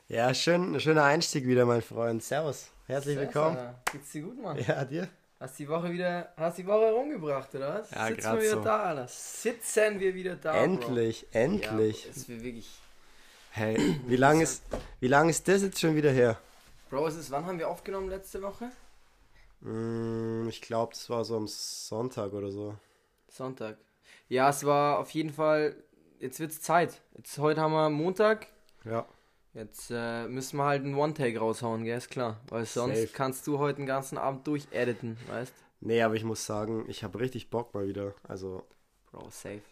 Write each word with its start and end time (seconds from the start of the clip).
Ja, 0.07 0.33
schön, 0.33 0.79
schöner 0.79 1.03
Einstieg 1.03 1.49
wieder, 1.49 1.67
mein 1.67 1.83
Freund. 1.83 2.23
Servus, 2.23 2.69
herzlich 2.87 3.19
willkommen. 3.19 3.57
Alter. 3.57 3.75
Geht's 3.91 4.13
dir 4.13 4.23
gut, 4.23 4.41
Mann? 4.41 4.57
Ja, 4.65 4.85
dir? 4.85 5.09
Hast 5.41 5.59
die 5.59 5.69
Woche 5.69 5.91
wieder, 5.91 6.33
hast 6.37 6.59
die 6.59 6.67
Woche 6.69 6.93
rumgebracht, 6.93 7.53
oder 7.57 7.81
was? 7.81 7.91
Ja, 7.91 8.07
Sitzen 8.07 8.33
wir 8.33 8.43
wieder 8.43 8.51
so. 8.51 8.63
da, 8.63 8.83
Alter. 8.85 9.09
Sitzen 9.09 9.99
wir 9.99 10.15
wieder 10.15 10.37
da, 10.37 10.63
endlich, 10.63 11.27
Bro. 11.33 11.41
endlich. 11.41 12.05
Ja, 12.05 12.11
es 12.15 12.29
wird 12.29 12.45
wirklich... 12.45 12.71
Hey, 13.51 14.01
wie 14.07 14.15
lange 14.15 14.45
ist, 14.45 14.63
wie 15.01 15.09
lang 15.09 15.29
ist 15.29 15.49
das 15.49 15.63
jetzt 15.63 15.81
schon 15.81 15.97
wieder 15.97 16.13
her? 16.13 16.39
Bro, 16.89 17.09
es 17.09 17.17
ist, 17.17 17.33
wann 17.33 17.47
haben 17.47 17.59
wir 17.59 17.69
aufgenommen 17.69 18.09
letzte 18.09 18.41
Woche? 18.43 18.71
Hm, 19.63 20.49
ich 20.49 20.61
glaube, 20.63 20.93
das 20.93 21.09
war 21.11 21.25
so 21.25 21.37
am 21.37 21.47
Sonntag 21.47 22.33
oder 22.33 22.51
so. 22.51 22.75
Sonntag. 23.29 23.79
Ja, 24.29 24.49
es 24.51 24.65
war 24.65 24.99
auf 24.99 25.11
jeden 25.11 25.33
Fall, 25.33 25.77
jetzt 26.19 26.41
wird's 26.41 26.61
Zeit. 26.63 27.01
Jetzt, 27.17 27.39
heute 27.39 27.61
haben 27.61 27.73
wir 27.73 27.91
Montag. 27.91 28.47
Ja. 28.85 29.07
Jetzt 29.53 29.91
äh, 29.91 30.29
müssen 30.29 30.59
wir 30.59 30.65
halt 30.65 30.85
einen 30.85 30.95
One-Take 30.95 31.39
raushauen, 31.39 31.85
gell, 31.85 31.99
ist 31.99 32.09
klar. 32.11 32.41
Weil 32.49 32.65
sonst 32.65 33.01
Safe. 33.01 33.13
kannst 33.13 33.47
du 33.47 33.59
heute 33.59 33.79
den 33.79 33.87
ganzen 33.87 34.17
Abend 34.17 34.47
durchediten, 34.47 35.17
weißt? 35.29 35.53
Nee, 35.81 36.03
aber 36.03 36.15
ich 36.15 36.25
muss 36.25 36.47
sagen, 36.47 36.85
ich 36.89 37.03
habe 37.03 37.19
richtig 37.19 37.51
Bock 37.51 37.75
mal 37.75 37.89
wieder. 37.89 38.15
Also, 38.23 38.63
Bro, 39.11 39.29
safe. 39.31 39.63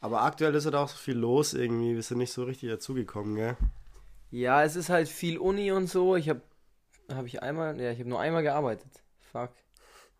aber 0.00 0.22
aktuell 0.22 0.54
ist 0.54 0.66
halt 0.66 0.74
auch 0.74 0.88
so 0.88 0.98
viel 0.98 1.16
los 1.16 1.54
irgendwie. 1.54 1.94
Wir 1.94 2.02
sind 2.02 2.18
nicht 2.18 2.32
so 2.32 2.44
richtig 2.44 2.68
dazugekommen, 2.68 3.36
gell? 3.36 3.56
Ja, 4.30 4.62
es 4.64 4.76
ist 4.76 4.90
halt 4.90 5.08
viel 5.08 5.38
Uni 5.38 5.72
und 5.72 5.86
so. 5.88 6.16
Ich 6.16 6.28
habe 6.28 6.42
habe 7.12 7.26
ich 7.26 7.42
einmal, 7.42 7.80
ja, 7.80 7.90
ich 7.90 7.98
habe 7.98 8.08
nur 8.08 8.20
einmal 8.20 8.42
gearbeitet. 8.42 9.01
Fuck. 9.32 9.50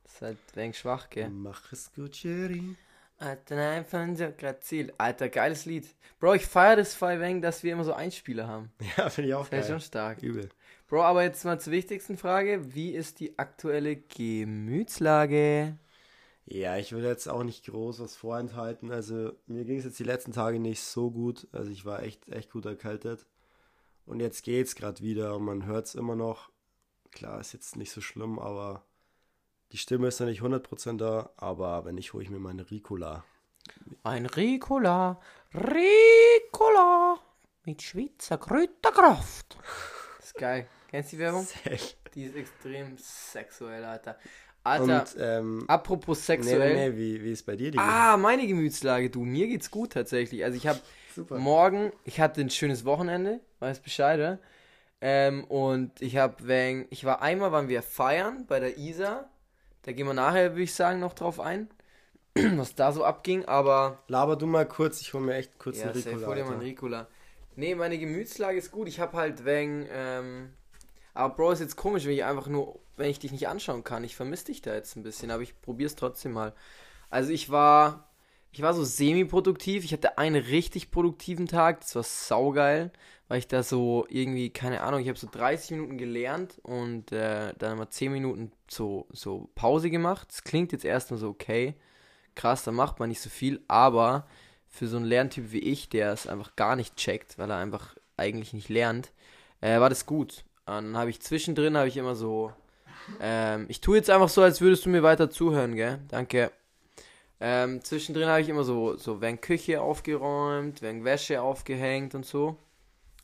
Das 0.02 0.14
ist 0.14 0.22
halt 0.22 0.38
wenig 0.54 0.78
schwach, 0.78 1.08
gell? 1.10 1.28
Mach 1.28 1.72
es 1.72 1.92
gut, 1.92 2.16
Jerry. 2.22 2.76
Alter, 3.18 3.54
nein, 3.54 3.84
von 3.84 4.16
Ziel. 4.60 4.92
Alter, 4.98 5.28
geiles 5.28 5.64
Lied. 5.64 5.86
Bro, 6.18 6.34
ich 6.34 6.46
feiere 6.46 6.76
das 6.76 6.94
voll 6.94 7.20
wenig, 7.20 7.42
dass 7.42 7.62
wir 7.62 7.72
immer 7.72 7.84
so 7.84 7.92
Einspieler 7.92 8.48
haben. 8.48 8.72
Ja, 8.96 9.08
finde 9.10 9.28
ich 9.28 9.34
auch 9.34 9.48
Das 9.48 9.60
ist 9.60 9.66
schon 9.66 9.76
geil. 9.76 9.86
stark. 9.86 10.22
Übel. 10.22 10.48
Bro, 10.88 11.02
aber 11.04 11.22
jetzt 11.22 11.44
mal 11.44 11.60
zur 11.60 11.72
wichtigsten 11.72 12.16
Frage. 12.16 12.74
Wie 12.74 12.90
ist 12.94 13.20
die 13.20 13.38
aktuelle 13.38 13.96
Gemütslage? 13.96 15.78
Ja, 16.46 16.76
ich 16.76 16.92
will 16.92 17.04
jetzt 17.04 17.28
auch 17.28 17.44
nicht 17.44 17.66
groß 17.66 18.00
was 18.00 18.16
vorenthalten. 18.16 18.90
Also 18.90 19.32
mir 19.46 19.64
ging 19.64 19.78
es 19.78 19.84
jetzt 19.84 19.98
die 20.00 20.04
letzten 20.04 20.32
Tage 20.32 20.58
nicht 20.58 20.82
so 20.82 21.10
gut. 21.10 21.46
Also 21.52 21.70
ich 21.70 21.84
war 21.84 22.02
echt, 22.02 22.28
echt 22.28 22.50
gut 22.50 22.66
erkältet. 22.66 23.26
Und 24.04 24.18
jetzt 24.20 24.42
geht's 24.42 24.74
gerade 24.74 25.00
wieder 25.00 25.36
und 25.36 25.44
man 25.44 25.64
hört 25.66 25.86
es 25.86 25.94
immer 25.94 26.16
noch. 26.16 26.50
Klar, 27.12 27.40
ist 27.40 27.52
jetzt 27.52 27.76
nicht 27.76 27.92
so 27.92 28.00
schlimm, 28.00 28.38
aber 28.40 28.84
die 29.72 29.78
Stimme 29.78 30.08
ist 30.08 30.20
noch 30.20 30.26
nicht 30.26 30.42
100% 30.42 30.98
da. 30.98 31.30
Aber 31.36 31.84
wenn 31.84 31.94
nicht, 31.94 32.12
hole 32.12 32.22
ich 32.22 32.30
mir 32.30 32.38
meine 32.38 32.70
Ricola. 32.70 33.24
Ein 34.02 34.26
Ricola, 34.26 35.20
Ricola 35.54 37.18
mit 37.64 37.80
Schweizer 37.82 38.38
Kräuterkraft. 38.38 39.56
Das 40.18 40.26
ist 40.26 40.34
geil. 40.34 40.66
Kennst 40.88 41.12
du 41.12 41.16
die 41.16 41.22
Werbung? 41.22 41.46
Die 42.14 42.24
ist 42.24 42.36
extrem 42.36 42.98
sexuell, 42.98 43.84
Alter. 43.84 44.18
Alter, 44.64 45.00
Und 45.00 45.16
ähm, 45.18 45.64
apropos 45.66 46.24
sexuell. 46.24 46.74
nee, 46.74 46.90
nee, 46.90 46.96
wie, 46.96 47.24
wie 47.24 47.32
ist 47.32 47.44
bei 47.44 47.56
dir 47.56 47.70
die? 47.70 47.78
Ah, 47.78 48.16
meine 48.16 48.46
Gemütslage, 48.46 49.10
du. 49.10 49.24
Mir 49.24 49.48
geht's 49.48 49.70
gut 49.70 49.92
tatsächlich. 49.94 50.44
Also 50.44 50.56
ich 50.56 50.66
habe 50.66 50.80
Super. 51.14 51.38
morgen, 51.38 51.92
ich 52.04 52.20
hatte 52.20 52.40
ein 52.42 52.50
schönes 52.50 52.84
Wochenende, 52.84 53.40
weiß 53.60 53.80
Bescheid, 53.80 54.18
oder? 54.18 54.38
Ähm, 55.00 55.44
und 55.44 56.00
ich 56.00 56.16
habe 56.16 56.46
wegen, 56.46 56.86
ich 56.90 57.04
war 57.04 57.22
einmal, 57.22 57.50
waren 57.50 57.68
wir 57.68 57.82
feiern 57.82 58.46
bei 58.46 58.60
der 58.60 58.78
Isa. 58.78 59.28
Da 59.82 59.92
gehen 59.92 60.06
wir 60.06 60.14
nachher, 60.14 60.52
würde 60.52 60.62
ich 60.62 60.74
sagen, 60.74 61.00
noch 61.00 61.12
drauf 61.12 61.40
ein, 61.40 61.68
was 62.34 62.74
da 62.74 62.92
so 62.92 63.04
abging. 63.04 63.44
Aber 63.46 64.02
Laber 64.08 64.36
du 64.36 64.46
mal 64.46 64.66
kurz, 64.66 65.00
ich 65.00 65.12
hole 65.12 65.24
mir 65.24 65.34
echt 65.34 65.58
kurz 65.58 65.78
ja, 65.78 65.90
eine 65.90 65.94
safe, 65.94 66.10
Ricola. 66.10 66.26
hol 66.26 66.34
dir 66.36 66.44
mal 66.44 66.52
einen. 66.52 66.60
Ricola. 66.60 67.08
Nee, 67.56 67.74
meine 67.74 67.98
Gemütslage 67.98 68.56
ist 68.58 68.70
gut. 68.70 68.88
Ich 68.88 69.00
habe 69.00 69.16
halt 69.16 69.44
wegen, 69.44 69.86
ähm, 69.90 70.50
aber 71.14 71.34
Bro, 71.34 71.52
ist 71.52 71.60
jetzt 71.60 71.76
komisch, 71.76 72.04
wenn 72.06 72.12
ich 72.12 72.24
einfach 72.24 72.46
nur, 72.46 72.78
wenn 72.96 73.10
ich 73.10 73.18
dich 73.18 73.32
nicht 73.32 73.48
anschauen 73.48 73.84
kann. 73.84 74.04
Ich 74.04 74.16
vermisse 74.16 74.46
dich 74.46 74.62
da 74.62 74.74
jetzt 74.74 74.96
ein 74.96 75.02
bisschen, 75.02 75.30
aber 75.30 75.42
ich 75.42 75.60
probier's 75.60 75.96
trotzdem 75.96 76.32
mal. 76.32 76.54
Also 77.10 77.30
ich 77.30 77.50
war, 77.50 78.08
ich 78.52 78.62
war 78.62 78.72
so 78.72 78.84
semi-produktiv. 78.84 79.84
Ich 79.84 79.92
hatte 79.92 80.16
einen 80.16 80.42
richtig 80.42 80.90
produktiven 80.90 81.46
Tag. 81.46 81.80
Das 81.80 81.94
war 81.94 82.02
saugeil, 82.02 82.90
weil 83.32 83.38
ich 83.38 83.48
da 83.48 83.62
so 83.62 84.04
irgendwie, 84.10 84.50
keine 84.50 84.82
Ahnung, 84.82 85.00
ich 85.00 85.08
habe 85.08 85.18
so 85.18 85.26
30 85.26 85.70
Minuten 85.70 85.96
gelernt 85.96 86.58
und 86.64 87.12
äh, 87.12 87.54
dann 87.56 87.78
mal 87.78 87.88
10 87.88 88.12
Minuten 88.12 88.52
so, 88.68 89.06
so 89.10 89.48
Pause 89.54 89.88
gemacht. 89.88 90.28
Das 90.28 90.44
klingt 90.44 90.70
jetzt 90.70 90.84
erstmal 90.84 91.18
so 91.18 91.30
okay. 91.30 91.74
Krass, 92.34 92.62
da 92.62 92.72
macht 92.72 93.00
man 93.00 93.08
nicht 93.08 93.22
so 93.22 93.30
viel, 93.30 93.62
aber 93.68 94.26
für 94.68 94.86
so 94.86 94.98
einen 94.98 95.06
Lerntyp 95.06 95.50
wie 95.50 95.60
ich, 95.60 95.88
der 95.88 96.12
es 96.12 96.26
einfach 96.26 96.56
gar 96.56 96.76
nicht 96.76 96.96
checkt, 96.96 97.38
weil 97.38 97.50
er 97.50 97.56
einfach 97.56 97.96
eigentlich 98.18 98.52
nicht 98.52 98.68
lernt, 98.68 99.12
äh, 99.62 99.80
war 99.80 99.88
das 99.88 100.04
gut. 100.04 100.44
Und 100.66 100.74
dann 100.74 100.96
habe 100.98 101.08
ich 101.08 101.22
zwischendrin, 101.22 101.78
habe 101.78 101.88
ich 101.88 101.96
immer 101.96 102.14
so, 102.14 102.52
ähm, 103.18 103.64
ich 103.70 103.80
tue 103.80 103.96
jetzt 103.96 104.10
einfach 104.10 104.28
so, 104.28 104.42
als 104.42 104.60
würdest 104.60 104.84
du 104.84 104.90
mir 104.90 105.02
weiter 105.02 105.30
zuhören, 105.30 105.74
gell? 105.74 106.00
Danke. 106.08 106.52
Ähm, 107.40 107.82
zwischendrin 107.82 108.28
habe 108.28 108.42
ich 108.42 108.50
immer 108.50 108.64
so, 108.64 108.98
so 108.98 109.22
wegen 109.22 109.40
Küche 109.40 109.80
aufgeräumt, 109.80 110.82
wegen 110.82 111.06
Wäsche 111.06 111.40
aufgehängt 111.40 112.14
und 112.14 112.26
so. 112.26 112.58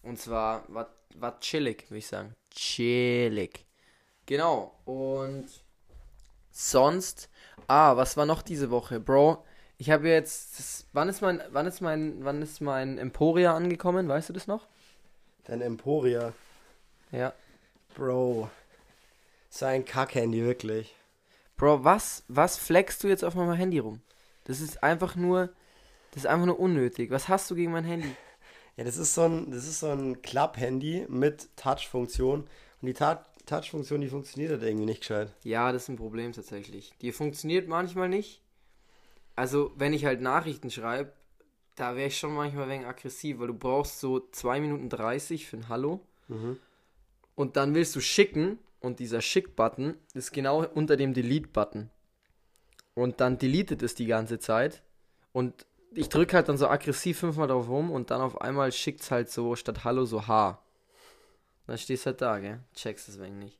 Und 0.02 0.18
zwar 0.18 0.64
war, 0.68 0.88
war 1.16 1.40
chillig, 1.40 1.84
würde 1.90 1.98
ich 1.98 2.06
sagen. 2.06 2.34
Chillig. 2.50 3.64
Genau. 4.26 4.74
Und 4.84 5.46
sonst, 6.50 7.28
ah, 7.66 7.96
was 7.96 8.16
war 8.16 8.26
noch 8.26 8.42
diese 8.42 8.70
Woche, 8.70 9.00
Bro? 9.00 9.44
Ich 9.78 9.90
habe 9.90 10.08
jetzt, 10.08 10.58
das, 10.58 10.86
wann 10.92 11.08
ist 11.08 11.22
mein, 11.22 11.40
wann 11.50 11.66
ist 11.66 11.80
mein, 11.80 12.24
wann 12.24 12.42
ist 12.42 12.60
mein 12.60 12.98
Emporia 12.98 13.54
angekommen? 13.54 14.08
Weißt 14.08 14.28
du 14.28 14.32
das 14.32 14.46
noch? 14.46 14.66
Dein 15.44 15.60
Emporia. 15.60 16.32
Ja. 17.12 17.32
Bro. 17.94 18.50
Sein 19.50 19.84
Kackhandy, 19.84 20.44
wirklich. 20.44 20.94
Bro, 21.56 21.84
was, 21.84 22.24
was 22.28 22.56
flexst 22.56 23.02
du 23.02 23.08
jetzt 23.08 23.24
auf 23.24 23.34
meinem 23.34 23.54
Handy 23.54 23.78
rum? 23.78 24.00
Das 24.44 24.60
ist 24.60 24.82
einfach 24.82 25.16
nur, 25.16 25.48
das 26.10 26.24
ist 26.24 26.26
einfach 26.26 26.46
nur 26.46 26.60
unnötig. 26.60 27.10
Was 27.10 27.28
hast 27.28 27.50
du 27.50 27.54
gegen 27.54 27.72
mein 27.72 27.84
Handy? 27.84 28.14
Ja, 28.78 28.84
das 28.84 28.96
ist 28.96 29.12
so 29.12 29.22
ein, 29.22 29.50
das 29.50 29.66
ist 29.66 29.80
so 29.80 29.88
ein 29.88 30.22
Klapp-Handy 30.22 31.06
mit 31.08 31.48
Touch-Funktion. 31.56 32.42
Und 32.80 32.86
die 32.86 32.94
Touch-Funktion, 32.94 34.00
die 34.00 34.06
funktioniert 34.06 34.52
halt 34.52 34.62
irgendwie 34.62 34.84
nicht 34.86 35.00
gescheit. 35.00 35.32
Ja, 35.42 35.72
das 35.72 35.82
ist 35.82 35.88
ein 35.88 35.96
Problem 35.96 36.32
tatsächlich. 36.32 36.92
Die 37.00 37.10
funktioniert 37.10 37.66
manchmal 37.66 38.08
nicht. 38.08 38.40
Also, 39.34 39.72
wenn 39.76 39.92
ich 39.92 40.04
halt 40.04 40.20
Nachrichten 40.20 40.70
schreibe, 40.70 41.12
da 41.74 41.96
wäre 41.96 42.06
ich 42.06 42.18
schon 42.18 42.32
manchmal 42.32 42.68
wenig 42.68 42.86
aggressiv, 42.86 43.40
weil 43.40 43.48
du 43.48 43.54
brauchst 43.54 43.98
so 43.98 44.20
2 44.30 44.60
Minuten 44.60 44.88
30 44.88 45.48
für 45.48 45.56
ein 45.56 45.68
Hallo. 45.68 46.00
Mhm. 46.28 46.58
Und 47.34 47.56
dann 47.56 47.74
willst 47.74 47.96
du 47.96 48.00
schicken 48.00 48.60
und 48.78 49.00
dieser 49.00 49.20
Schick-Button 49.20 49.96
ist 50.14 50.30
genau 50.30 50.64
unter 50.64 50.96
dem 50.96 51.14
Delete-Button. 51.14 51.90
Und 52.94 53.20
dann 53.20 53.38
deletet 53.38 53.82
es 53.82 53.96
die 53.96 54.06
ganze 54.06 54.38
Zeit. 54.38 54.84
Und 55.32 55.66
ich 55.94 56.08
drücke 56.08 56.36
halt 56.36 56.48
dann 56.48 56.56
so 56.58 56.68
aggressiv 56.68 57.18
fünfmal 57.20 57.48
drauf 57.48 57.68
rum 57.68 57.90
und 57.90 58.10
dann 58.10 58.20
auf 58.22 58.40
einmal 58.40 58.72
schickt 58.72 59.02
es 59.02 59.10
halt 59.10 59.30
so 59.30 59.56
statt 59.56 59.84
Hallo 59.84 60.04
so 60.06 60.26
H. 60.26 60.62
Dann 61.66 61.78
stehst 61.78 62.04
du 62.04 62.06
halt 62.08 62.22
da, 62.22 62.38
gell? 62.38 62.60
Checkst 62.74 63.08
es 63.08 63.20
wegen 63.20 63.38
nicht. 63.38 63.58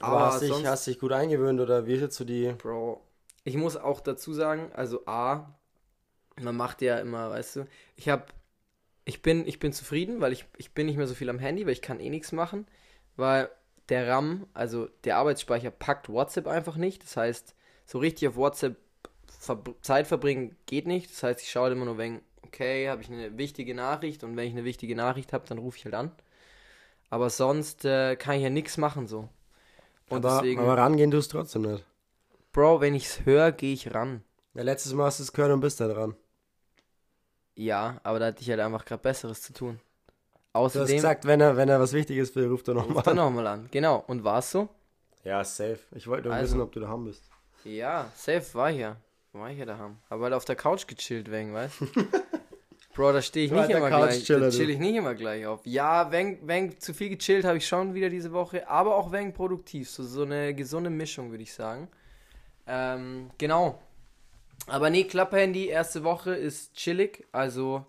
Aber 0.00 0.20
hast, 0.26 0.40
dich, 0.42 0.48
sonst- 0.48 0.68
hast 0.68 0.86
dich 0.86 0.98
gut 0.98 1.12
eingewöhnt 1.12 1.60
oder 1.60 1.86
wie 1.86 1.94
jetzt 1.94 2.16
so 2.16 2.24
die. 2.24 2.52
Bro, 2.58 3.02
ich 3.44 3.56
muss 3.56 3.76
auch 3.76 4.00
dazu 4.00 4.32
sagen, 4.34 4.70
also 4.74 5.06
A, 5.06 5.54
man 6.40 6.56
macht 6.56 6.82
ja 6.82 6.98
immer, 6.98 7.30
weißt 7.30 7.56
du, 7.56 7.66
ich 7.96 8.08
hab, 8.08 8.32
ich 9.04 9.22
bin, 9.22 9.46
ich 9.46 9.58
bin 9.60 9.72
zufrieden, 9.72 10.20
weil 10.20 10.32
ich, 10.32 10.46
ich 10.58 10.72
bin 10.74 10.86
nicht 10.86 10.96
mehr 10.98 11.08
so 11.08 11.14
viel 11.14 11.30
am 11.30 11.38
Handy, 11.40 11.66
weil 11.66 11.72
ich 11.74 11.82
kann 11.82 12.00
eh 12.00 12.10
nichts 12.10 12.32
machen, 12.32 12.66
weil 13.16 13.50
der 13.90 14.08
RAM, 14.08 14.48
also 14.54 14.88
der 15.04 15.18
Arbeitsspeicher 15.18 15.70
packt 15.72 16.08
WhatsApp 16.10 16.48
einfach 16.48 16.76
nicht, 16.76 17.04
das 17.04 17.16
heißt, 17.16 17.56
so 17.86 17.98
richtig 17.98 18.28
auf 18.28 18.36
WhatsApp 18.36 18.76
ver 19.38 19.62
Zeit 19.82 20.06
verbringen 20.06 20.56
geht 20.66 20.86
nicht, 20.86 21.10
das 21.12 21.22
heißt, 21.22 21.42
ich 21.42 21.50
schaue 21.50 21.70
immer 21.72 21.84
nur 21.86 21.98
wegen, 21.98 22.22
okay, 22.42 22.88
habe 22.88 23.02
ich 23.02 23.10
eine 23.10 23.38
wichtige 23.38 23.74
Nachricht 23.74 24.24
und 24.24 24.36
wenn 24.36 24.46
ich 24.46 24.52
eine 24.52 24.64
wichtige 24.64 24.96
Nachricht 24.96 25.32
habe, 25.32 25.46
dann 25.48 25.58
rufe 25.58 25.78
ich 25.78 25.84
halt 25.84 25.94
an. 25.94 26.12
Aber 27.10 27.30
sonst 27.30 27.84
äh, 27.84 28.16
kann 28.16 28.36
ich 28.36 28.42
ja 28.42 28.50
nichts 28.50 28.76
machen 28.78 29.06
so. 29.08 29.28
Und 30.10 30.24
aber, 30.24 30.36
deswegen, 30.36 30.60
aber 30.60 30.76
rangehen 30.76 31.10
tust 31.10 31.32
du 31.32 31.38
trotzdem 31.38 31.62
nicht. 31.62 31.84
Bro, 32.52 32.82
wenn 32.82 32.94
ich's 32.94 33.24
höre, 33.24 33.52
gehe 33.52 33.72
ich 33.72 33.94
ran. 33.94 34.22
Ja, 34.52 34.62
letztes 34.62 34.92
Mal 34.92 35.06
hast 35.06 35.20
du 35.20 35.22
es 35.22 35.32
gehört 35.32 35.52
und 35.54 35.60
bist 35.60 35.80
da 35.80 35.88
dran. 35.88 36.14
Ja, 37.56 38.00
aber 38.04 38.18
da 38.18 38.26
hatte 38.26 38.40
ich 38.42 38.48
halt 38.50 38.60
einfach 38.60 38.84
gerade 38.84 39.02
Besseres 39.02 39.42
zu 39.42 39.52
tun. 39.52 39.80
Du 40.72 40.80
hast 40.80 40.92
Außerdem, 40.92 40.96
gesagt, 40.96 41.26
wenn 41.26 41.40
er, 41.42 41.56
wenn 41.58 41.68
er 41.68 41.78
was 41.80 41.92
Wichtiges 41.92 42.34
will, 42.34 42.48
ruft 42.48 42.68
er 42.68 42.74
nochmal 42.74 43.06
an. 43.08 43.16
nochmal 43.16 43.46
an. 43.46 43.68
Genau, 43.70 44.04
und 44.06 44.24
war's 44.24 44.50
so? 44.50 44.68
Ja, 45.22 45.44
safe. 45.44 45.78
Ich 45.92 46.08
wollte 46.08 46.28
nur 46.28 46.32
Also. 46.34 46.40
wissen, 46.40 46.60
ob 46.60 46.72
du 46.72 46.80
daheim 46.80 47.04
bist. 47.04 47.30
Ja, 47.64 48.10
safe 48.16 48.54
war 48.54 48.70
ich 48.72 48.78
ja. 48.78 48.96
War 49.32 49.50
ich 49.50 49.58
ja 49.58 49.66
daheim. 49.66 49.98
Aber 50.08 50.24
halt 50.24 50.34
auf 50.34 50.44
der 50.44 50.56
Couch 50.56 50.86
gechillt 50.86 51.30
wegen, 51.30 51.52
weißt 51.54 51.80
du? 51.80 51.86
Bro, 52.94 53.12
da 53.12 53.22
stehe 53.22 53.46
ich 53.46 53.52
nicht 53.52 53.70
immer 53.70 53.88
gleich. 53.88 53.90
Da 53.90 54.06
Couchchiller, 54.08 54.50
du. 54.50 54.56
chill 54.56 54.70
ich 54.70 54.78
nicht 54.80 54.96
immer 54.96 55.14
gleich 55.14 55.46
auf. 55.46 55.60
Ja, 55.64 56.10
wenn, 56.10 56.38
wenn 56.48 56.80
zu 56.80 56.92
viel 56.92 57.10
gechillt 57.10 57.44
habe 57.44 57.58
ich 57.58 57.66
schon 57.68 57.94
wieder 57.94 58.08
diese 58.10 58.32
Woche, 58.32 58.68
aber 58.68 58.96
auch 58.96 59.12
wenn 59.12 59.32
produktiv. 59.32 59.88
So, 59.88 60.02
so 60.02 60.22
eine 60.22 60.52
gesunde 60.52 60.90
Mischung, 60.90 61.30
würde 61.30 61.44
ich 61.44 61.54
sagen. 61.54 61.86
Ähm, 62.66 63.30
genau. 63.38 63.80
Aber 64.66 64.90
nee, 64.90 65.04
Klapphandy, 65.04 65.68
erste 65.68 66.02
Woche 66.02 66.34
ist 66.34 66.74
chillig. 66.74 67.24
Also, 67.30 67.86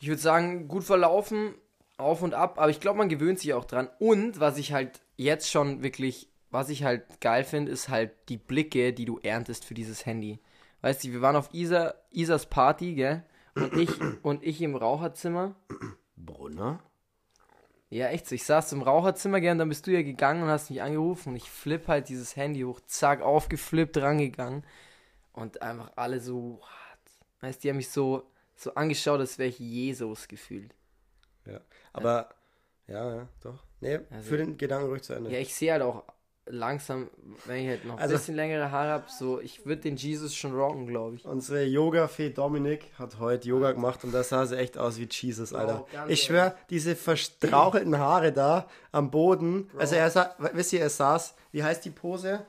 ich 0.00 0.08
würde 0.08 0.20
sagen, 0.20 0.66
gut 0.66 0.82
verlaufen, 0.82 1.54
auf 1.96 2.22
und 2.22 2.34
ab. 2.34 2.58
Aber 2.58 2.70
ich 2.70 2.80
glaube, 2.80 2.98
man 2.98 3.08
gewöhnt 3.08 3.38
sich 3.38 3.54
auch 3.54 3.64
dran. 3.64 3.88
Und 4.00 4.40
was 4.40 4.58
ich 4.58 4.72
halt 4.72 5.00
jetzt 5.16 5.50
schon 5.50 5.82
wirklich, 5.82 6.28
was 6.50 6.68
ich 6.70 6.84
halt 6.84 7.20
geil 7.20 7.44
finde, 7.44 7.70
ist 7.72 7.88
halt 7.88 8.12
die 8.28 8.36
Blicke, 8.38 8.92
die 8.92 9.04
du 9.04 9.18
erntest 9.18 9.64
für 9.64 9.74
dieses 9.74 10.06
Handy. 10.06 10.40
Weißt 10.80 11.04
du, 11.04 11.12
wir 11.12 11.20
waren 11.20 11.36
auf 11.36 11.52
Isa, 11.52 11.94
Isas 12.10 12.46
Party, 12.46 12.94
gell? 12.94 13.24
Und 13.54 13.74
ich, 13.76 13.90
und 14.22 14.42
ich 14.44 14.62
im 14.62 14.76
Raucherzimmer. 14.76 15.54
Brunner? 16.16 16.80
Ja, 17.90 18.08
echt 18.08 18.26
so. 18.26 18.34
Ich 18.34 18.44
saß 18.44 18.72
im 18.72 18.82
Raucherzimmer 18.82 19.40
gern, 19.40 19.58
dann 19.58 19.68
bist 19.68 19.86
du 19.86 19.90
ja 19.90 20.02
gegangen 20.02 20.42
und 20.42 20.48
hast 20.48 20.70
mich 20.70 20.82
angerufen 20.82 21.30
und 21.30 21.36
ich 21.36 21.50
flipp 21.50 21.88
halt 21.88 22.08
dieses 22.08 22.36
Handy 22.36 22.60
hoch, 22.62 22.80
zack, 22.86 23.22
aufgeflippt, 23.22 23.96
rangegangen. 23.96 24.64
Und 25.32 25.62
einfach 25.62 25.92
alle 25.96 26.20
so, 26.20 26.58
what? 26.60 26.68
Weißt 27.40 27.58
du, 27.58 27.62
die 27.62 27.68
haben 27.70 27.76
mich 27.76 27.90
so, 27.90 28.30
so 28.56 28.74
angeschaut, 28.74 29.20
als 29.20 29.38
wäre 29.38 29.48
ich 29.48 29.58
Jesus 29.58 30.28
gefühlt. 30.28 30.74
Ja. 31.46 31.60
Aber, 31.92 32.28
ja, 32.86 33.14
ja, 33.16 33.28
doch. 33.42 33.64
Nee, 33.80 34.00
Also- 34.10 34.28
für 34.28 34.36
den 34.36 34.58
Gedanken 34.58 34.88
ruhig 34.88 35.02
zu 35.02 35.14
Ende. 35.14 35.30
Ja, 35.32 35.38
ich 35.38 35.54
sehe 35.54 35.72
halt 35.72 35.82
auch 35.82 36.04
langsam, 36.50 37.08
wenn 37.44 37.62
ich 37.64 37.68
halt 37.68 37.84
noch 37.84 37.98
Also- 37.98 38.14
ein 38.14 38.18
bisschen 38.18 38.34
längere 38.36 38.70
Haare 38.70 38.90
habe, 38.90 39.04
so, 39.08 39.40
ich 39.40 39.64
würde 39.66 39.82
den 39.82 39.96
Jesus 39.96 40.34
schon 40.34 40.54
rocken, 40.54 40.86
glaube 40.86 41.16
ich. 41.16 41.24
Unsere 41.24 41.64
Yoga-Fee 41.64 42.30
Dominik 42.30 42.86
hat 42.98 43.18
heute 43.18 43.48
Yoga 43.48 43.72
gemacht 43.72 44.04
und 44.04 44.12
da 44.12 44.22
sah 44.22 44.46
sie 44.46 44.56
echt 44.58 44.78
aus 44.78 44.98
wie 44.98 45.08
Jesus, 45.10 45.52
Alter. 45.52 45.74
Bro, 45.78 45.88
ganz 45.92 46.10
ich 46.10 46.22
schwör, 46.22 46.54
diese 46.70 46.96
verstrauchelten 46.96 47.98
Haare 47.98 48.32
da 48.32 48.66
am 48.92 49.10
Boden. 49.10 49.70
Also 49.78 49.94
er 49.94 50.10
sah, 50.10 50.34
wisst 50.52 50.72
ihr, 50.72 50.80
er 50.80 50.90
saß, 50.90 51.34
wie 51.52 51.62
heißt 51.62 51.84
die 51.84 51.90
Pose? 51.90 52.44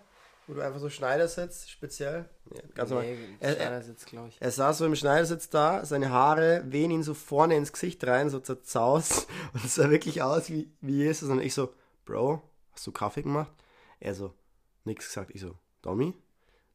Wo 0.48 0.56
du 0.56 0.62
einfach 0.62 0.80
so 0.80 0.90
Schneidersitz, 0.90 1.68
speziell? 1.70 2.26
Nee, 2.50 2.62
ganz 2.74 2.90
normal. 2.90 3.06
Nee, 3.06 3.18
Er- 3.40 3.58
er- 3.60 3.82
jetzt, 3.88 4.08
glaube 4.08 4.30
ich. 4.30 4.38
Er 4.40 4.50
saß 4.50 4.80
so 4.80 4.86
im 4.88 4.96
Schneidersitz 4.96 5.50
da, 5.50 5.86
seine 5.86 6.10
Haare 6.10 6.64
wehen 6.66 6.90
ihn 6.90 7.04
so 7.04 7.14
vorne 7.14 7.56
ins 7.56 7.72
Gesicht 7.72 8.04
rein, 8.08 8.32
so 8.32 8.40
zerzaust. 8.40 9.28
Und 9.54 9.64
es 9.66 9.76
sah 9.76 9.92
wirklich 9.92 10.24
aus 10.24 10.50
wie, 10.50 10.72
wie 10.82 10.96
Jesus. 11.04 11.30
Und 11.30 11.40
ich 11.42 11.54
so, 11.54 11.72
Bro, 12.06 12.42
hast 12.74 12.88
du 12.88 12.92
Kaffee 12.92 13.22
gemacht? 13.22 13.52
Er 14.00 14.16
so, 14.16 14.34
nix 14.86 15.08
gesagt. 15.08 15.32
Ich 15.34 15.42
so, 15.42 15.56
Domi? 15.82 16.14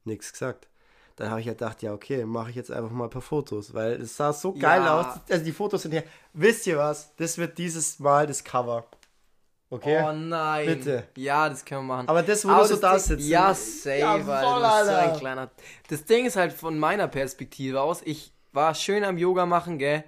Nix 0.05 0.33
gesagt. 0.33 0.69
Dann 1.17 1.31
habe 1.31 1.41
ich 1.41 1.47
halt 1.47 1.59
gedacht, 1.59 1.81
ja, 1.83 1.93
okay, 1.93 2.25
mache 2.25 2.51
ich 2.51 2.57
jetzt 2.57 2.73
einfach 2.73 2.91
mal 2.91 3.05
ein 3.05 3.11
paar 3.11 3.23
Fotos, 3.23 3.73
weil 3.73 4.01
es 4.01 4.17
sah 4.17 4.33
so 4.33 4.53
geil 4.53 4.83
Ja. 4.83 5.01
aus. 5.01 5.21
Also 5.31 5.45
die 5.45 5.53
Fotos 5.53 5.83
sind 5.83 5.93
hier. 5.93 6.03
Wisst 6.33 6.67
ihr 6.67 6.77
was? 6.77 7.15
Das 7.17 7.39
wird 7.39 7.57
dieses 7.57 8.01
Mal 8.01 8.27
das 8.27 8.43
Cover. 8.43 8.85
Okay? 9.71 10.03
Oh 10.05 10.13
nein. 10.13 10.67
Bitte. 10.67 11.05
Ja, 11.17 11.49
das 11.49 11.65
können 11.65 11.87
wir 11.87 11.95
machen. 11.97 12.09
Aber 12.09 12.23
das, 12.23 12.45
wo 12.45 12.51
Aber 12.51 12.63
du 12.67 12.75
so 12.75 12.81
da 12.81 12.99
sitzt. 12.99 13.27
Ja, 13.27 13.55
safe, 13.55 13.99
Jawohl, 13.99 14.31
Alter. 14.33 14.45
Du 14.45 14.61
bist 14.61 14.85
so 14.87 14.91
ein 14.91 14.97
Alter. 15.09 15.19
kleiner. 15.21 15.51
Das 15.89 16.05
Ding 16.05 16.27
ist 16.27 16.37
halt 16.37 16.53
von 16.53 16.79
meiner 16.79 17.07
Perspektive 17.09 17.81
aus, 17.81 18.03
ich 18.05 18.33
war 18.53 18.75
schön 18.75 19.05
am 19.05 19.17
Yoga 19.17 19.47
machen, 19.47 19.79
gell? 19.79 20.05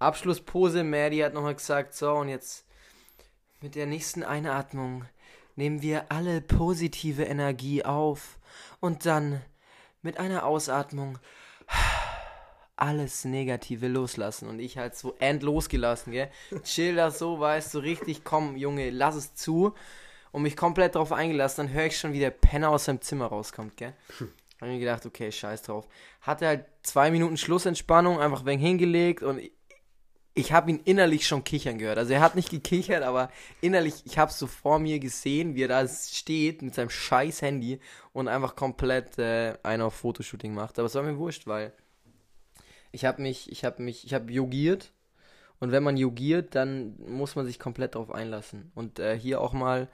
Abschlusspose, 0.00 0.82
Maddie 0.84 1.24
hat 1.24 1.34
nochmal 1.34 1.54
gesagt, 1.54 1.94
so 1.94 2.12
und 2.14 2.28
jetzt 2.28 2.64
mit 3.60 3.74
der 3.74 3.86
nächsten 3.86 4.22
Einatmung 4.22 5.04
nehmen 5.60 5.82
wir 5.82 6.10
alle 6.10 6.40
positive 6.40 7.24
Energie 7.24 7.84
auf 7.84 8.38
und 8.80 9.04
dann 9.04 9.42
mit 10.00 10.16
einer 10.18 10.46
Ausatmung 10.46 11.18
alles 12.76 13.26
Negative 13.26 13.86
loslassen 13.86 14.48
und 14.48 14.58
ich 14.58 14.78
halt 14.78 14.96
so 14.96 15.14
endlos 15.18 15.68
gelassen, 15.68 16.12
gell? 16.12 16.30
Chill 16.64 16.96
das 16.96 17.18
so, 17.18 17.40
weißt 17.40 17.74
du, 17.74 17.78
so 17.78 17.82
richtig, 17.82 18.24
komm, 18.24 18.56
Junge, 18.56 18.88
lass 18.88 19.16
es 19.16 19.34
zu 19.34 19.74
und 20.32 20.40
mich 20.40 20.56
komplett 20.56 20.94
drauf 20.94 21.12
eingelassen, 21.12 21.66
dann 21.66 21.74
höre 21.74 21.86
ich 21.86 21.98
schon, 21.98 22.14
wie 22.14 22.20
der 22.20 22.30
Penner 22.30 22.70
aus 22.70 22.86
seinem 22.86 23.02
Zimmer 23.02 23.26
rauskommt, 23.26 23.76
gell? 23.76 23.92
Hab 24.62 24.68
mir 24.68 24.78
gedacht, 24.78 25.04
okay, 25.04 25.30
scheiß 25.30 25.62
drauf. 25.62 25.88
Hatte 26.22 26.46
halt 26.46 26.64
zwei 26.82 27.10
Minuten 27.10 27.36
Schlussentspannung, 27.36 28.18
einfach 28.18 28.46
wegen 28.46 28.62
hingelegt 28.62 29.22
und 29.22 29.42
ich, 30.34 30.52
habe 30.52 30.70
ihn 30.70 30.80
innerlich 30.84 31.26
schon 31.26 31.44
kichern 31.44 31.78
gehört. 31.78 31.98
Also 31.98 32.12
er 32.12 32.20
hat 32.20 32.34
nicht 32.34 32.50
gekichert, 32.50 33.02
aber 33.02 33.30
innerlich, 33.60 34.02
ich 34.04 34.18
habe 34.18 34.32
so 34.32 34.46
vor 34.46 34.78
mir 34.78 34.98
gesehen, 34.98 35.54
wie 35.54 35.64
er 35.64 35.68
da 35.68 35.86
steht 35.86 36.62
mit 36.62 36.74
seinem 36.74 36.90
scheiß 36.90 37.42
Handy 37.42 37.80
und 38.12 38.28
einfach 38.28 38.56
komplett 38.56 39.18
äh, 39.18 39.54
einen 39.62 39.82
auf 39.82 39.94
Fotoshooting 39.94 40.54
macht. 40.54 40.78
Aber 40.78 40.86
es 40.86 40.94
war 40.94 41.02
mir 41.02 41.18
wurscht, 41.18 41.46
weil 41.46 41.72
ich 42.92 43.04
habe 43.04 43.22
mich, 43.22 43.50
ich 43.50 43.64
habe 43.64 43.82
mich, 43.82 44.04
ich 44.04 44.14
habe 44.14 44.32
yogiert 44.32 44.92
und 45.60 45.72
wenn 45.72 45.82
man 45.82 45.96
yogiert, 45.96 46.54
dann 46.54 46.96
muss 47.06 47.36
man 47.36 47.46
sich 47.46 47.58
komplett 47.58 47.94
darauf 47.94 48.10
einlassen. 48.10 48.72
Und 48.74 48.98
äh, 48.98 49.18
hier 49.18 49.40
auch 49.40 49.52
mal 49.52 49.88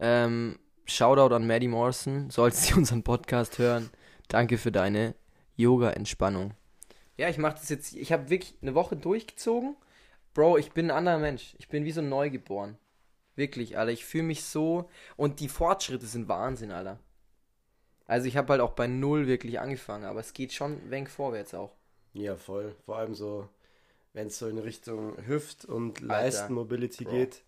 ähm, 0.00 0.58
Shoutout 0.84 1.34
an 1.34 1.46
Maddie 1.46 1.68
Morrison, 1.68 2.28
sollst 2.30 2.64
sie 2.64 2.74
unseren 2.76 3.02
Podcast 3.02 3.58
hören. 3.58 3.90
Danke 4.28 4.58
für 4.58 4.72
deine 4.72 5.14
Yoga-Entspannung. 5.56 6.54
Ja, 7.16 7.28
ich 7.28 7.38
mache 7.38 7.54
das 7.54 7.68
jetzt, 7.68 7.94
ich 7.94 8.12
habe 8.12 8.30
wirklich 8.30 8.54
eine 8.62 8.74
Woche 8.74 8.96
durchgezogen. 8.96 9.76
Bro, 10.34 10.58
ich 10.58 10.72
bin 10.72 10.90
ein 10.90 10.96
anderer 10.96 11.18
Mensch. 11.18 11.54
Ich 11.58 11.68
bin 11.68 11.84
wie 11.84 11.92
so 11.92 12.02
neugeboren. 12.02 12.76
Wirklich, 13.36 13.78
Alter. 13.78 13.92
Ich 13.92 14.04
fühle 14.04 14.24
mich 14.24 14.44
so. 14.44 14.90
Und 15.16 15.40
die 15.40 15.48
Fortschritte 15.48 16.06
sind 16.06 16.28
Wahnsinn, 16.28 16.72
Alter. 16.72 16.98
Also 18.06 18.28
ich 18.28 18.36
habe 18.36 18.52
halt 18.52 18.60
auch 18.60 18.72
bei 18.72 18.86
Null 18.86 19.26
wirklich 19.26 19.58
angefangen, 19.60 20.04
aber 20.04 20.20
es 20.20 20.32
geht 20.32 20.52
schon 20.52 20.72
ein 20.74 20.90
wenig 20.90 21.08
vorwärts 21.08 21.54
auch. 21.54 21.74
Ja, 22.12 22.36
voll. 22.36 22.74
Vor 22.84 22.96
allem 22.96 23.14
so, 23.14 23.48
wenn 24.12 24.28
es 24.28 24.38
so 24.38 24.48
in 24.48 24.58
Richtung 24.58 25.16
Hüft- 25.26 25.64
und 25.64 26.00
Leistenmobility 26.00 27.04
geht, 27.04 27.42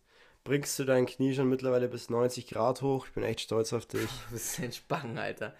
bringst 0.44 0.78
du 0.78 0.84
dein 0.84 1.06
Knie 1.06 1.34
schon 1.34 1.48
mittlerweile 1.48 1.88
bis 1.88 2.10
90 2.10 2.48
Grad 2.48 2.82
hoch. 2.82 3.06
Ich 3.06 3.12
bin 3.12 3.22
echt 3.22 3.40
stolz 3.40 3.72
auf 3.72 3.86
dich. 3.86 4.08
Du 4.28 4.32
bist 4.32 4.58
entspannen, 4.58 5.18
Alter. 5.18 5.54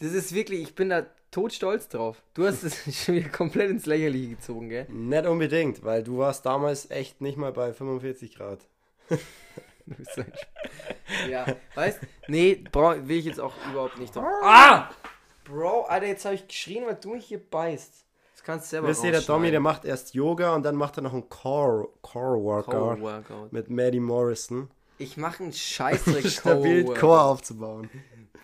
Das 0.00 0.12
ist 0.12 0.34
wirklich, 0.34 0.62
ich 0.62 0.74
bin 0.74 0.88
da 0.90 1.06
totstolz 1.30 1.88
drauf. 1.88 2.22
Du 2.34 2.46
hast 2.46 2.62
es 2.64 3.04
schon 3.04 3.14
wieder 3.16 3.28
komplett 3.28 3.70
ins 3.70 3.86
Lächerliche 3.86 4.30
gezogen, 4.30 4.68
gell? 4.68 4.86
Nicht 4.88 5.26
unbedingt, 5.26 5.84
weil 5.84 6.02
du 6.02 6.18
warst 6.18 6.44
damals 6.46 6.90
echt 6.90 7.20
nicht 7.20 7.36
mal 7.38 7.52
bei 7.52 7.72
45 7.72 8.34
Grad. 8.34 8.60
Du 9.86 9.96
bist 9.96 10.14
so 10.14 10.20
entsp- 10.20 11.28
ja, 11.30 11.46
weißt 11.74 11.98
Nee, 12.28 12.62
bro, 12.70 12.94
will 13.08 13.16
ich 13.18 13.24
jetzt 13.24 13.40
auch 13.40 13.54
überhaupt 13.72 13.98
nicht 13.98 14.14
drauf. 14.14 14.24
Ah! 14.44 14.88
Bro, 15.44 15.82
Alter, 15.86 16.06
jetzt 16.06 16.24
habe 16.24 16.36
ich 16.36 16.46
geschrien, 16.46 16.84
weil 16.86 16.94
du 16.94 17.14
mich 17.14 17.24
hier 17.24 17.40
beißt. 17.40 18.04
Das 18.34 18.44
kannst 18.44 18.66
du 18.66 18.70
selber 18.70 18.88
Wisst 18.88 19.02
ihr, 19.02 19.10
der 19.10 19.22
Domi, 19.22 19.50
der 19.50 19.58
macht 19.58 19.84
erst 19.84 20.14
Yoga 20.14 20.54
und 20.54 20.62
dann 20.62 20.76
macht 20.76 20.96
er 20.98 21.02
noch 21.02 21.12
einen 21.12 21.28
Core, 21.28 21.88
Core 22.02 22.40
Workout 22.40 22.72
Core 22.74 23.00
Workout. 23.00 23.52
mit 23.52 23.68
Maddie 23.68 23.98
Morrison. 23.98 24.70
Ich 24.98 25.16
mache 25.16 25.42
einen 25.42 25.52
Scheißdreck 25.52 26.24
Stabil 26.30 26.84
Core 26.84 27.22
aufzubauen. 27.22 27.90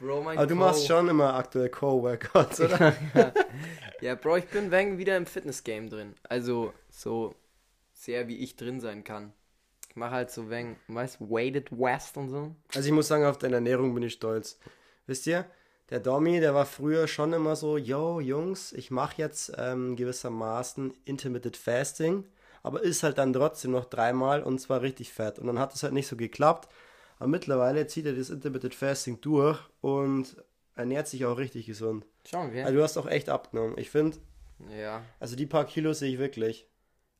Bro, 0.00 0.22
mein 0.22 0.36
Aber 0.38 0.46
du 0.46 0.54
Core- 0.54 0.66
machst 0.66 0.86
schon 0.86 1.08
immer 1.08 1.34
aktuell 1.34 1.68
Core 1.70 2.02
Workouts, 2.02 2.60
oder? 2.62 2.94
Ja, 4.00 4.14
Bro, 4.14 4.36
ich 4.36 4.46
bin 4.46 4.70
wegen 4.70 4.98
wieder 4.98 5.16
im 5.16 5.26
Fitness-Game 5.26 5.88
drin. 5.90 6.14
Also, 6.28 6.72
so 6.90 7.34
sehr 7.94 8.28
wie 8.28 8.36
ich 8.36 8.56
drin 8.56 8.80
sein 8.80 9.04
kann. 9.04 9.32
Ich 9.88 9.96
mache 9.96 10.10
halt 10.12 10.30
so 10.30 10.50
wegen, 10.50 10.76
weißt 10.88 11.20
du, 11.20 11.30
Weighted 11.30 11.72
West 11.72 12.16
und 12.18 12.28
so. 12.28 12.54
Also 12.74 12.86
ich 12.86 12.92
muss 12.94 13.08
sagen, 13.08 13.24
auf 13.24 13.38
deine 13.38 13.56
Ernährung 13.56 13.94
bin 13.94 14.02
ich 14.02 14.12
stolz. 14.12 14.58
Wisst 15.06 15.26
ihr, 15.26 15.46
der 15.88 16.00
Domi, 16.00 16.40
der 16.40 16.52
war 16.54 16.66
früher 16.66 17.08
schon 17.08 17.32
immer 17.32 17.56
so, 17.56 17.78
yo, 17.78 18.20
Jungs, 18.20 18.72
ich 18.74 18.90
mache 18.90 19.14
jetzt 19.16 19.52
ähm, 19.56 19.96
gewissermaßen 19.96 20.92
Intermittent 21.06 21.56
Fasting, 21.56 22.24
aber 22.62 22.82
ist 22.82 23.02
halt 23.04 23.16
dann 23.16 23.32
trotzdem 23.32 23.70
noch 23.70 23.86
dreimal 23.86 24.42
und 24.42 24.58
zwar 24.60 24.82
richtig 24.82 25.12
fett. 25.12 25.38
Und 25.38 25.46
dann 25.46 25.58
hat 25.58 25.74
es 25.74 25.82
halt 25.82 25.94
nicht 25.94 26.08
so 26.08 26.16
geklappt. 26.16 26.68
Aber 27.18 27.28
mittlerweile 27.28 27.86
zieht 27.86 28.06
er 28.06 28.14
das 28.14 28.30
Intermittent 28.30 28.74
Fasting 28.74 29.20
durch 29.20 29.58
und 29.80 30.36
ernährt 30.74 31.08
sich 31.08 31.24
auch 31.24 31.38
richtig 31.38 31.66
gesund. 31.66 32.06
Schauen 32.26 32.52
wir. 32.52 32.64
Also 32.64 32.76
du 32.76 32.82
hast 32.82 32.96
auch 32.98 33.06
echt 33.06 33.28
abgenommen. 33.28 33.78
Ich 33.78 33.90
finde, 33.90 34.18
ja. 34.78 35.02
also 35.18 35.36
die 35.36 35.46
paar 35.46 35.64
Kilos 35.64 36.00
sehe 36.00 36.12
ich 36.12 36.18
wirklich. 36.18 36.68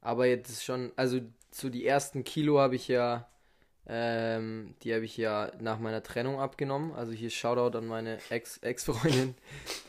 Aber 0.01 0.27
jetzt 0.27 0.51
ist 0.51 0.65
schon, 0.65 0.93
also 0.97 1.21
so 1.51 1.71
die 1.71 1.87
ersten 1.87 2.25
Kilo 2.25 2.59
habe 2.59 2.77
ich 2.77 2.89
ja, 2.89 3.29
ähm, 3.89 4.75
die 4.83 4.93
habe 4.95 5.05
ich 5.05 5.17
ja 5.17 5.51
nach 5.61 5.79
meiner 5.79 6.03
Trennung 6.03 6.41
abgenommen. 6.41 6.93
Also 6.93 7.13
hier 7.13 7.31
Shoutout 7.31 7.79
an 7.79 7.87
meine 7.87 8.19
Ex- 8.31 8.59
Ex-Freundin. 8.59 9.35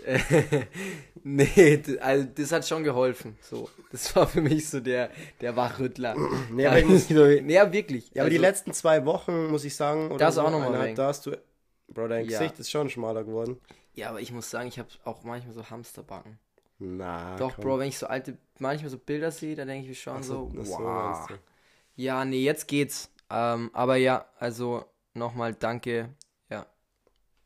Äh, 0.05 0.19
nee, 1.23 1.81
also 1.99 2.27
das 2.35 2.51
hat 2.51 2.67
schon 2.67 2.83
geholfen. 2.83 3.37
So, 3.41 3.69
das 3.91 4.15
war 4.15 4.27
für 4.27 4.41
mich 4.41 4.69
so 4.69 4.79
der, 4.79 5.09
der 5.41 5.55
Wachrüttler. 5.55 6.15
Nee, 6.51 6.67
aber 6.67 6.79
ich 6.79 6.85
muss- 6.85 7.09
nee, 7.09 7.53
ja, 7.53 7.71
wirklich. 7.73 8.11
Ja, 8.13 8.21
aber 8.23 8.29
die 8.29 8.35
Also, 8.37 8.47
letzten 8.47 8.73
zwei 8.73 9.05
Wochen, 9.05 9.47
muss 9.47 9.65
ich 9.65 9.75
sagen, 9.75 10.07
oder 10.11 10.17
Das 10.25 10.37
auch 10.37 10.51
noch 10.51 10.59
mal 10.59 10.67
eineinhalb, 10.67 10.89
weg. 10.89 10.95
da 10.95 11.07
hast 11.07 11.25
du, 11.25 11.31
Bro, 11.89 12.07
dein 12.09 12.25
Ja. 12.29 12.39
Gesicht 12.39 12.59
ist 12.59 12.69
schon 12.69 12.89
schmaler 12.89 13.23
geworden. 13.23 13.59
Ja, 13.93 14.09
aber 14.09 14.21
ich 14.21 14.31
muss 14.31 14.49
sagen, 14.49 14.67
ich 14.67 14.77
habe 14.77 14.89
auch 15.05 15.23
manchmal 15.23 15.53
so 15.55 15.67
Hamsterbacken. 15.69 16.37
Na, 16.79 17.35
Doch, 17.37 17.55
komm. 17.55 17.63
Bro, 17.63 17.79
wenn 17.79 17.87
ich 17.87 17.97
so 17.97 18.05
alte, 18.05 18.37
manchmal 18.59 18.91
so 18.91 18.99
Bilder 18.99 19.31
sehe, 19.31 19.55
dann 19.55 19.67
denke 19.67 19.83
ich 19.85 19.89
mir 19.89 19.95
schon 19.95 20.17
Ach 20.17 20.23
so, 20.23 20.51
so, 20.61 20.71
wow. 20.83 21.27
Ja, 21.95 22.23
nee, 22.23 22.43
jetzt 22.43 22.67
geht's. 22.67 23.09
Ähm, 23.29 23.69
aber 23.73 23.95
ja, 23.97 24.25
also 24.39 24.85
nochmal 25.13 25.53
danke. 25.55 26.15
Ja, 26.49 26.65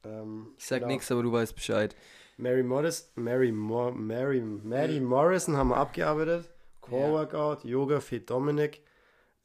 Ähm, 0.03 0.55
ich 0.57 0.65
sag 0.67 0.79
genau. 0.81 0.87
nichts, 0.87 1.11
aber 1.11 1.23
du 1.23 1.31
weißt 1.31 1.55
Bescheid. 1.55 1.95
Mary 2.37 2.63
Morris, 2.63 3.11
Mary, 3.15 3.51
Mor 3.51 3.91
Mary, 3.93 4.41
Maddie 4.41 4.99
Morrison 4.99 5.55
haben 5.57 5.69
wir 5.69 5.77
abgearbeitet. 5.77 6.49
Core 6.81 7.07
Ja. 7.07 7.11
Workout, 7.11 7.63
Yoga 7.63 7.99
für 7.99 8.19
Dominik. 8.19 8.81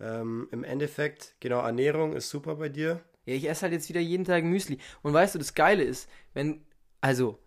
Ähm, 0.00 0.48
Im 0.52 0.64
Endeffekt, 0.64 1.36
genau, 1.40 1.60
Ernährung 1.60 2.14
ist 2.14 2.30
super 2.30 2.56
bei 2.56 2.68
dir. 2.68 3.02
Ja, 3.26 3.34
ich 3.34 3.48
esse 3.48 3.62
halt 3.62 3.72
jetzt 3.72 3.88
wieder 3.88 4.00
jeden 4.00 4.24
Tag 4.24 4.44
Müsli. 4.44 4.78
Und 5.02 5.12
weißt 5.12 5.34
du, 5.34 5.38
das 5.38 5.54
Geile 5.54 5.82
ist, 5.84 6.08
wenn, 6.34 6.64
also, 7.00 7.38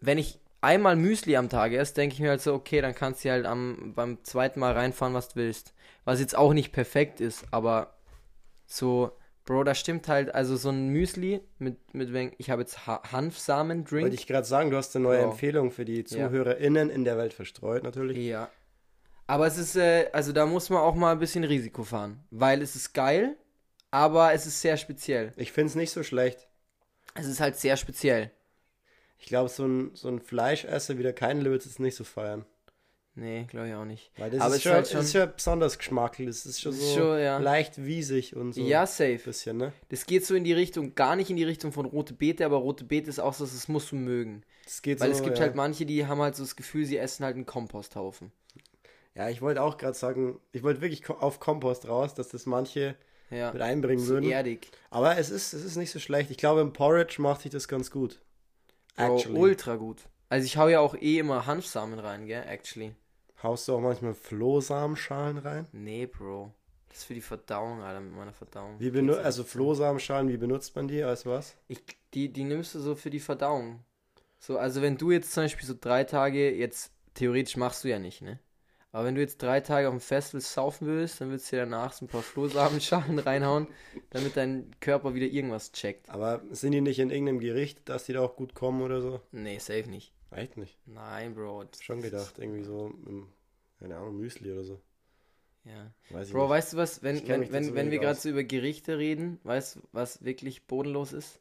wenn 0.00 0.18
ich 0.18 0.40
einmal 0.60 0.96
Müsli 0.96 1.36
am 1.36 1.48
Tag 1.48 1.72
esse, 1.72 1.94
denke 1.94 2.14
ich 2.14 2.20
mir 2.20 2.30
halt 2.30 2.40
so, 2.42 2.54
okay, 2.54 2.80
dann 2.80 2.94
kannst 2.94 3.24
du 3.24 3.30
halt 3.30 3.46
am, 3.46 3.94
beim 3.94 4.22
zweiten 4.24 4.60
Mal 4.60 4.72
reinfahren, 4.72 5.14
was 5.14 5.30
du 5.30 5.36
willst. 5.36 5.74
Was 6.04 6.20
jetzt 6.20 6.36
auch 6.36 6.52
nicht 6.52 6.72
perfekt 6.72 7.20
ist, 7.20 7.44
aber 7.50 7.94
so, 8.66 9.12
Bro, 9.44 9.64
da 9.64 9.74
stimmt 9.74 10.08
halt, 10.08 10.34
also 10.34 10.56
so 10.56 10.70
ein 10.70 10.88
Müsli 10.88 11.40
mit, 11.58 11.94
mit 11.94 12.34
ich 12.38 12.50
habe 12.50 12.62
jetzt 12.62 12.86
ha 12.86 13.02
Hanfsamen-Drink. 13.10 14.04
Wollte 14.04 14.14
ich 14.14 14.26
gerade 14.26 14.46
sagen, 14.46 14.70
du 14.70 14.76
hast 14.76 14.94
eine 14.94 15.04
neue 15.04 15.24
Wow. 15.24 15.32
Empfehlung 15.32 15.70
für 15.70 15.84
die 15.84 16.04
ZuhörerInnen 16.04 16.90
in 16.90 17.04
der 17.04 17.16
Welt 17.16 17.32
verstreut, 17.32 17.82
natürlich. 17.82 18.18
Ja. 18.18 18.48
Aber 19.26 19.46
es 19.46 19.58
ist, 19.58 19.76
äh, 19.76 20.10
also 20.12 20.32
da 20.32 20.46
muss 20.46 20.70
man 20.70 20.80
auch 20.80 20.94
mal 20.94 21.12
ein 21.12 21.18
bisschen 21.18 21.44
Risiko 21.44 21.84
fahren. 21.84 22.24
Weil 22.30 22.62
es 22.62 22.76
ist 22.76 22.92
geil, 22.92 23.36
aber 23.90 24.32
es 24.32 24.46
ist 24.46 24.60
sehr 24.60 24.76
speziell. 24.76 25.32
Ich 25.36 25.52
finde 25.52 25.68
es 25.68 25.74
nicht 25.74 25.90
so 25.90 26.02
schlecht. 26.02 26.48
Es 27.14 27.26
ist 27.26 27.40
halt 27.40 27.56
sehr 27.56 27.76
speziell. 27.76 28.30
Ich 29.18 29.26
glaube, 29.26 29.48
so 29.48 29.64
ein, 29.64 29.90
so 29.94 30.08
ein 30.08 30.20
Fleischesser 30.20 30.98
wie 30.98 31.02
der 31.02 31.12
Kein 31.12 31.44
wird 31.44 31.64
es 31.64 31.78
nicht 31.78 31.96
so 31.96 32.04
feiern. 32.04 32.44
Nee, 33.14 33.44
glaube 33.50 33.68
ich 33.68 33.74
auch 33.74 33.84
nicht. 33.84 34.10
Weil 34.16 34.30
das 34.30 34.40
Aber 34.40 34.54
ist, 34.54 34.56
es 34.56 34.62
schon, 34.62 34.72
ist 34.72 34.76
halt 34.76 34.88
schon- 34.88 35.00
ist 35.00 35.12
schon 35.12 35.32
besonders 35.36 35.76
geschmacklich. 35.78 36.26
Das 36.28 36.46
ist 36.46 36.60
schon 36.62 36.72
so 36.72 36.94
schon, 36.94 37.18
ja. 37.20 37.36
leicht 37.38 37.84
wiesig 37.84 38.34
und 38.36 38.54
so. 38.54 38.62
Ja, 38.62 38.86
safe. 38.86 39.18
bisschen, 39.18 39.58
ne? 39.58 39.72
Das 39.90 40.06
geht 40.06 40.24
so 40.24 40.34
in 40.34 40.44
die 40.44 40.54
Richtung, 40.54 40.94
gar 40.94 41.14
nicht 41.14 41.28
in 41.28 41.36
die 41.36 41.44
Richtung 41.44 41.72
von 41.72 41.84
rote 41.84 42.14
Beete, 42.14 42.46
aber 42.46 42.56
rote 42.56 42.84
Beete 42.84 43.10
ist 43.10 43.18
auch 43.18 43.34
so, 43.34 43.44
das 43.44 43.68
musst 43.68 43.92
du 43.92 43.96
mögen. 43.96 44.44
Das 44.64 44.80
geht 44.80 45.00
Weil 45.00 45.10
so, 45.10 45.16
es 45.18 45.22
gibt 45.22 45.36
ja. 45.36 45.44
halt 45.44 45.56
manche, 45.56 45.84
die 45.84 46.06
haben 46.06 46.22
halt 46.22 46.36
so 46.36 46.42
das 46.42 46.56
Gefühl, 46.56 46.86
sie 46.86 46.96
essen 46.96 47.24
halt 47.24 47.36
einen 47.36 47.44
Komposthaufen. 47.44 48.32
Ja, 49.14 49.28
ich 49.28 49.42
wollte 49.42 49.60
auch 49.62 49.76
gerade 49.76 49.92
sagen, 49.94 50.40
ich 50.52 50.62
wollte 50.62 50.80
wirklich 50.80 51.06
auf 51.10 51.38
Kompost 51.38 51.86
raus, 51.86 52.14
dass 52.14 52.28
das 52.28 52.46
manche 52.46 52.94
Ja. 53.28 53.52
mit 53.52 53.60
einbringen 53.60 54.02
So 54.02 54.14
würden. 54.14 54.30
erdig. 54.30 54.70
Aber 54.88 55.18
es 55.18 55.28
ist, 55.28 55.52
es 55.52 55.64
ist 55.66 55.76
nicht 55.76 55.90
so 55.90 55.98
schlecht. 55.98 56.30
Ich 56.30 56.38
glaube, 56.38 56.62
im 56.62 56.72
Porridge 56.72 57.16
macht 57.20 57.42
sich 57.42 57.50
das 57.50 57.68
ganz 57.68 57.90
gut. 57.90 58.22
Actually. 58.96 59.38
ultra 59.38 59.76
gut. 59.76 59.98
Also 60.32 60.46
ich 60.46 60.56
hau 60.56 60.66
ja 60.68 60.80
auch 60.80 60.94
eh 60.94 61.18
immer 61.18 61.44
Hanfsamen 61.44 61.98
rein, 61.98 62.24
gell, 62.24 62.42
actually. 62.46 62.94
Haust 63.42 63.68
du 63.68 63.74
auch 63.74 63.80
manchmal 63.80 64.14
Flohsamenschalen 64.14 65.36
rein? 65.36 65.66
Nee, 65.72 66.06
Bro. 66.06 66.54
Das 66.88 67.00
ist 67.00 67.04
für 67.04 67.12
die 67.12 67.20
Verdauung, 67.20 67.82
Alter, 67.82 68.00
mit 68.00 68.14
meiner 68.14 68.32
Verdauung. 68.32 68.80
Wie 68.80 68.88
benu 68.88 69.12
also 69.12 69.44
Flohsamenschalen, 69.44 70.30
wie 70.30 70.38
benutzt 70.38 70.74
man 70.74 70.88
die? 70.88 71.02
Als 71.02 71.26
was? 71.26 71.54
Ich, 71.68 71.84
die, 72.14 72.32
die 72.32 72.44
nimmst 72.44 72.74
du 72.74 72.80
so 72.80 72.94
für 72.94 73.10
die 73.10 73.20
Verdauung. 73.20 73.84
So, 74.38 74.56
also 74.56 74.80
wenn 74.80 74.96
du 74.96 75.10
jetzt 75.10 75.32
zum 75.32 75.42
Beispiel 75.42 75.66
so 75.66 75.74
drei 75.78 76.04
Tage, 76.04 76.50
jetzt 76.56 76.94
theoretisch 77.12 77.58
machst 77.58 77.84
du 77.84 77.88
ja 77.88 77.98
nicht, 77.98 78.22
ne? 78.22 78.38
Aber 78.90 79.04
wenn 79.04 79.14
du 79.14 79.20
jetzt 79.20 79.42
drei 79.42 79.60
Tage 79.60 79.88
auf 79.88 79.94
dem 79.94 80.00
Festival 80.00 80.40
saufen 80.40 80.86
würdest, 80.86 81.20
dann 81.20 81.28
würdest 81.28 81.52
du 81.52 81.56
dir 81.56 81.62
danach 81.64 81.92
so 81.92 82.06
ein 82.06 82.08
paar 82.08 82.22
Flohsamenschalen 82.22 83.18
reinhauen, 83.18 83.66
damit 84.08 84.38
dein 84.38 84.70
Körper 84.80 85.14
wieder 85.14 85.26
irgendwas 85.26 85.72
checkt. 85.72 86.08
Aber 86.08 86.40
sind 86.52 86.72
die 86.72 86.80
nicht 86.80 87.00
in 87.00 87.10
irgendeinem 87.10 87.40
Gericht, 87.40 87.86
dass 87.90 88.04
die 88.04 88.14
da 88.14 88.20
auch 88.20 88.34
gut 88.34 88.54
kommen 88.54 88.80
oder 88.80 89.02
so? 89.02 89.20
Nee, 89.30 89.58
safe 89.58 89.90
nicht. 89.90 90.14
Echt 90.34 90.56
nicht. 90.56 90.78
Nein, 90.86 91.34
Bro. 91.34 91.64
Schon 91.80 92.00
gedacht, 92.02 92.38
irgendwie 92.38 92.64
so, 92.64 92.92
im, 93.06 93.28
keine 93.78 93.96
Ahnung, 93.96 94.16
Müsli 94.16 94.52
oder 94.52 94.64
so. 94.64 94.80
Ja. 95.64 95.92
Weiß 96.10 96.30
Bro, 96.30 96.48
weißt 96.48 96.72
du 96.72 96.76
was, 96.76 97.02
wenn, 97.02 97.26
wenn, 97.28 97.52
wenn, 97.52 97.74
wenn 97.74 97.90
wir 97.90 97.98
gerade 97.98 98.18
so 98.18 98.28
über 98.28 98.42
Gerichte 98.42 98.98
reden, 98.98 99.38
weißt 99.44 99.76
du, 99.76 99.80
was 99.92 100.24
wirklich 100.24 100.66
bodenlos 100.66 101.12
ist? 101.12 101.40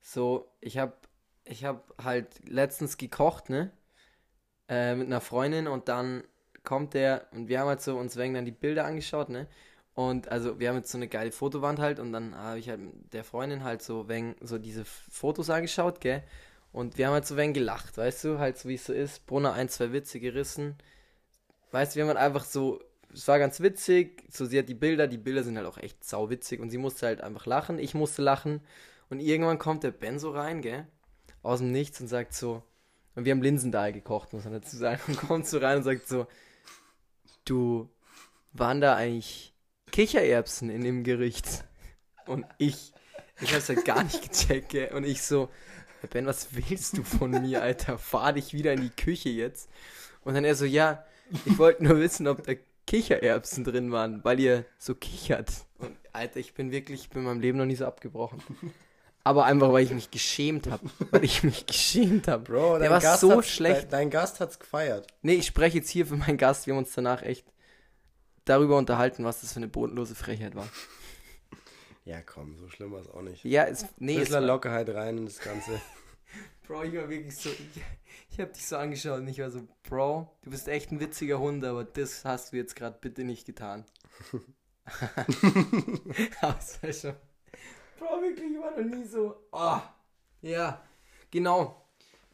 So, 0.00 0.48
ich 0.60 0.78
hab, 0.78 1.08
ich 1.44 1.64
hab 1.64 1.92
halt 2.02 2.28
letztens 2.48 2.96
gekocht, 2.98 3.50
ne? 3.50 3.72
Äh, 4.68 4.94
mit 4.94 5.06
einer 5.06 5.20
Freundin 5.20 5.66
und 5.66 5.88
dann 5.88 6.22
kommt 6.62 6.94
der 6.94 7.26
und 7.32 7.48
wir 7.48 7.60
haben 7.60 7.68
halt 7.68 7.80
so 7.80 7.96
uns 7.96 8.16
wegen 8.16 8.34
dann 8.34 8.44
die 8.44 8.52
Bilder 8.52 8.84
angeschaut, 8.84 9.30
ne? 9.30 9.48
Und 9.94 10.28
also 10.28 10.60
wir 10.60 10.68
haben 10.68 10.76
jetzt 10.76 10.92
so 10.92 10.98
eine 10.98 11.08
geile 11.08 11.32
Fotowand 11.32 11.80
halt 11.80 11.98
und 11.98 12.12
dann 12.12 12.36
habe 12.36 12.60
ich 12.60 12.68
halt 12.68 12.80
mit 12.80 13.12
der 13.12 13.24
Freundin 13.24 13.64
halt 13.64 13.82
so 13.82 14.08
wegen 14.08 14.36
so 14.40 14.58
diese 14.58 14.84
Fotos 14.84 15.50
angeschaut, 15.50 16.00
gell? 16.00 16.22
Und 16.72 16.98
wir 16.98 17.06
haben 17.06 17.14
halt 17.14 17.26
so 17.26 17.36
wegen 17.36 17.54
gelacht, 17.54 17.96
weißt 17.96 18.24
du, 18.24 18.38
halt 18.38 18.58
so 18.58 18.68
wie 18.68 18.74
es 18.74 18.86
so 18.86 18.92
ist. 18.92 19.26
Brunner 19.26 19.52
ein, 19.54 19.68
zwei 19.68 19.92
Witze 19.92 20.20
gerissen. 20.20 20.76
Weißt 21.70 21.92
du, 21.92 21.96
wir 21.96 22.02
haben 22.04 22.16
halt 22.16 22.18
einfach 22.18 22.44
so, 22.44 22.80
es 23.12 23.26
war 23.26 23.38
ganz 23.38 23.60
witzig, 23.60 24.24
so 24.30 24.44
sie 24.44 24.58
hat 24.58 24.68
die 24.68 24.74
Bilder, 24.74 25.06
die 25.06 25.18
Bilder 25.18 25.42
sind 25.42 25.56
halt 25.56 25.66
auch 25.66 25.78
echt 25.78 26.04
sauwitzig. 26.04 26.60
Und 26.60 26.70
sie 26.70 26.78
musste 26.78 27.06
halt 27.06 27.20
einfach 27.20 27.46
lachen, 27.46 27.78
ich 27.78 27.94
musste 27.94 28.22
lachen. 28.22 28.60
Und 29.10 29.20
irgendwann 29.20 29.58
kommt 29.58 29.82
der 29.82 29.90
Ben 29.90 30.18
so 30.18 30.30
rein, 30.30 30.60
gell, 30.60 30.86
aus 31.42 31.60
dem 31.60 31.72
Nichts 31.72 32.00
und 32.00 32.08
sagt 32.08 32.34
so, 32.34 32.62
und 33.14 33.24
wir 33.24 33.32
haben 33.32 33.42
Linsendahl 33.42 33.92
gekocht, 33.92 34.32
muss 34.32 34.44
man 34.44 34.52
dazu 34.52 34.76
sagen, 34.76 35.00
und 35.08 35.16
kommt 35.16 35.46
so 35.46 35.58
rein 35.58 35.78
und 35.78 35.82
sagt 35.82 36.06
so, 36.06 36.26
du, 37.44 37.88
waren 38.52 38.80
da 38.80 38.94
eigentlich 38.94 39.54
Kichererbsen 39.90 40.70
in 40.70 40.82
dem 40.82 41.02
Gericht? 41.02 41.64
Und 42.26 42.46
ich, 42.58 42.92
ich 43.40 43.54
hab's 43.54 43.68
halt 43.68 43.84
gar 43.84 44.04
nicht 44.04 44.22
gecheckt, 44.22 44.68
gell, 44.68 44.94
und 44.94 45.04
ich 45.04 45.22
so, 45.22 45.48
Ben, 46.06 46.26
was 46.26 46.48
willst 46.52 46.96
du 46.96 47.02
von 47.02 47.30
mir, 47.30 47.62
Alter? 47.62 47.98
Fahr 47.98 48.32
dich 48.32 48.52
wieder 48.52 48.72
in 48.72 48.82
die 48.82 48.90
Küche 48.90 49.30
jetzt. 49.30 49.68
Und 50.24 50.34
dann 50.34 50.44
er 50.44 50.54
so, 50.54 50.64
ja, 50.64 51.04
ich 51.44 51.58
wollte 51.58 51.84
nur 51.84 51.98
wissen, 51.98 52.28
ob 52.28 52.44
da 52.44 52.54
Kichererbsen 52.86 53.64
drin 53.64 53.92
waren, 53.92 54.24
weil 54.24 54.40
ihr 54.40 54.64
so 54.78 54.94
kichert. 54.94 55.50
Und 55.78 55.96
Alter, 56.12 56.40
ich 56.40 56.54
bin 56.54 56.70
wirklich, 56.70 57.02
ich 57.02 57.10
bin 57.10 57.20
in 57.20 57.26
meinem 57.26 57.40
Leben 57.40 57.58
noch 57.58 57.66
nie 57.66 57.76
so 57.76 57.84
abgebrochen. 57.86 58.42
Aber 59.24 59.44
einfach, 59.44 59.72
weil 59.72 59.84
ich 59.84 59.92
mich 59.92 60.10
geschämt 60.10 60.70
habe. 60.70 60.88
Weil 61.10 61.24
ich 61.24 61.42
mich 61.42 61.66
geschämt 61.66 62.28
habe. 62.28 62.44
Bro, 62.44 62.78
Der 62.78 62.88
dein 62.88 62.90
war 62.90 63.00
Gast 63.00 63.20
so 63.20 63.42
schlecht. 63.42 63.84
Dein, 63.84 63.90
dein 63.90 64.10
Gast 64.10 64.40
hat's 64.40 64.58
gefeiert. 64.58 65.06
Nee, 65.20 65.34
ich 65.34 65.46
spreche 65.46 65.78
jetzt 65.78 65.90
hier 65.90 66.06
für 66.06 66.16
meinen 66.16 66.38
Gast. 66.38 66.66
Wir 66.66 66.72
haben 66.72 66.78
uns 66.78 66.94
danach 66.94 67.22
echt 67.22 67.44
darüber 68.46 68.78
unterhalten, 68.78 69.24
was 69.24 69.42
das 69.42 69.52
für 69.52 69.58
eine 69.58 69.68
bodenlose 69.68 70.14
Frechheit 70.14 70.54
war. 70.54 70.68
Ja, 72.08 72.22
komm, 72.22 72.56
so 72.56 72.70
schlimm 72.70 72.90
war 72.92 73.00
es 73.02 73.10
auch 73.10 73.20
nicht. 73.20 73.44
Ja, 73.44 73.66
es, 73.66 73.84
nee, 73.98 74.14
Ein 74.14 74.22
es 74.22 74.28
bisschen 74.28 74.40
war, 74.40 74.40
Lockerheit 74.40 74.88
rein 74.88 75.18
in 75.18 75.26
das 75.26 75.40
Ganze. 75.40 75.78
Bro, 76.66 76.84
ich 76.84 76.96
war 76.96 77.06
wirklich 77.06 77.36
so, 77.36 77.50
ich, 77.50 77.82
ich 78.30 78.40
hab 78.40 78.50
dich 78.50 78.66
so 78.66 78.78
angeschaut 78.78 79.18
und 79.18 79.28
ich 79.28 79.38
war 79.40 79.50
so, 79.50 79.68
Bro, 79.82 80.34
du 80.40 80.48
bist 80.48 80.68
echt 80.68 80.90
ein 80.90 81.00
witziger 81.00 81.38
Hund, 81.38 81.62
aber 81.66 81.84
das 81.84 82.24
hast 82.24 82.54
du 82.54 82.56
jetzt 82.56 82.76
gerade 82.76 82.96
bitte 82.98 83.24
nicht 83.24 83.44
getan. 83.44 83.84
aber 86.40 86.58
es 86.58 86.82
war 86.82 86.92
schon, 86.94 87.14
Bro, 87.98 88.22
wirklich, 88.22 88.52
ich 88.52 88.58
war 88.58 88.70
noch 88.70 88.96
nie 88.96 89.04
so, 89.04 89.36
oh, 89.52 89.80
ja, 90.40 90.82
genau. 91.30 91.84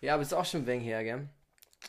Ja, 0.01 0.15
aber 0.15 0.23
ist 0.23 0.35
auch 0.35 0.45
schon 0.45 0.61
ein 0.61 0.67
wenig 0.69 0.87
her, 0.87 1.03
gell? 1.03 1.29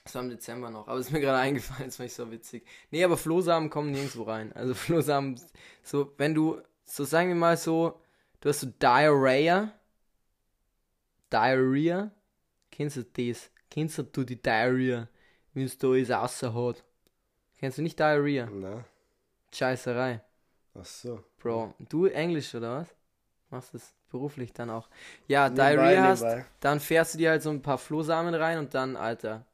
Das 0.04 0.16
war 0.16 0.24
im 0.24 0.32
Dezember 0.32 0.72
noch, 0.72 0.88
aber 0.88 0.98
ist 0.98 1.12
mir 1.12 1.22
gerade 1.22 1.38
eingefallen, 1.48 1.86
das 1.86 1.98
fand 1.98 2.10
ich 2.10 2.16
so 2.16 2.32
witzig. 2.32 2.66
Nee, 2.90 3.04
aber 3.04 3.16
Flohsamen 3.16 3.70
kommen 3.70 3.92
nirgendwo 3.92 4.24
rein. 4.24 4.54
Also 4.54 4.74
Flohsamen, 4.74 5.40
so, 5.84 6.12
wenn 6.18 6.34
du, 6.34 6.64
so 6.86 7.04
sagen 7.04 7.30
wir 7.30 7.36
mal 7.36 7.58
so, 7.58 8.02
du 8.42 8.50
hast 8.50 8.62
so 8.62 8.68
Diarrhea, 8.68 9.74
Diarrhea, 11.32 12.12
kennst 12.72 12.98
du 12.98 13.04
das? 13.04 13.52
Kennst 13.70 13.98
du 13.98 14.24
die 14.24 14.42
Diarrhea, 14.42 15.08
wenn 15.54 15.66
es 15.66 15.78
da 15.78 15.88
alles 15.90 16.12
außer 16.12 16.54
hat? 16.54 16.84
Kennst 17.60 17.78
du 17.78 17.82
nicht 17.84 18.00
Diarrhea? 18.00 18.52
Na, 18.52 18.86
Scheißerei. 19.52 20.22
ach 20.76 20.86
so. 20.86 21.24
Bro, 21.40 21.74
du 21.80 22.06
Englisch 22.08 22.54
oder 22.56 22.80
was? 22.82 22.96
Machst 23.50 23.74
das 23.74 23.94
beruflich 24.10 24.54
dann 24.54 24.70
auch? 24.70 24.90
Ja, 25.28 25.50
Nebenbei, 25.50 25.56
Diarrhea 25.76 26.04
hast, 26.04 26.24
nebenbei. 26.24 26.46
dann 26.60 26.80
fährst 26.80 27.14
du 27.16 27.18
dir 27.20 27.32
halt 27.32 27.44
so 27.44 27.50
ein 27.52 27.62
paar 27.62 27.78
Flohsamen 27.78 28.34
rein 28.36 28.60
und 28.60 28.74
dann, 28.74 28.96
Alter, 28.96 29.46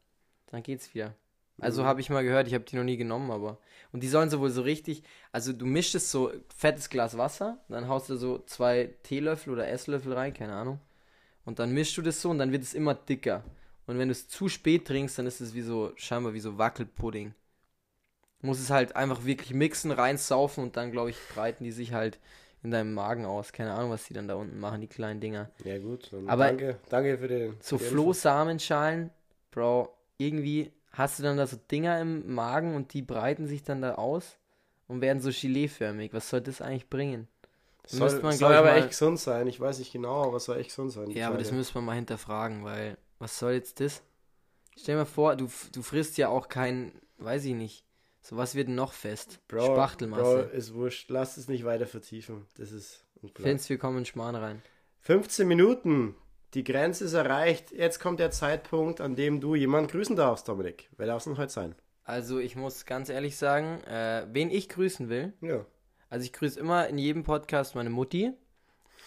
dann 0.48 0.64
geht's 0.64 0.94
wieder. 0.96 1.16
Also 1.62 1.84
Mhm. 1.84 1.86
habe 1.88 2.02
ich 2.02 2.10
mal 2.10 2.24
gehört, 2.24 2.48
ich 2.48 2.54
habe 2.54 2.64
die 2.64 2.76
noch 2.76 2.84
nie 2.84 2.98
genommen, 2.98 3.32
aber. 3.32 3.58
Und 3.92 4.02
die 4.04 4.08
sollen 4.08 4.30
so 4.30 4.40
wohl 4.40 4.50
so 4.50 4.62
richtig, 4.62 5.04
also 5.32 5.54
du 5.54 5.66
mischst 5.66 6.10
so 6.10 6.32
fettes 6.56 6.90
Glas 6.90 7.18
Wasser, 7.18 7.58
dann 7.70 7.88
haust 7.88 8.10
du 8.10 8.16
so 8.18 8.40
zwei 8.46 8.94
Teelöffel 9.04 9.54
oder 9.54 9.68
Esslöffel 9.68 10.14
rein, 10.14 10.34
keine 10.34 10.54
Ahnung. 10.54 10.80
Und 11.46 11.60
dann 11.60 11.72
mischst 11.72 11.98
du 11.98 12.02
das 12.02 12.22
so 12.22 12.30
und 12.30 12.38
dann 12.38 12.52
wird 12.52 12.64
es 12.64 12.74
immer 12.74 12.94
dicker. 12.96 13.44
Und 13.88 13.98
wenn 13.98 14.08
du 14.08 14.12
es 14.14 14.28
zu 14.28 14.48
spät 14.48 14.86
trinkst, 14.88 15.18
dann 15.20 15.26
ist 15.28 15.42
es 15.42 15.54
wie 15.54 15.62
so, 15.62 15.92
scheinbar 15.96 16.34
wie 16.34 16.40
so 16.40 16.58
Wackelpudding. 16.58 17.34
Du 18.42 18.48
musst 18.48 18.62
es 18.62 18.70
halt 18.70 18.96
einfach 18.96 19.26
wirklich 19.26 19.54
mixen, 19.54 19.92
reinsaufen 19.92 20.64
und 20.64 20.78
dann, 20.78 20.92
glaube 20.92 21.10
ich, 21.12 21.18
breiten 21.36 21.64
die 21.64 21.72
sich 21.72 21.94
halt 21.94 22.20
in 22.64 22.72
deinem 22.72 22.94
Magen 22.94 23.26
aus. 23.26 23.54
Keine 23.54 23.74
Ahnung, 23.74 23.92
was 23.92 24.06
die 24.06 24.14
dann 24.14 24.28
da 24.28 24.36
unten 24.36 24.60
machen, 24.60 24.82
die 24.82 24.88
kleinen 24.88 25.20
Dinger. 25.20 25.50
Ja, 25.64 25.78
gut. 25.80 26.12
Aber- 26.28 26.46
danke, 26.46 26.78
danke 26.90 27.18
für 27.18 27.28
den. 27.28 27.58
So 27.60 27.78
Flohsamenschalen, 27.78 29.10
Bro, 29.52 29.90
irgendwie 30.18 30.72
hast 30.92 31.20
du 31.20 31.24
dann 31.24 31.38
da 31.38 31.48
so 31.48 31.58
Dinger 31.72 32.00
im 32.00 32.34
Magen 32.34 32.76
und 32.76 32.94
die 32.94 33.02
breiten 33.02 33.48
sich 33.48 33.64
dann 33.64 33.82
da 33.82 33.96
aus 33.96 34.38
und 34.88 35.02
werden 35.02 35.22
so 35.22 35.30
Geleeförmig. 35.32 36.14
Was 36.14 36.30
soll 36.30 36.42
das 36.42 36.62
eigentlich 36.62 36.90
bringen? 36.90 37.28
Müsste 37.84 38.10
Soll, 38.10 38.22
man, 38.22 38.32
soll 38.34 38.54
aber 38.54 38.72
mal- 38.72 38.78
echt 38.78 38.90
gesund 38.90 39.20
sein. 39.20 39.48
Ich 39.48 39.60
weiß 39.60 39.80
nicht 39.80 39.92
genau, 39.92 40.24
aber 40.26 40.38
es 40.38 40.46
soll 40.46 40.58
echt 40.58 40.70
gesund 40.70 40.92
sein. 40.92 41.10
Ja, 41.12 41.28
aber 41.30 41.38
das 41.38 41.52
müssen 41.52 41.74
wir 41.76 41.82
mal 41.82 41.96
hinterfragen, 41.96 42.64
weil 42.64 42.98
was 43.20 43.38
soll 43.40 43.54
jetzt 43.54 43.80
das? 43.80 44.02
Stell 44.78 44.96
dir 44.96 45.00
mal 45.00 45.06
vor, 45.06 45.36
du, 45.36 45.50
du 45.74 45.82
frisst 45.82 46.18
ja 46.18 46.30
auch 46.30 46.48
kein, 46.48 46.94
weiß 47.18 47.46
ich 47.46 47.54
nicht, 47.56 47.86
so 48.22 48.38
was 48.38 48.56
wird 48.56 48.70
noch 48.70 48.94
fest? 48.94 49.40
Bro, 49.48 49.66
Bro, 49.66 49.74
Spachtelmasse. 49.76 50.40
ist 50.54 50.74
wurscht. 50.74 51.10
Lass 51.10 51.38
es 51.38 51.48
nicht 51.48 51.66
weiter 51.66 51.88
vertiefen. 51.88 52.46
Das 52.58 52.72
ist. 52.72 53.04
Findest 53.36 53.70
wir 53.70 53.78
kommen 53.78 54.00
in 54.00 54.06
Schmarrn 54.06 54.36
rein. 54.36 54.62
15 55.02 55.48
Minuten. 55.48 56.16
Die 56.54 56.66
Grenze 56.66 57.06
ist 57.06 57.14
erreicht. 57.14 57.72
Jetzt 57.72 58.00
kommt 58.00 58.20
der 58.20 58.32
Zeitpunkt, 58.32 59.00
an 59.00 59.16
dem 59.16 59.40
du 59.40 59.56
jemanden 59.56 59.90
grüßen 59.90 60.18
darfst, 60.18 60.50
Dominik. 60.50 60.90
Wer 60.98 61.08
darf 61.08 61.20
es 61.20 61.24
denn 61.24 61.38
heute 61.38 61.52
sein? 61.52 61.76
Also 62.04 62.40
ich 62.40 62.58
muss 62.58 62.86
ganz 62.86 63.08
ehrlich 63.08 63.38
sagen, 63.38 63.82
äh, 63.86 64.26
wen 64.32 64.50
ich 64.52 64.68
grüßen 64.68 65.08
will, 65.08 65.34
Ja. 65.42 65.66
Also 66.10 66.26
ich 66.26 66.34
grüße 66.34 66.60
immer 66.60 66.88
in 66.88 66.98
jedem 66.98 67.24
Podcast 67.24 67.74
meine 67.74 67.90
Mutti 67.90 68.34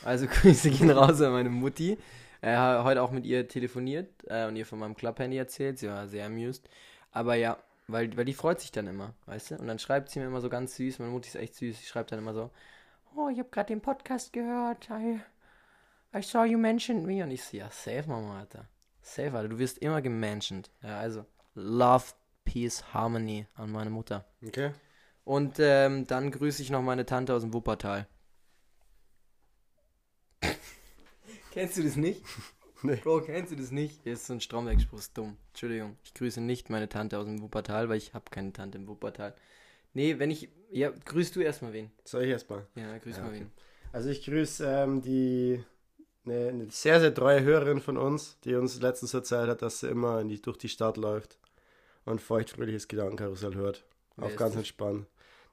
Also 0.05 0.27
Grüße 0.31 0.71
gehen 0.71 0.91
raus 0.91 1.21
an 1.21 1.33
meine 1.33 1.51
Mutti. 1.51 1.99
Hat 2.41 2.85
heute 2.85 3.03
auch 3.03 3.11
mit 3.11 3.27
ihr 3.27 3.47
telefoniert 3.47 4.09
äh, 4.27 4.47
und 4.47 4.57
ihr 4.57 4.65
von 4.65 4.79
meinem 4.79 4.95
Club-Handy 4.95 5.37
erzählt. 5.37 5.79
Sie 5.79 5.89
war 5.89 6.09
sehr 6.09 6.27
amused. 6.27 6.69
Aber 7.11 7.35
ja, 7.35 7.59
weil, 7.89 8.17
weil 8.17 8.25
die 8.25 8.35
freut 8.35 8.61
sich 8.61 8.73
dann 8.73 8.87
immer, 8.87 9.13
weißt 9.27 9.51
du? 9.51 9.55
Und 9.57 9.67
dann 9.67 9.79
schreibt 9.79 10.09
sie 10.11 10.19
mir 10.19 10.27
immer 10.27 10.41
so 10.41 10.49
ganz 10.49 10.77
süß. 10.77 10.99
Meine 10.99 11.11
Mutti 11.11 11.29
ist 11.29 11.37
echt 11.37 11.55
süß. 11.57 11.79
Sie 11.79 11.87
schreibt 11.87 12.13
dann 12.13 12.19
immer 12.19 12.33
so: 12.33 12.51
Oh, 13.15 13.29
ich 13.29 13.39
habe 13.39 13.49
gerade 13.51 13.69
den 13.69 13.81
Podcast 13.83 14.33
gehört. 14.33 14.89
I, 14.91 15.21
I 16.15 16.23
saw 16.23 16.45
you 16.45 16.59
mentioned 16.59 17.05
me. 17.07 17.23
Und 17.23 17.31
ich 17.31 17.43
so: 17.43 17.57
Ja, 17.57 17.71
safe, 17.71 18.05
Mama, 18.09 18.41
Alter. 18.41 18.69
Safe, 19.03 19.33
Alter. 19.37 19.49
Du 19.49 19.59
wirst 19.59 19.79
immer 19.79 20.01
gementioned. 20.01 20.71
Ja, 20.83 20.99
also 20.99 21.25
Love, 21.55 22.05
Peace, 22.45 22.85
Harmony 22.95 23.47
an 23.55 23.73
meine 23.73 23.91
Mutter. 23.91 24.25
Okay. 24.47 24.73
Und 25.25 25.57
ähm, 25.59 26.07
dann 26.07 26.31
grüße 26.31 26.63
ich 26.63 26.71
noch 26.71 26.83
meine 26.83 27.07
Tante 27.07 27.35
aus 27.35 27.43
dem 27.43 27.53
Wuppertal. 27.55 28.07
kennst 31.53 31.77
du 31.77 31.83
das 31.83 31.97
nicht? 31.97 32.23
Nee. 32.87 32.97
Bro, 32.97 33.23
kennst 33.23 33.51
du 33.51 33.57
das 33.57 33.71
nicht? 33.71 33.99
Hier 34.03 34.13
ist 34.13 34.27
so 34.27 34.35
ein 34.35 34.43
Stromwegspruch, 34.43 34.99
ist 34.99 35.17
dumm. 35.17 35.39
Entschuldigung, 35.53 35.97
ich 36.05 36.13
grüße 36.13 36.43
nicht 36.43 36.69
meine 36.69 36.87
Tante 36.87 37.19
aus 37.19 37.25
dem 37.25 37.41
Wuppertal, 37.41 37.89
weil 37.89 37.97
ich 37.97 38.13
habe 38.13 38.27
keine 38.31 38.53
Tante 38.53 38.77
im 38.77 38.87
Wuppertal. 38.87 39.35
Nee, 39.95 40.19
wenn 40.19 40.31
ich. 40.31 40.51
Ja, 40.71 40.91
grüßt 40.91 41.35
du 41.35 41.41
erstmal 41.41 41.73
wen? 41.73 41.91
Soll 42.05 42.25
ich 42.25 42.29
erstmal? 42.31 42.67
Ja, 42.75 42.99
grüß 42.99 43.17
Ja, 43.17 43.23
mal 43.23 43.31
okay. 43.31 43.41
wen. 43.41 43.51
Also 43.91 44.11
ich 44.11 44.23
grüße 44.23 44.67
ähm, 44.67 45.01
die 45.01 45.65
eine, 46.27 46.49
eine 46.49 46.71
sehr, 46.71 47.01
sehr 47.01 47.15
treue 47.15 47.43
Hörerin 47.43 47.81
von 47.81 47.97
uns, 47.97 48.39
die 48.45 48.55
uns 48.55 48.81
letztens 48.81 49.15
erzählt 49.15 49.49
hat, 49.49 49.63
dass 49.63 49.81
sie 49.81 49.89
immer 49.89 50.23
die, 50.25 50.41
durch 50.41 50.57
die 50.59 50.69
Stadt 50.69 50.97
läuft 50.97 51.39
und 52.05 52.21
feuchtfröhliches 52.21 52.89
Gedankenkarussell 52.89 53.55
hört. 53.55 53.85
Wer 54.17 54.27
Auf 54.27 54.37
ganz 54.37 54.53
das? 54.53 54.59
entspannt. 54.61 55.07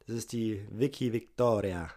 Das 0.07 0.15
ist 0.15 0.31
die 0.31 0.65
Vicky 0.69 1.11
Victoria. 1.13 1.89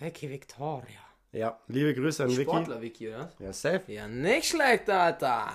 Vicky 0.00 0.28
Victoria. 0.30 1.00
Ja, 1.32 1.58
liebe 1.68 1.94
Grüße 1.94 2.24
an 2.24 2.30
Vicky. 2.30 2.42
Sportler 2.42 2.80
Vicky, 2.80 3.08
oder? 3.08 3.32
Ja, 3.38 3.52
safe. 3.52 3.92
Ja, 3.92 4.06
nicht 4.06 4.48
schlecht, 4.48 4.88
Alter. 4.88 5.50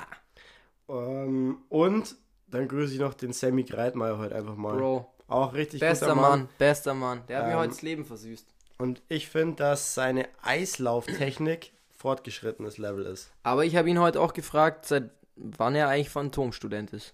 Ähm, 0.90 1.60
und 1.70 2.16
dann 2.48 2.68
grüße 2.68 2.94
ich 2.96 3.00
noch 3.00 3.14
den 3.14 3.32
Sammy 3.32 3.64
Greitmeier 3.64 4.18
heute 4.18 4.36
einfach 4.36 4.56
mal. 4.56 4.76
Bro, 4.78 5.14
Auch 5.28 5.54
richtig 5.54 5.80
bester 5.80 6.08
guter 6.08 6.22
Mann. 6.22 6.50
bester 6.58 6.94
Mann. 6.94 7.22
Der 7.28 7.40
hat 7.40 7.46
mir 7.46 7.54
Ähm, 7.54 7.60
heute 7.60 7.70
das 7.70 7.82
Leben 7.82 8.04
versüßt. 8.06 8.48
Und 8.82 9.02
ich 9.10 9.28
finde, 9.28 9.58
dass 9.58 9.94
seine 9.94 10.28
Eislauftechnik 10.42 11.74
fortgeschrittenes 11.92 12.78
Level 12.78 13.06
ist. 13.06 13.30
Aber 13.44 13.66
ich 13.66 13.76
habe 13.76 13.90
ihn 13.90 14.00
heute 14.00 14.22
auch 14.22 14.34
gefragt, 14.34 14.86
seit 14.86 15.10
wann 15.36 15.76
er 15.76 15.90
eigentlich 15.90 16.10
Phantomstudent 16.10 16.94
ist. 16.94 17.14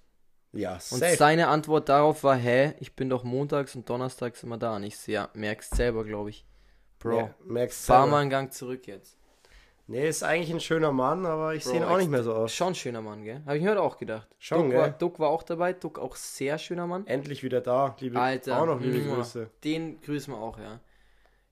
Ja, 0.53 0.73
Und 0.73 0.81
safe. 0.99 1.15
seine 1.17 1.47
Antwort 1.47 1.89
darauf 1.89 2.23
war, 2.23 2.35
hä, 2.35 2.73
ich 2.79 2.95
bin 2.95 3.09
doch 3.09 3.23
montags 3.23 3.75
und 3.75 3.89
donnerstags 3.89 4.43
immer 4.43 4.57
da. 4.57 4.75
Und 4.75 4.83
ich 4.83 4.97
so, 4.97 5.11
ja, 5.11 5.29
merkst 5.33 5.75
selber, 5.75 6.05
glaube 6.05 6.29
ich. 6.29 6.45
Bro, 6.99 7.17
Ja, 7.17 7.35
merkst 7.43 7.85
fahr 7.85 8.03
selber. 8.03 8.11
mal 8.11 8.21
einen 8.21 8.29
Gang 8.29 8.53
zurück 8.53 8.87
jetzt. 8.87 9.17
Nee, 9.87 10.07
ist 10.07 10.23
eigentlich 10.23 10.51
ein 10.51 10.59
schöner 10.61 10.91
Mann, 10.91 11.25
aber 11.25 11.53
ich 11.55 11.63
sehe 11.63 11.77
ihn 11.77 11.83
auch 11.83 11.97
nicht 11.97 12.09
mehr 12.09 12.23
so 12.23 12.33
aus. 12.33 12.53
Schon 12.53 12.69
ein 12.69 12.75
schöner 12.75 13.01
Mann, 13.01 13.23
gell? 13.23 13.41
Habe 13.45 13.57
ich 13.57 13.63
mir 13.63 13.71
heute 13.71 13.81
auch 13.81 13.97
gedacht. 13.97 14.27
Schon, 14.39 14.69
Duck, 14.69 14.77
war, 14.77 14.89
gell? 14.89 14.95
Duck 14.97 15.19
war 15.19 15.29
auch 15.29 15.43
dabei, 15.43 15.73
Duck 15.73 15.99
auch 15.99 16.15
sehr 16.15 16.57
schöner 16.57 16.87
Mann. 16.87 17.05
Endlich 17.05 17.43
wieder 17.43 17.61
da. 17.61 17.95
Liebe, 17.99 18.19
Alter, 18.19 18.61
auch 18.61 18.65
noch 18.65 18.79
liebe. 18.79 18.99
Grüße. 19.13 19.49
Den 19.63 19.99
grüßen 20.01 20.33
wir 20.33 20.39
auch, 20.39 20.57
ja. 20.57 20.79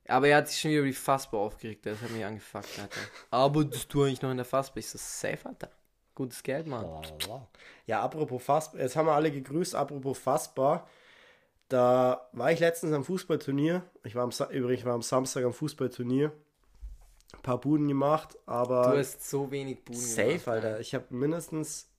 Aber 0.08 0.28
er 0.28 0.38
hat 0.38 0.50
sich 0.50 0.60
schon 0.60 0.72
wieder 0.72 0.84
wie 0.84 0.94
Fassbar 0.94 1.40
aufgeregt, 1.40 1.86
das 1.86 2.02
hat 2.02 2.12
mich 2.12 2.26
angefuckt, 2.26 2.80
Alter. 2.80 3.00
Aber 3.32 3.64
das 3.64 3.88
tue 3.88 4.10
ich 4.10 4.22
noch 4.22 4.32
in 4.32 4.38
der 4.38 4.46
Fassbar. 4.46 4.78
Ich 4.80 4.90
so, 4.90 4.98
safe, 4.98 5.46
Alter. 5.46 5.70
Gutes 6.16 6.44
Geld, 6.44 6.68
Mann. 6.68 7.02
Ja, 7.88 8.02
apropos 8.02 8.44
fassbar, 8.44 8.82
jetzt 8.82 8.96
haben 8.96 9.08
wir 9.08 9.14
alle 9.14 9.32
gegrüßt, 9.32 9.74
apropos 9.74 10.20
fassbar. 10.20 10.88
Da 11.70 12.30
war 12.34 12.52
ich 12.52 12.60
letztens 12.60 12.94
am 12.94 13.04
Fußballturnier. 13.04 13.82
Ich 14.04 14.14
war 14.14 14.24
am, 14.24 14.32
übrigens 14.52 14.86
war 14.86 14.94
am 14.94 15.02
Samstag 15.02 15.44
am 15.44 15.54
Fußballturnier. 15.54 16.32
Ein 17.34 17.42
paar 17.42 17.60
Buden 17.60 17.88
gemacht, 17.88 18.38
aber 18.46 18.92
Du 18.92 19.00
hast 19.00 19.28
so 19.28 19.50
wenig 19.50 19.84
Buden 19.84 20.00
safe, 20.00 20.28
gemacht, 20.28 20.48
Alter. 20.50 20.80
Ich 20.80 20.94
habe 20.94 21.06
mindestens 21.10 21.90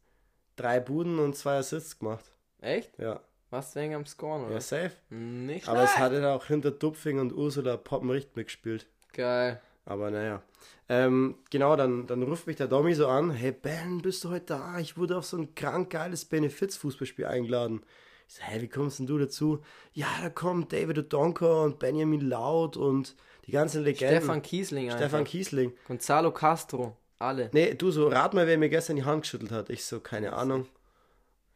drei 0.54 0.78
Buden 0.78 1.18
und 1.18 1.36
zwei 1.36 1.56
Assists 1.56 1.98
gemacht. 1.98 2.24
Echt? 2.60 2.96
Ja, 2.98 3.20
Du 3.60 3.80
wegen 3.80 3.94
am 3.94 4.06
Scoren, 4.06 4.44
oder? 4.44 4.54
ja 4.54 4.60
safe. 4.60 4.92
Nicht 5.10 5.68
Aber 5.68 5.82
es 5.82 5.96
hatte 5.96 6.20
da 6.20 6.34
auch 6.34 6.46
hinter 6.46 6.70
Dupfing 6.70 7.18
und 7.20 7.32
Ursula 7.32 7.76
Poppenricht 7.76 8.36
mitgespielt. 8.36 8.86
Geil. 9.12 9.60
Aber 9.86 10.10
naja. 10.10 10.42
Ähm, 10.88 11.36
genau, 11.50 11.76
dann, 11.76 12.06
dann 12.06 12.22
ruft 12.22 12.46
mich 12.46 12.56
der 12.56 12.68
Domi 12.68 12.94
so 12.94 13.06
an: 13.08 13.30
Hey 13.30 13.52
Ben, 13.52 14.02
bist 14.02 14.24
du 14.24 14.30
heute 14.30 14.46
da? 14.46 14.78
Ich 14.78 14.96
wurde 14.96 15.16
auf 15.16 15.24
so 15.24 15.36
ein 15.36 15.54
krank 15.54 15.90
geiles 15.90 16.24
Benefiz-Fußballspiel 16.24 17.26
eingeladen. 17.26 17.82
Ich 18.28 18.34
so, 18.34 18.42
hey, 18.42 18.60
wie 18.62 18.68
kommst 18.68 18.98
denn 18.98 19.06
du 19.06 19.18
dazu? 19.18 19.60
Ja, 19.92 20.08
da 20.22 20.30
kommen 20.30 20.66
David 20.68 20.98
O'Donker 20.98 21.64
und 21.64 21.78
Benjamin 21.78 22.22
Laut 22.22 22.76
und 22.76 23.14
die 23.46 23.52
ganzen 23.52 23.84
Legenden. 23.84 24.18
Stefan 24.18 24.42
Kiesling. 24.42 24.90
Stefan 24.90 25.24
Kiesling. 25.24 25.72
Gonzalo 25.86 26.32
Castro. 26.32 26.96
Alle. 27.18 27.50
Nee, 27.52 27.74
du 27.74 27.90
so, 27.90 28.08
rat 28.08 28.34
mal, 28.34 28.46
wer 28.46 28.58
mir 28.58 28.68
gestern 28.68 28.96
die 28.96 29.04
Hand 29.04 29.22
geschüttelt 29.22 29.50
hat. 29.50 29.70
Ich 29.70 29.84
so, 29.84 30.00
keine 30.00 30.32
Ahnung. 30.32 30.66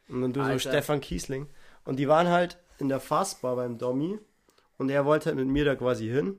Und 0.09 0.23
dann 0.23 0.33
du 0.33 0.41
so, 0.41 0.47
Alter. 0.47 0.59
Stefan 0.59 1.01
Kiesling. 1.01 1.49
Und 1.89 1.97
die 1.97 2.07
waren 2.07 2.29
halt 2.29 2.59
in 2.79 2.91
der 2.91 3.01
Fassbar 3.01 3.57
beim 3.57 3.79
Dommi 3.79 4.19
und 4.77 4.91
er 4.91 5.07
wollte 5.07 5.31
halt 5.31 5.37
mit 5.37 5.49
mir 5.49 5.65
da 5.65 5.75
quasi 5.75 6.07
hin. 6.07 6.37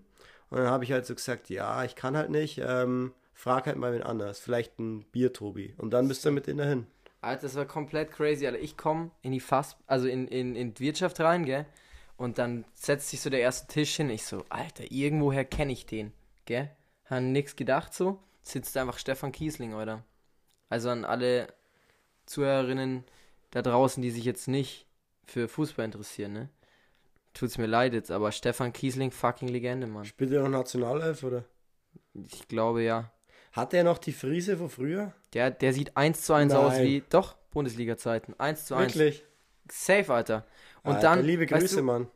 Und 0.52 0.60
dann 0.60 0.68
habe 0.68 0.84
ich 0.84 0.92
halt 0.92 1.08
so 1.08 1.16
gesagt, 1.16 1.50
ja, 1.50 1.84
ich 1.84 1.96
kann 1.96 2.16
halt 2.16 2.30
nicht, 2.30 2.62
ähm, 2.64 3.14
frag 3.34 3.66
halt 3.66 3.78
mal 3.78 3.92
wen 3.92 4.04
anders. 4.04 4.38
Vielleicht 4.38 4.78
ein 4.78 5.06
Bier, 5.06 5.34
Tobi. 5.34 5.74
Und 5.80 5.90
dann 5.90 6.08
bist 6.08 6.24
du 6.24 6.30
mit 6.30 6.46
denen 6.46 6.60
dahin. 6.60 6.88
Alter, 7.22 7.42
das 7.42 7.56
war 7.56 7.66
komplett 7.66 8.12
crazy, 8.12 8.46
Alter. 8.46 8.60
Ich 8.60 8.78
komme 8.78 9.10
in 9.24 9.32
die 9.32 9.40
Fass, 9.40 9.76
also 9.88 10.08
in, 10.08 10.28
in, 10.28 10.56
in 10.56 10.76
die 10.76 10.84
Wirtschaft 10.84 11.20
rein, 11.20 11.46
gell? 11.46 11.66
Und 12.16 12.38
dann 12.38 12.64
setzt 12.76 13.10
sich 13.10 13.20
so 13.20 13.32
der 13.32 13.40
erste 13.40 13.74
Tisch 13.74 13.96
hin. 13.96 14.12
Ich 14.12 14.26
so, 14.26 14.46
Alter, 14.50 14.84
irgendwoher 14.92 15.46
kenne 15.46 15.72
ich 15.74 15.88
den, 15.88 16.14
gell? 16.46 16.70
Han 17.10 17.32
nix 17.32 17.56
gedacht 17.56 17.96
so. 17.96 18.20
Sitzt 18.44 18.78
einfach 18.78 19.00
Stefan 19.00 19.32
Kiesling, 19.32 19.74
oder? 19.74 20.04
Also 20.70 20.92
an 20.92 21.06
alle 21.06 21.48
Zuhörerinnen 22.28 23.04
da 23.50 23.64
draußen, 23.64 24.04
die 24.04 24.12
sich 24.12 24.26
jetzt 24.26 24.48
nicht 24.48 24.86
für 25.30 25.48
Fußball 25.48 25.86
interessieren, 25.86 26.34
ne? 26.34 26.50
Tut's 27.34 27.58
mir 27.58 27.68
leid 27.68 27.94
jetzt, 27.94 28.12
aber 28.12 28.32
Stefan 28.32 28.74
Kiesling, 28.74 29.12
fucking 29.12 29.48
Legende, 29.48 29.88
Mann. 29.88 30.04
Spielt 30.04 30.32
er 30.32 30.42
noch 30.42 30.50
Nationalelf, 30.50 31.24
oder? 31.24 31.46
Ich 32.14 32.48
glaube 32.48 32.82
ja. 32.84 33.12
Hat 33.52 33.74
er 33.74 33.84
noch 33.84 33.98
die 33.98 34.12
Frise 34.12 34.58
von 34.58 34.70
früher? 34.70 35.14
Der, 35.34 35.52
der 35.52 35.74
sieht 35.74 35.96
eins 35.96 36.24
zu 36.24 36.34
eins 36.34 36.54
aus 36.54 36.74
Nein. 36.74 36.86
wie, 36.86 37.04
doch, 37.10 37.36
Bundesliga-Zeiten. 37.52 38.36
Eins 38.38 38.66
zu 38.66 38.76
eins. 38.76 38.96
Wirklich? 38.96 39.24
Safe, 39.72 40.14
Alter. 40.14 40.46
Und 40.84 40.96
Alter, 40.96 41.02
dann, 41.02 41.26
liebe 41.26 41.50
weißt 41.50 41.62
Grüße, 41.62 41.78
du, 41.78 41.84
Mann. 41.84 42.08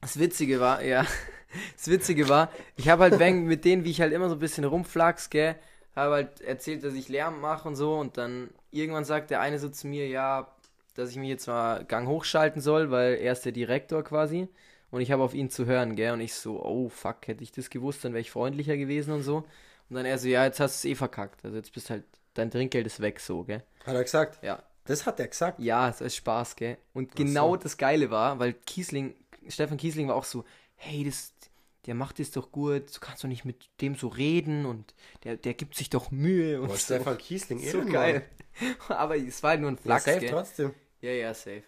das 0.00 0.18
Witzige 0.18 0.60
war, 0.60 0.82
ja, 0.82 1.04
das 1.76 1.88
Witzige 1.88 2.28
war, 2.28 2.50
ich 2.76 2.88
habe 2.88 3.04
halt 3.04 3.18
wegen 3.18 3.44
mit 3.44 3.64
denen, 3.64 3.84
wie 3.84 3.90
ich 3.90 4.00
halt 4.00 4.12
immer 4.12 4.28
so 4.28 4.36
ein 4.36 4.40
bisschen 4.40 4.64
rumflachs, 4.64 5.30
gell, 5.30 5.56
habe 5.96 6.14
halt 6.14 6.40
erzählt, 6.40 6.84
dass 6.84 6.94
ich 6.94 7.08
Lärm 7.08 7.40
mache 7.40 7.68
und 7.68 7.76
so 7.76 7.96
und 7.96 8.16
dann 8.16 8.50
irgendwann 8.70 9.04
sagt 9.04 9.30
der 9.30 9.40
eine 9.40 9.58
so 9.58 9.68
zu 9.68 9.86
mir, 9.86 10.08
ja, 10.08 10.53
dass 10.94 11.10
ich 11.10 11.16
mich 11.16 11.28
jetzt 11.28 11.46
mal 11.46 11.84
Gang 11.84 12.08
hochschalten 12.08 12.60
soll, 12.62 12.90
weil 12.90 13.14
er 13.14 13.32
ist 13.32 13.44
der 13.44 13.52
Direktor 13.52 14.02
quasi 14.04 14.48
und 14.90 15.00
ich 15.00 15.10
habe 15.12 15.22
auf 15.22 15.34
ihn 15.34 15.50
zu 15.50 15.66
hören, 15.66 15.96
gell, 15.96 16.12
und 16.12 16.20
ich 16.20 16.34
so, 16.34 16.62
oh 16.64 16.88
fuck, 16.88 17.26
hätte 17.26 17.42
ich 17.42 17.52
das 17.52 17.70
gewusst, 17.70 18.04
dann 18.04 18.12
wäre 18.12 18.20
ich 18.20 18.30
freundlicher 18.30 18.76
gewesen 18.76 19.12
und 19.12 19.22
so. 19.22 19.38
Und 19.90 19.96
dann 19.96 20.06
er 20.06 20.18
so, 20.18 20.28
ja, 20.28 20.44
jetzt 20.44 20.60
hast 20.60 20.82
du 20.84 20.88
es 20.88 20.92
eh 20.92 20.94
verkackt, 20.96 21.44
also 21.44 21.56
jetzt 21.56 21.72
bist 21.72 21.90
halt, 21.90 22.04
dein 22.34 22.50
Trinkgeld 22.50 22.86
ist 22.86 23.00
weg, 23.00 23.20
so, 23.20 23.44
gell. 23.44 23.62
Hat 23.84 23.94
er 23.94 24.02
gesagt? 24.04 24.42
Ja, 24.42 24.62
Das 24.86 25.06
hat 25.06 25.18
er 25.20 25.28
gesagt. 25.28 25.60
ja, 25.60 25.88
es 25.88 26.00
ist 26.00 26.16
Spaß, 26.16 26.56
gell? 26.56 26.78
Und 26.92 27.14
genau 27.16 27.56
das 27.56 27.76
Geile 27.76 28.10
war, 28.10 28.38
weil 28.38 28.52
Kiesling, 28.54 29.14
Stefan 29.48 29.76
Kiesling 29.78 30.08
war 30.08 30.16
auch 30.16 30.24
so, 30.24 30.44
hey, 30.76 31.04
das, 31.04 31.32
der 31.86 31.94
macht 31.94 32.18
es 32.20 32.30
doch 32.30 32.50
gut, 32.50 32.94
du 32.96 33.00
kannst 33.00 33.24
doch 33.24 33.28
nicht 33.28 33.44
mit 33.44 33.68
dem 33.80 33.94
so 33.94 34.08
reden 34.08 34.64
und 34.66 34.94
der, 35.24 35.36
der 35.36 35.54
gibt 35.54 35.74
sich 35.74 35.90
doch 35.90 36.10
Mühe 36.10 36.60
und 36.60 36.68
Boah, 36.68 36.76
so. 36.78 36.78
Stefan 36.78 37.18
Kiesling, 37.18 37.58
so 37.60 37.84
geil. 37.84 38.22
Aber 38.88 39.16
es 39.16 39.42
war 39.42 39.50
halt 39.50 39.60
nur 39.60 39.70
ein 39.70 39.78
Ja, 39.84 39.98
Flachs, 39.98 40.04
safe 40.04 40.20
gell? 40.20 40.30
trotzdem. 40.30 40.74
Ja, 41.04 41.10
ja, 41.12 41.34
safe. 41.34 41.64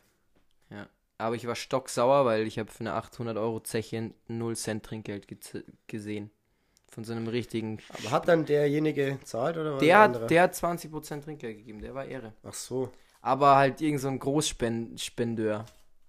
Ja. 0.70 0.88
Aber 1.18 1.34
ich 1.36 1.46
war 1.46 1.54
stocksauer, 1.54 2.24
weil 2.24 2.46
ich 2.46 2.58
habe 2.58 2.70
für 2.70 2.80
eine 2.80 2.94
800 2.94 3.36
Euro 3.36 3.60
Zeche 3.60 4.12
0 4.28 4.56
Cent 4.56 4.84
Trinkgeld 4.84 5.26
gez- 5.28 5.64
gesehen. 5.86 6.30
Von 6.90 7.04
so 7.04 7.12
einem 7.12 7.26
richtigen... 7.26 7.78
Aber 7.90 8.10
hat 8.12 8.28
dann 8.28 8.46
derjenige 8.46 9.18
zahlt 9.24 9.56
oder 9.58 9.74
was? 9.74 9.80
Der 9.80 9.98
hat, 9.98 10.30
der 10.30 10.42
hat 10.44 10.54
20% 10.54 11.22
Trinkgeld 11.24 11.58
gegeben, 11.58 11.80
der 11.82 11.94
war 11.94 12.06
Ehre. 12.06 12.32
Ach 12.42 12.54
so. 12.54 12.90
aber 13.20 13.56
halt 13.56 13.80
irgend 13.80 14.00
so 14.00 14.08
ein 14.08 14.18
Großspendeur. 14.18 15.58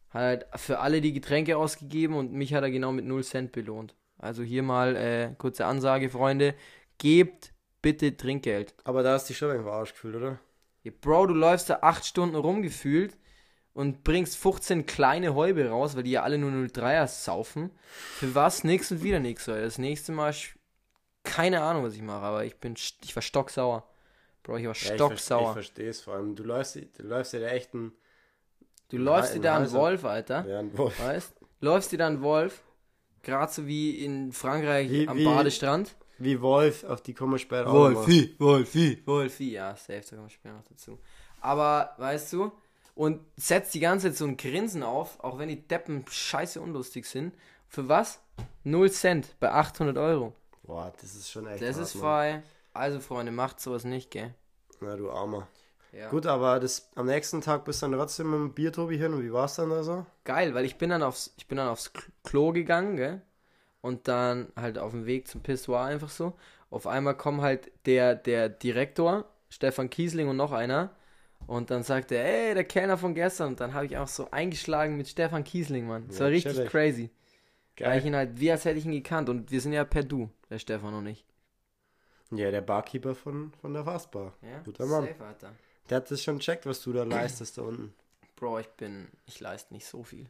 Hat 0.09 0.21
halt 0.21 0.45
für 0.55 0.79
alle 0.79 1.01
die 1.01 1.11
Getränke 1.13 1.57
ausgegeben 1.57 2.15
und 2.15 2.31
mich 2.31 2.53
hat 2.53 2.63
er 2.63 2.71
genau 2.71 2.91
mit 2.93 3.05
0 3.05 3.23
Cent 3.23 3.51
belohnt. 3.51 3.95
Also 4.17 4.43
hier 4.43 4.63
mal 4.63 4.95
äh, 4.95 5.33
kurze 5.37 5.65
Ansage, 5.65 6.09
Freunde. 6.09 6.55
Gebt 6.97 7.51
bitte 7.81 8.15
Trinkgeld. 8.15 8.73
Aber 8.83 9.03
da 9.03 9.13
hast 9.13 9.25
du 9.25 9.33
dich 9.33 9.37
schon 9.37 9.49
irgendwo 9.49 9.71
Arsch 9.71 9.91
gefühlt, 9.93 10.15
oder? 10.15 10.39
Ja, 10.87 10.93
Bro, 11.01 11.27
du 11.27 11.33
läufst 11.33 11.69
da 11.69 11.79
8 11.81 12.05
Stunden 12.05 12.35
rumgefühlt 12.35 13.17
und 13.73 14.03
bringst 14.03 14.37
15 14.37 14.85
kleine 14.85 15.35
Häube 15.35 15.69
raus, 15.69 15.95
weil 15.95 16.03
die 16.03 16.11
ja 16.11 16.23
alle 16.23 16.37
nur 16.37 16.51
03er 16.51 17.07
saufen. 17.07 17.71
Für 18.15 18.33
was? 18.35 18.63
Nix 18.63 18.91
und 18.91 19.03
wieder 19.03 19.19
nix. 19.19 19.47
Alter. 19.47 19.61
Das 19.63 19.77
nächste 19.77 20.11
Mal, 20.11 20.33
keine 21.23 21.61
Ahnung, 21.61 21.83
was 21.83 21.93
ich 21.93 22.01
mache, 22.01 22.23
aber 22.25 22.45
ich 22.45 22.55
bin, 22.57 22.75
ich 23.03 23.15
war 23.15 23.21
stocksauer. 23.21 23.87
Bro, 24.43 24.57
ich 24.57 24.65
war 24.67 24.67
Ja, 24.67 24.71
ich, 24.73 24.77
ver- 24.79 24.93
ich 24.93 24.95
stocksauer. 24.97 25.53
verstehe 25.53 25.89
es 25.89 26.01
vor 26.01 26.15
allem. 26.15 26.35
Du 26.35 26.43
läufst, 26.43 26.75
du 26.75 27.03
läufst 27.03 27.33
ja 27.33 27.39
der 27.39 27.51
echten. 27.53 27.91
Du 28.89 28.97
läufst 28.97 29.35
dir 29.35 29.41
da 29.41 29.57
einen 29.57 29.71
Wolf, 29.73 30.05
Alter. 30.05 30.45
Ja, 30.47 30.59
ein 30.59 30.75
Wolf. 30.77 30.99
Weißt? 30.99 31.33
Läufst 31.59 31.91
dir 31.91 31.97
da 31.97 32.07
einen 32.07 32.21
Wolf, 32.21 32.63
gerade 33.21 33.51
so 33.51 33.67
wie 33.67 34.03
in 34.03 34.31
Frankreich 34.31 34.89
Wie- 34.89 35.07
am 35.07 35.17
wie- 35.17 35.25
Badestrand. 35.25 35.95
Wie 36.19 36.41
Wolf, 36.41 36.83
auf 36.83 37.01
die 37.01 37.13
kommen 37.13 37.33
wir 37.33 37.39
später 37.39 37.67
auch 37.67 37.89
noch. 37.89 37.95
Wolfi, 37.95 38.35
Wolfi, 38.39 39.03
Wolfi. 39.05 39.51
Ja, 39.51 39.75
safe, 39.75 40.01
da 40.01 40.15
kommen 40.15 40.27
wir 40.27 40.29
später 40.29 40.55
noch 40.55 40.63
dazu. 40.63 40.97
Aber, 41.41 41.93
weißt 41.97 42.33
du, 42.33 42.51
und 42.95 43.21
setzt 43.35 43.73
die 43.75 43.79
ganze 43.79 44.07
Zeit 44.07 44.17
so 44.17 44.25
ein 44.25 44.37
Grinsen 44.37 44.81
auf, 44.83 45.19
auch 45.23 45.37
wenn 45.37 45.49
die 45.49 45.67
Deppen 45.67 46.03
scheiße 46.09 46.59
unlustig 46.59 47.05
sind. 47.05 47.33
Für 47.67 47.87
was? 47.87 48.19
Null 48.63 48.91
Cent 48.91 49.35
bei 49.39 49.51
800 49.51 49.97
Euro. 49.97 50.33
Boah, 50.63 50.91
das 50.99 51.15
ist 51.15 51.29
schon 51.29 51.47
echt 51.47 51.61
Das 51.61 51.75
hart, 51.75 51.85
ist 51.85 51.95
frei. 51.95 52.43
Also, 52.73 52.99
Freunde, 52.99 53.31
macht 53.31 53.59
sowas 53.59 53.83
nicht, 53.83 54.11
gell? 54.11 54.33
Na, 54.81 54.95
du 54.95 55.11
Armer. 55.11 55.47
Ja. 55.93 56.09
Gut, 56.09 56.25
aber 56.25 56.59
das, 56.59 56.89
am 56.95 57.05
nächsten 57.05 57.41
Tag 57.41 57.65
bist 57.65 57.81
du 57.81 57.87
dann 57.87 57.97
trotzdem 57.97 58.29
mit 58.29 58.39
dem 58.39 58.53
Biertobi 58.53 58.97
hin 58.97 59.13
und 59.13 59.23
wie 59.23 59.31
war's 59.31 59.55
dann 59.55 59.69
da 59.69 59.83
so? 59.83 60.05
Geil, 60.25 60.53
weil 60.53 60.65
ich 60.65 60.77
bin 60.77 60.89
dann 60.89 61.01
aufs, 61.01 61.33
ich 61.37 61.47
bin 61.47 61.57
dann 61.57 61.69
aufs 61.69 61.91
Klo 62.23 62.51
gegangen, 62.51 62.97
gell? 62.97 63.21
Und 63.87 64.07
dann 64.09 64.47
halt 64.55 64.77
auf 64.77 64.91
dem 64.91 65.05
Weg 65.05 65.27
zum 65.29 65.41
Pissoir 65.41 65.81
einfach 65.85 66.09
so. 66.09 66.33
Auf 66.69 66.87
einmal 66.87 67.15
kommt 67.15 67.41
halt 67.41 67.71
der, 67.85 68.15
der 68.15 68.49
Direktor, 68.49 69.23
Stefan 69.49 69.89
Kiesling 69.89 70.27
und 70.27 70.35
noch 70.35 70.51
einer. 70.51 70.93
Und 71.45 71.69
dann 71.71 71.83
sagt 71.83 72.11
er, 72.11 72.25
ey, 72.25 72.53
der 72.53 72.65
Kellner 72.65 72.97
von 72.97 73.15
gestern. 73.15 73.49
Und 73.49 73.59
dann 73.61 73.73
habe 73.73 73.85
ich 73.85 73.95
auch 73.97 74.07
so 74.09 74.29
eingeschlagen 74.31 74.97
mit 74.97 75.07
Stefan 75.07 75.45
Kiesling, 75.45 75.87
Mann. 75.87 76.05
Das 76.07 76.17
Ja, 76.17 76.25
war 76.25 76.31
richtig 76.31 76.53
chillig. 76.55 76.69
crazy. 76.69 77.09
Weil 77.79 77.97
ich 77.99 78.03
Geil. 78.03 78.05
ihn 78.07 78.15
halt, 78.15 78.39
wie 78.41 78.51
als 78.51 78.65
hätte 78.65 78.79
ich 78.79 78.85
ihn 78.85 78.91
gekannt. 78.91 79.29
Und 79.29 79.51
wir 79.51 79.61
sind 79.61 79.71
ja 79.71 79.85
per 79.85 80.03
Du, 80.03 80.29
der 80.49 80.59
Stefan 80.59 80.93
und 80.93 81.07
ich. 81.07 81.23
Ja, 82.31 82.51
der 82.51 82.61
Barkeeper 82.61 83.15
von, 83.15 83.53
von 83.61 83.73
der 83.73 83.85
Fastbar. 83.85 84.33
Ja, 84.41 84.59
Guter 84.65 84.85
Mann. 84.85 85.05
safe, 85.05 85.23
Alter. 85.23 85.53
Der 85.89 85.97
hat 85.97 86.11
das 86.11 86.21
schon 86.21 86.39
checkt, 86.39 86.65
was 86.65 86.81
du 86.81 86.91
da 86.91 87.03
leistest 87.03 87.57
da 87.57 87.61
unten. 87.61 87.93
Bro, 88.35 88.59
ich 88.59 88.67
bin, 88.71 89.07
ich 89.25 89.39
leiste 89.39 89.73
nicht 89.73 89.85
so 89.85 90.03
viel. 90.03 90.29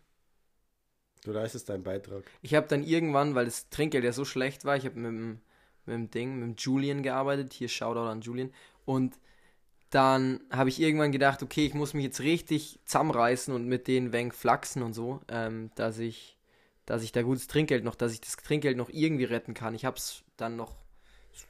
Du 1.28 1.34
leistest 1.34 1.68
deinen 1.68 1.84
Beitrag. 1.84 2.24
Ich 2.42 2.56
habe 2.56 2.68
dann 2.70 2.84
irgendwann, 2.84 3.36
weil 3.36 3.44
das 3.44 3.70
Trinkgeld 3.70 4.06
ja 4.06 4.13
so 4.13 4.24
schlecht 4.24 4.63
war, 4.63 4.78
ich 4.78 4.86
habe 4.86 4.98
mit 4.98 5.12
dem, 5.12 5.42
mit 5.86 5.94
dem 5.94 6.10
Ding, 6.10 6.36
mit 6.36 6.44
dem 6.44 6.56
Julian 6.58 7.04
gearbeitet. 7.04 7.52
Hier 7.52 7.68
Shoutout 7.68 8.08
an 8.08 8.22
Julian. 8.22 8.54
Und 8.86 9.20
dann 9.90 10.40
habe 10.52 10.70
ich 10.70 10.80
irgendwann 10.80 11.12
gedacht, 11.12 11.44
okay, 11.44 11.66
ich 11.66 11.74
muss 11.74 11.94
mich 11.94 12.06
jetzt 12.06 12.22
richtig 12.22 12.80
zusammenreißen 12.86 13.54
und 13.54 13.68
mit 13.68 13.90
denen 13.90 14.13
Wenk 14.13 14.34
flachsen 14.34 14.82
und 14.82 14.94
so, 14.94 15.20
ähm, 15.28 15.70
dass 15.76 16.00
ich, 16.00 16.38
dass 16.86 17.04
ich 17.04 17.12
da 17.12 17.24
gutes 17.24 17.48
Trinkgeld 17.48 17.84
noch, 17.84 17.96
dass 17.96 18.13
ich 18.13 18.22
das 18.22 18.38
Trinkgeld 18.38 18.78
noch 18.78 18.90
irgendwie 18.90 19.26
retten 19.26 19.54
kann. 19.54 19.76
Ich 19.76 19.84
habe 19.84 19.98
es 19.98 20.24
dann 20.38 20.56
noch, 20.56 20.78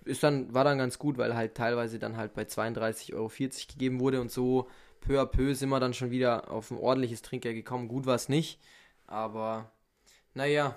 ist 0.06 0.24
dann, 0.24 0.56
war 0.56 0.64
dann 0.64 0.80
ganz 0.80 0.98
gut, 0.98 1.20
weil 1.20 1.36
halt 1.36 1.54
teilweise 1.54 2.00
dann 2.00 2.18
halt 2.18 2.34
bei 2.34 2.44
32,40 2.44 3.14
Euro 3.14 3.30
gegeben 3.30 4.00
wurde 4.00 4.22
und 4.22 4.32
so 4.32 4.68
peu 5.02 5.22
à 5.22 5.28
peu 5.28 5.54
sind 5.54 5.70
wir 5.70 5.80
dann 5.80 5.94
schon 5.94 6.10
wieder 6.10 6.52
auf 6.52 6.72
ein 6.72 6.78
ordentliches 6.78 7.22
Trinkgeld 7.22 7.56
gekommen. 7.56 7.88
Gut 7.88 8.08
war 8.08 8.16
es 8.16 8.28
nicht, 8.28 8.60
aber 9.08 9.72
naja, 10.34 10.76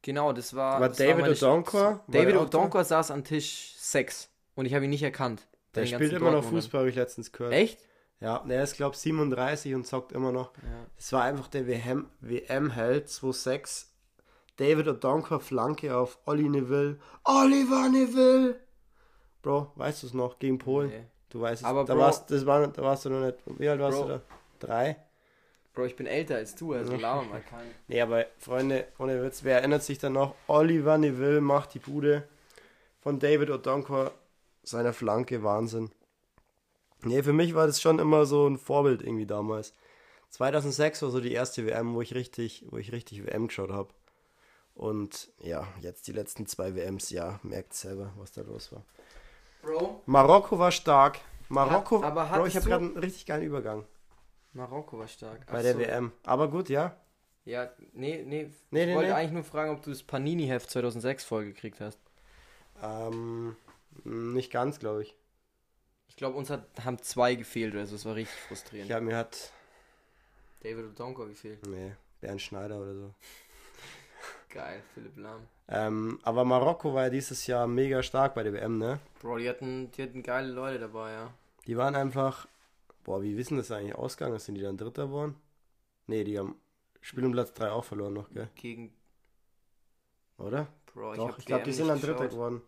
genau, 0.00 0.32
das 0.32 0.54
war. 0.54 0.76
Aber 0.76 0.88
das 0.88 0.98
war 0.98 1.06
David 1.06 1.42
Odonkor? 1.42 2.00
David? 2.08 2.36
Odonkor 2.36 2.84
saß 2.84 3.10
an 3.10 3.24
Tisch 3.24 3.74
6 3.76 4.30
und 4.54 4.66
ich 4.66 4.74
habe 4.74 4.84
ihn 4.84 4.90
nicht 4.90 5.02
erkannt. 5.02 5.46
Der 5.74 5.86
spielt 5.86 6.12
immer 6.12 6.30
noch. 6.30 6.44
Fußball, 6.44 6.80
habe 6.80 6.90
ich 6.90 6.96
letztens 6.96 7.32
gehört. 7.32 7.52
Echt? 7.54 7.78
Ja, 8.20 8.38
der 8.40 8.62
ist, 8.62 8.76
glaube 8.76 8.94
ich, 8.94 9.00
37 9.00 9.74
und 9.74 9.86
zockt 9.86 10.12
immer 10.12 10.30
noch. 10.32 10.52
Ja. 10.58 10.86
Das 10.96 11.12
war 11.12 11.24
einfach 11.24 11.48
der 11.48 11.66
WM, 11.66 12.08
WM-Held 12.20 13.08
2-6. 13.08 13.86
David 14.58 14.86
Odonkor 14.86 15.40
Flanke 15.40 15.96
auf 15.96 16.18
Olli 16.26 16.48
Neville. 16.48 16.98
Oliver 17.24 17.88
Neville! 17.88 18.60
Bro, 19.40 19.72
weißt 19.74 20.02
du 20.02 20.06
es 20.06 20.14
noch? 20.14 20.38
Gegen 20.38 20.58
Polen? 20.58 20.90
Nee. 20.90 21.06
Du 21.30 21.40
weißt 21.40 21.62
es. 21.62 21.66
Aber 21.68 21.84
da, 21.84 21.94
Bro- 21.94 22.02
warst, 22.02 22.30
das 22.30 22.46
war, 22.46 22.64
da 22.68 22.82
warst 22.82 23.04
du 23.06 23.10
noch 23.10 23.24
nicht. 23.26 23.38
Wie 23.58 23.68
alt 23.68 23.80
warst 23.80 23.98
Bro. 23.98 24.06
du 24.06 24.12
da? 24.14 24.20
Drei? 24.60 24.96
Bro, 25.74 25.86
ich 25.86 25.96
bin 25.96 26.06
älter 26.06 26.36
als 26.36 26.54
du, 26.54 26.74
also 26.74 26.94
laber 26.96 27.22
mal 27.30 27.40
keinen. 27.40 27.70
Nee, 27.88 28.00
aber 28.00 28.26
Freunde, 28.38 28.86
ohne 28.98 29.22
Witz, 29.22 29.42
wer 29.44 29.58
erinnert 29.58 29.82
sich 29.82 29.98
dann 29.98 30.12
noch? 30.12 30.34
Oliver 30.46 30.98
Neville 30.98 31.40
macht 31.40 31.74
die 31.74 31.78
Bude 31.78 32.28
von 33.00 33.18
David 33.18 33.50
Odonkor 33.50 34.12
seiner 34.62 34.92
Flanke. 34.92 35.42
Wahnsinn. 35.42 35.90
Nee, 37.04 37.22
für 37.22 37.32
mich 37.32 37.54
war 37.54 37.66
das 37.66 37.80
schon 37.80 37.98
immer 37.98 38.26
so 38.26 38.46
ein 38.46 38.58
Vorbild 38.58 39.02
irgendwie 39.02 39.26
damals. 39.26 39.74
2006 40.30 41.02
war 41.02 41.10
so 41.10 41.20
die 41.20 41.32
erste 41.32 41.66
WM, 41.66 41.94
wo 41.94 42.00
ich 42.02 42.14
richtig, 42.14 42.64
wo 42.70 42.76
ich 42.78 42.92
richtig 42.92 43.26
WM 43.26 43.48
geschaut 43.48 43.70
habe. 43.70 43.88
Und 44.74 45.30
ja, 45.42 45.66
jetzt 45.80 46.06
die 46.06 46.12
letzten 46.12 46.46
zwei 46.46 46.74
WMs, 46.74 47.10
ja, 47.10 47.40
merkt 47.42 47.74
selber, 47.74 48.12
was 48.16 48.32
da 48.32 48.42
los 48.42 48.72
war. 48.72 48.84
Bro, 49.62 50.02
Marokko 50.06 50.58
war 50.58 50.70
stark. 50.72 51.18
Marokko, 51.48 51.98
Hat- 52.02 52.04
aber 52.16 52.24
Bro, 52.26 52.46
ich 52.46 52.56
habe 52.56 52.66
gerade 52.68 52.84
einen 52.84 52.96
richtig 52.98 53.26
geilen 53.26 53.42
Übergang 53.42 53.84
Marokko 54.52 54.98
war 54.98 55.08
stark. 55.08 55.46
bei 55.46 55.58
Ach 55.58 55.62
der 55.62 55.74
so. 55.74 55.78
WM. 55.80 56.12
Aber 56.24 56.48
gut, 56.50 56.68
ja. 56.68 56.96
Ja, 57.44 57.70
nee, 57.92 58.22
nee. 58.24 58.50
Nee, 58.70 58.80
ich 58.82 58.86
nee, 58.86 58.94
wollte 58.94 59.08
nee. 59.10 59.14
eigentlich 59.14 59.32
nur 59.32 59.44
fragen, 59.44 59.72
ob 59.72 59.82
du 59.82 59.90
das 59.90 60.02
Panini-Heft 60.02 60.70
2006 60.70 61.24
vollgekriegt 61.24 61.80
hast. 61.80 61.98
Ähm, 62.82 63.56
nicht 64.04 64.52
ganz, 64.52 64.78
glaube 64.78 65.02
ich. 65.02 65.16
Ich 66.08 66.16
glaube, 66.16 66.36
uns 66.36 66.50
hat, 66.50 66.66
haben 66.84 67.00
zwei 67.02 67.34
gefehlt 67.34 67.74
oder 67.74 67.86
so. 67.86 67.96
Es 67.96 68.04
war 68.04 68.14
richtig 68.14 68.38
frustrierend. 68.40 68.90
Ja, 68.90 69.00
mir 69.00 69.16
hat, 69.16 69.50
David 70.62 70.84
Odonkor 70.84 71.26
gefehlt. 71.28 71.66
nee, 71.66 71.92
Bernd 72.20 72.40
Schneider 72.42 72.78
oder 72.80 72.94
so. 72.94 73.14
Geil, 74.50 74.82
Philipp 74.94 75.16
Lahm. 75.16 75.46
Ähm, 75.68 76.20
aber 76.22 76.44
Marokko 76.44 76.92
war 76.94 77.04
ja 77.04 77.10
dieses 77.10 77.46
Jahr 77.46 77.66
mega 77.66 78.02
stark 78.02 78.34
bei 78.34 78.42
der 78.42 78.52
WM, 78.52 78.78
ne? 78.78 79.00
Bro, 79.20 79.38
die 79.38 79.48
hatten, 79.48 79.90
die 79.92 80.02
hatten 80.02 80.22
geile 80.22 80.52
Leute 80.52 80.78
dabei, 80.78 81.12
ja. 81.12 81.32
Die 81.66 81.76
waren 81.76 81.94
einfach, 81.94 82.46
boah, 83.04 83.22
wie 83.22 83.36
wissen 83.36 83.56
das 83.56 83.70
eigentlich 83.70 83.94
ausgegangen? 83.96 84.38
Sind 84.38 84.54
die 84.56 84.62
dann 84.62 84.76
Dritter 84.76 85.06
geworden? 85.06 85.36
Nee, 86.06 86.24
die 86.24 86.38
haben 86.38 86.56
Spiel 87.00 87.24
um 87.24 87.32
Platz 87.32 87.52
3 87.54 87.70
auch 87.72 87.84
verloren 87.84 88.14
noch, 88.14 88.30
gell? 88.30 88.50
Gegen, 88.54 88.94
Oder? 90.38 90.68
Bro, 90.86 91.14
ich 91.14 91.16
Doch, 91.16 91.38
ich 91.38 91.46
glaube, 91.46 91.64
die 91.64 91.72
sind 91.72 91.88
dann 91.88 92.00
Dritter 92.00 92.28
geschaut. 92.28 92.30
geworden. 92.30 92.62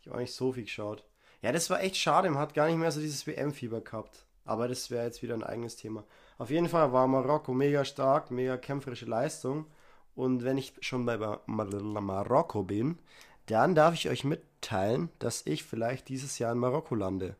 Ich 0.00 0.06
habe 0.06 0.16
auch 0.16 0.20
nicht 0.20 0.34
so 0.34 0.52
viel 0.52 0.64
geschaut. 0.64 1.04
Ja, 1.42 1.52
das 1.52 1.70
war 1.70 1.82
echt 1.82 1.96
schade. 1.96 2.30
Man 2.30 2.38
hat 2.40 2.54
gar 2.54 2.66
nicht 2.68 2.76
mehr 2.76 2.92
so 2.92 3.00
dieses 3.00 3.26
WM-Fieber 3.26 3.80
gehabt. 3.80 4.26
Aber 4.44 4.68
das 4.68 4.90
wäre 4.90 5.04
jetzt 5.06 5.22
wieder 5.22 5.34
ein 5.34 5.42
eigenes 5.44 5.76
Thema. 5.76 6.04
Auf 6.38 6.50
jeden 6.50 6.68
Fall 6.68 6.92
war 6.92 7.06
Marokko 7.06 7.52
mega 7.54 7.84
stark, 7.84 8.30
mega 8.30 8.56
kämpferische 8.56 9.06
Leistung. 9.06 9.66
Und 10.14 10.44
wenn 10.44 10.58
ich 10.58 10.74
schon 10.80 11.06
bei 11.06 11.16
Mar 11.18 11.42
Mar 11.46 11.66
Marokko 12.00 12.64
bin, 12.64 12.98
dann 13.46 13.74
darf 13.74 13.94
ich 13.94 14.08
euch 14.08 14.24
mitteilen, 14.24 15.10
dass 15.18 15.46
ich 15.46 15.64
vielleicht 15.64 16.08
dieses 16.08 16.38
Jahr 16.38 16.52
in 16.52 16.58
Marokko 16.58 16.94
lande. 16.94 17.36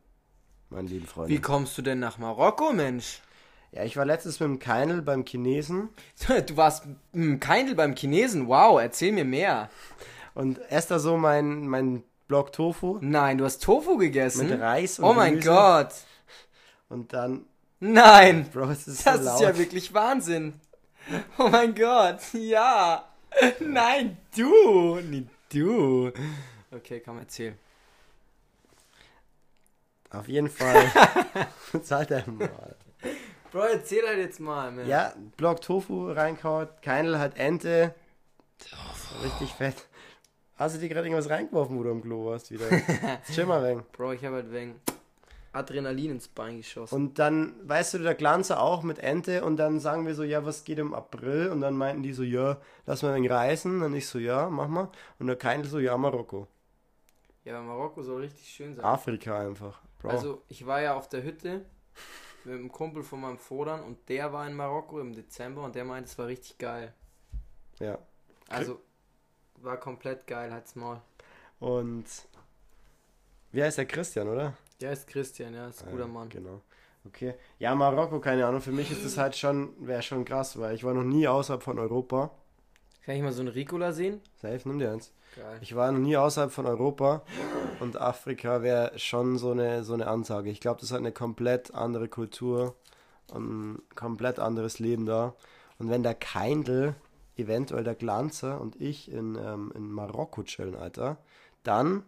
Meine 0.71 0.87
lieben 0.87 1.05
Freunde. 1.05 1.29
Wie 1.29 1.39
kommst 1.41 1.77
du 1.77 1.81
denn 1.81 1.99
nach 1.99 2.17
Marokko, 2.17 2.71
Mensch? 2.73 3.21
Ja, 3.73 3.83
ich 3.83 3.95
war 3.97 4.05
letztens 4.05 4.39
mit 4.39 4.47
dem 4.47 4.59
Keinel 4.59 5.01
beim 5.01 5.25
Chinesen 5.25 5.89
Du 6.47 6.57
warst 6.57 6.85
mm, 7.13 7.37
Keindl 7.39 7.75
beim 7.75 7.95
Chinesen. 7.95 8.47
Wow, 8.47 8.79
erzähl 8.81 9.11
mir 9.11 9.25
mehr. 9.25 9.69
und 10.33 10.59
esse 10.71 10.89
da 10.89 10.99
so 10.99 11.17
mein, 11.17 11.67
mein 11.67 12.03
Block 12.27 12.51
Tofu 12.53 12.97
Nein, 13.01 13.37
du 13.37 13.45
hast 13.45 13.61
Tofu 13.63 13.97
gegessen. 13.97 14.49
mit 14.49 14.59
Reis 14.59 14.99
und 14.99 15.05
oh 15.05 15.13
mein 15.13 15.33
Gemüse. 15.33 15.49
Gott. 15.49 15.93
Und 16.89 17.13
dann, 17.13 17.45
Nein. 17.79 18.49
Bro, 18.53 18.71
es 18.71 18.87
ist 18.87 19.05
Das 19.05 19.17
so 19.19 19.23
laut. 19.25 19.35
ist 19.35 19.41
ja 19.41 19.57
wirklich 19.57 19.93
Wahnsinn. 19.93 20.53
Oh 21.37 21.47
mein 21.49 21.75
Gott, 21.75 22.19
ja. 22.33 23.05
Nein, 23.59 24.17
du. 24.37 24.95
Nicht 24.97 25.27
du. 25.51 26.11
Okay, 26.71 27.01
komm, 27.03 27.17
erzähl. 27.19 27.55
Auf 30.11 30.27
jeden 30.27 30.49
Fall. 30.49 30.91
Zahlt 31.83 32.11
er 32.11 32.29
mal. 32.29 32.75
Bro, 33.51 33.59
erzähl 33.61 34.05
halt 34.07 34.19
jetzt 34.19 34.39
mal. 34.39 34.71
Man. 34.71 34.87
Ja, 34.87 35.13
Block 35.37 35.61
Tofu 35.61 36.11
reinkaut, 36.11 36.81
Keinl 36.81 37.19
hat 37.19 37.37
Ente. 37.37 37.93
Richtig 39.23 39.53
fett. 39.53 39.87
Hast 40.55 40.75
du 40.75 40.79
dir 40.79 40.89
gerade 40.89 41.07
irgendwas 41.07 41.29
reingeworfen, 41.29 41.77
wo 41.77 41.83
du 41.83 41.91
am 41.91 42.01
Klo 42.01 42.27
warst 42.27 42.51
wieder? 42.51 42.65
Chill 43.31 43.45
mal 43.45 43.63
weg. 43.63 43.91
Bro, 43.93 44.13
ich 44.13 44.23
habe 44.23 44.35
halt 44.35 44.51
wegen 44.51 44.79
Adrenalin 45.53 46.11
ins 46.11 46.27
Bein 46.27 46.57
geschossen. 46.57 46.93
Und 46.95 47.19
dann, 47.19 47.55
weißt 47.67 47.95
du, 47.95 47.97
der 47.99 48.15
Glanzer 48.15 48.61
auch 48.61 48.83
mit 48.83 48.99
Ente 48.99 49.43
und 49.43 49.57
dann 49.57 49.79
sagen 49.79 50.05
wir 50.05 50.15
so, 50.15 50.23
ja, 50.23 50.45
was 50.45 50.63
geht 50.63 50.79
im 50.79 50.93
April? 50.93 51.49
Und 51.49 51.61
dann 51.61 51.75
meinten 51.75 52.03
die 52.03 52.13
so, 52.13 52.23
ja, 52.23 52.57
lass 52.85 53.01
mal 53.01 53.15
wenig 53.15 53.31
reisen. 53.31 53.81
Und 53.81 53.95
ich 53.95 54.07
so, 54.07 54.19
ja, 54.19 54.49
mach 54.49 54.67
mal. 54.67 54.89
Und 55.19 55.27
der 55.27 55.35
Keinl 55.35 55.65
so, 55.65 55.79
ja, 55.79 55.97
Marokko. 55.97 56.47
Ja, 57.43 57.59
Marokko 57.59 58.03
soll 58.03 58.21
richtig 58.21 58.47
schön 58.47 58.75
sein. 58.75 58.85
Afrika 58.85 59.39
einfach. 59.39 59.81
Bro. 60.01 60.09
Also, 60.09 60.43
ich 60.49 60.65
war 60.65 60.81
ja 60.81 60.95
auf 60.95 61.09
der 61.09 61.23
Hütte 61.23 61.65
mit 62.43 62.55
einem 62.55 62.71
Kumpel 62.71 63.03
von 63.03 63.21
meinem 63.21 63.37
Vodern 63.37 63.83
und 63.83 64.09
der 64.09 64.33
war 64.33 64.47
in 64.47 64.55
Marokko 64.55 64.99
im 64.99 65.13
Dezember 65.13 65.63
und 65.63 65.75
der 65.75 65.85
meinte, 65.85 66.09
es 66.09 66.17
war 66.17 66.27
richtig 66.27 66.57
geil. 66.57 66.93
ja. 67.79 67.97
Also, 68.49 68.81
war 69.57 69.77
komplett 69.79 70.27
geil, 70.27 70.51
halt's 70.51 70.75
Maul. 70.75 71.01
Und 71.59 72.05
wie 73.51 73.63
heißt 73.63 73.77
der 73.77 73.85
Christian, 73.85 74.27
oder? 74.29 74.57
Der 74.81 74.91
ist 74.93 75.07
Christian, 75.07 75.53
ja, 75.53 75.67
ist 75.69 75.83
ein 75.83 75.89
guter 75.89 76.05
Ja, 76.05 76.07
Mann. 76.07 76.29
Genau. 76.29 76.61
Okay. 77.05 77.35
Ja, 77.59 77.73
Marokko, 77.75 78.19
keine 78.19 78.45
Ahnung. 78.45 78.61
Für 78.61 78.71
mich 78.71 78.91
ist 78.91 79.03
das 79.05 79.17
halt 79.17 79.35
schon, 79.35 79.73
wäre 79.85 80.01
schon 80.01 80.25
krass, 80.25 80.59
weil 80.59 80.75
ich 80.75 80.83
war 80.83 80.93
noch 80.93 81.03
nie 81.03 81.27
außerhalb 81.27 81.63
von 81.63 81.79
Europa. 81.79 82.31
Kann 83.05 83.15
ich 83.15 83.21
mal 83.21 83.31
so 83.31 83.41
einen 83.41 83.49
Ricola 83.49 83.93
sehen? 83.93 84.21
Safe, 84.35 84.61
nimm 84.65 84.79
dir 84.79 84.91
eins. 84.91 85.11
Geil. 85.35 85.59
Ich 85.61 85.75
war 85.75 85.91
noch 85.91 85.99
nie 85.99 86.17
außerhalb 86.17 86.51
von 86.51 86.65
Europa 86.65 87.23
und 87.79 87.99
Afrika 87.99 88.61
wäre 88.61 88.97
schon 88.99 89.37
so 89.37 89.51
eine, 89.51 89.83
so 89.83 89.93
eine 89.93 90.07
Ansage. 90.07 90.49
Ich 90.49 90.59
glaube, 90.59 90.81
das 90.81 90.91
hat 90.91 90.99
eine 90.99 91.11
komplett 91.11 91.73
andere 91.73 92.09
Kultur 92.09 92.75
und 93.31 93.73
ein 93.73 93.81
komplett 93.95 94.39
anderes 94.39 94.79
Leben 94.79 95.05
da. 95.05 95.35
Und 95.79 95.89
wenn 95.89 96.03
der 96.03 96.15
Keindl, 96.15 96.95
eventuell 97.37 97.83
der 97.83 97.95
Glanzer 97.95 98.61
und 98.61 98.79
ich 98.79 99.11
in, 99.11 99.35
ähm, 99.35 99.71
in 99.73 99.91
Marokko 99.91 100.43
chillen, 100.43 100.75
Alter, 100.75 101.17
dann 101.63 102.03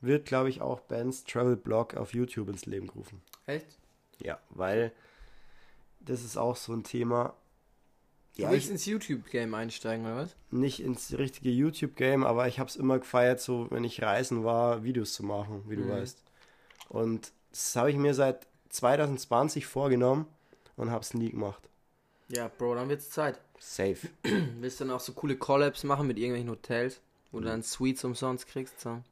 wird, 0.00 0.24
glaube 0.26 0.48
ich, 0.48 0.62
auch 0.62 0.80
Bens 0.80 1.24
Travel 1.24 1.56
Blog 1.56 1.94
auf 1.94 2.14
YouTube 2.14 2.48
ins 2.48 2.64
Leben 2.66 2.86
gerufen. 2.86 3.20
Echt? 3.46 3.78
Ja, 4.18 4.38
weil 4.50 4.92
das 6.00 6.24
ist 6.24 6.36
auch 6.36 6.56
so 6.56 6.72
ein 6.72 6.84
Thema. 6.84 7.34
Du 8.36 8.48
Ja, 8.48 8.50
willst 8.50 8.68
ins 8.68 8.84
YouTube-Game 8.84 9.54
einsteigen, 9.54 10.04
oder 10.04 10.16
was? 10.16 10.36
nicht 10.50 10.80
ins 10.80 11.16
richtige 11.18 11.50
YouTube-Game, 11.50 12.24
aber 12.24 12.46
ich 12.46 12.58
habe 12.60 12.68
es 12.68 12.76
immer 12.76 12.98
gefeiert, 12.98 13.40
so 13.40 13.68
wenn 13.70 13.84
ich 13.84 14.02
reisen 14.02 14.44
war, 14.44 14.84
Videos 14.84 15.14
zu 15.14 15.24
machen, 15.24 15.64
wie 15.68 15.76
du 15.76 15.86
Mhm. 15.86 15.88
weißt. 15.88 16.22
Und 16.88 17.32
das 17.52 17.76
habe 17.76 17.90
ich 17.90 17.96
mir 17.96 18.14
seit 18.14 18.46
2020 18.70 19.66
vorgenommen 19.66 20.26
und 20.76 20.90
habe 20.90 21.02
es 21.02 21.14
nie 21.14 21.30
gemacht. 21.30 21.68
Ja, 22.28 22.48
Bro, 22.48 22.74
dann 22.74 22.88
wird's 22.88 23.10
Zeit. 23.10 23.40
Safe. 23.58 24.08
Willst 24.24 24.80
du 24.80 24.84
dann 24.86 24.94
auch 24.94 25.00
so 25.00 25.12
coole 25.14 25.36
Collabs 25.36 25.84
machen 25.84 26.06
mit 26.08 26.18
irgendwelchen 26.18 26.50
Hotels, 26.50 27.00
wo 27.32 27.40
du 27.40 27.46
dann 27.46 27.62
Sweets 27.62 28.04
umsonst 28.04 28.48
kriegst, 28.48 28.80
so. 28.80 29.02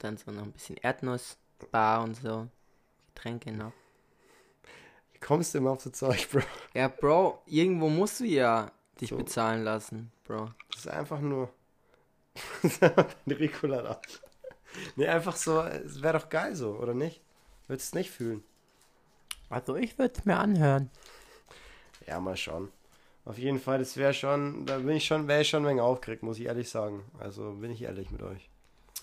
Dann 0.00 0.16
so 0.16 0.32
noch 0.32 0.42
ein 0.42 0.50
bisschen 0.52 0.76
Erdnussbar 0.78 2.02
und 2.02 2.16
so. 2.16 2.48
Getränke 3.14 3.52
noch. 3.52 3.72
Wie 5.20 5.26
kommst 5.26 5.54
du 5.54 5.58
immer 5.58 5.70
auf 5.72 5.82
so 5.82 5.90
Zeug, 5.90 6.28
Bro? 6.30 6.40
Ja, 6.74 6.88
Bro, 6.88 7.42
irgendwo 7.46 7.88
musst 7.88 8.20
du 8.20 8.24
ja 8.24 8.70
dich 9.00 9.10
So. 9.10 9.16
bezahlen 9.16 9.64
lassen, 9.64 10.10
Bro. 10.24 10.50
Das 10.70 10.80
ist 10.80 10.88
einfach 10.88 11.20
nur. 11.20 11.50
Das 12.62 12.72
ist 12.72 12.82
einfach 12.82 13.06
ein 13.26 13.32
Ricola 13.32 13.82
da. 13.82 14.00
Nee, 14.96 15.08
einfach 15.08 15.36
so, 15.36 15.60
es 15.62 16.00
wäre 16.00 16.18
doch 16.18 16.28
geil 16.28 16.54
so, 16.54 16.76
oder 16.76 16.94
nicht? 16.94 17.20
Würdest 17.66 17.92
du 17.92 17.98
es 17.98 18.00
nicht 18.00 18.10
fühlen? 18.10 18.44
Also 19.48 19.74
ich 19.76 19.98
würde 19.98 20.14
es 20.16 20.24
mir 20.24 20.36
anhören. 20.38 20.90
Ja, 22.06 22.20
mal 22.20 22.36
schauen. 22.36 22.70
Auf 23.24 23.36
jeden 23.36 23.58
Fall, 23.60 23.78
das 23.80 23.96
wäre 23.96 24.14
schon, 24.14 24.64
da 24.64 24.78
bin 24.78 24.90
ich 24.90 25.04
schon, 25.06 25.28
wäre 25.28 25.42
ich 25.42 25.48
schon 25.48 25.64
ein 25.64 25.68
wenig 25.68 25.82
aufgeregt, 25.82 26.22
muss 26.22 26.38
ich 26.38 26.46
ehrlich 26.46 26.70
sagen. 26.70 27.04
Also 27.18 27.52
bin 27.54 27.70
ich 27.72 27.82
ehrlich 27.82 28.10
mit 28.10 28.22
euch. 28.22 28.48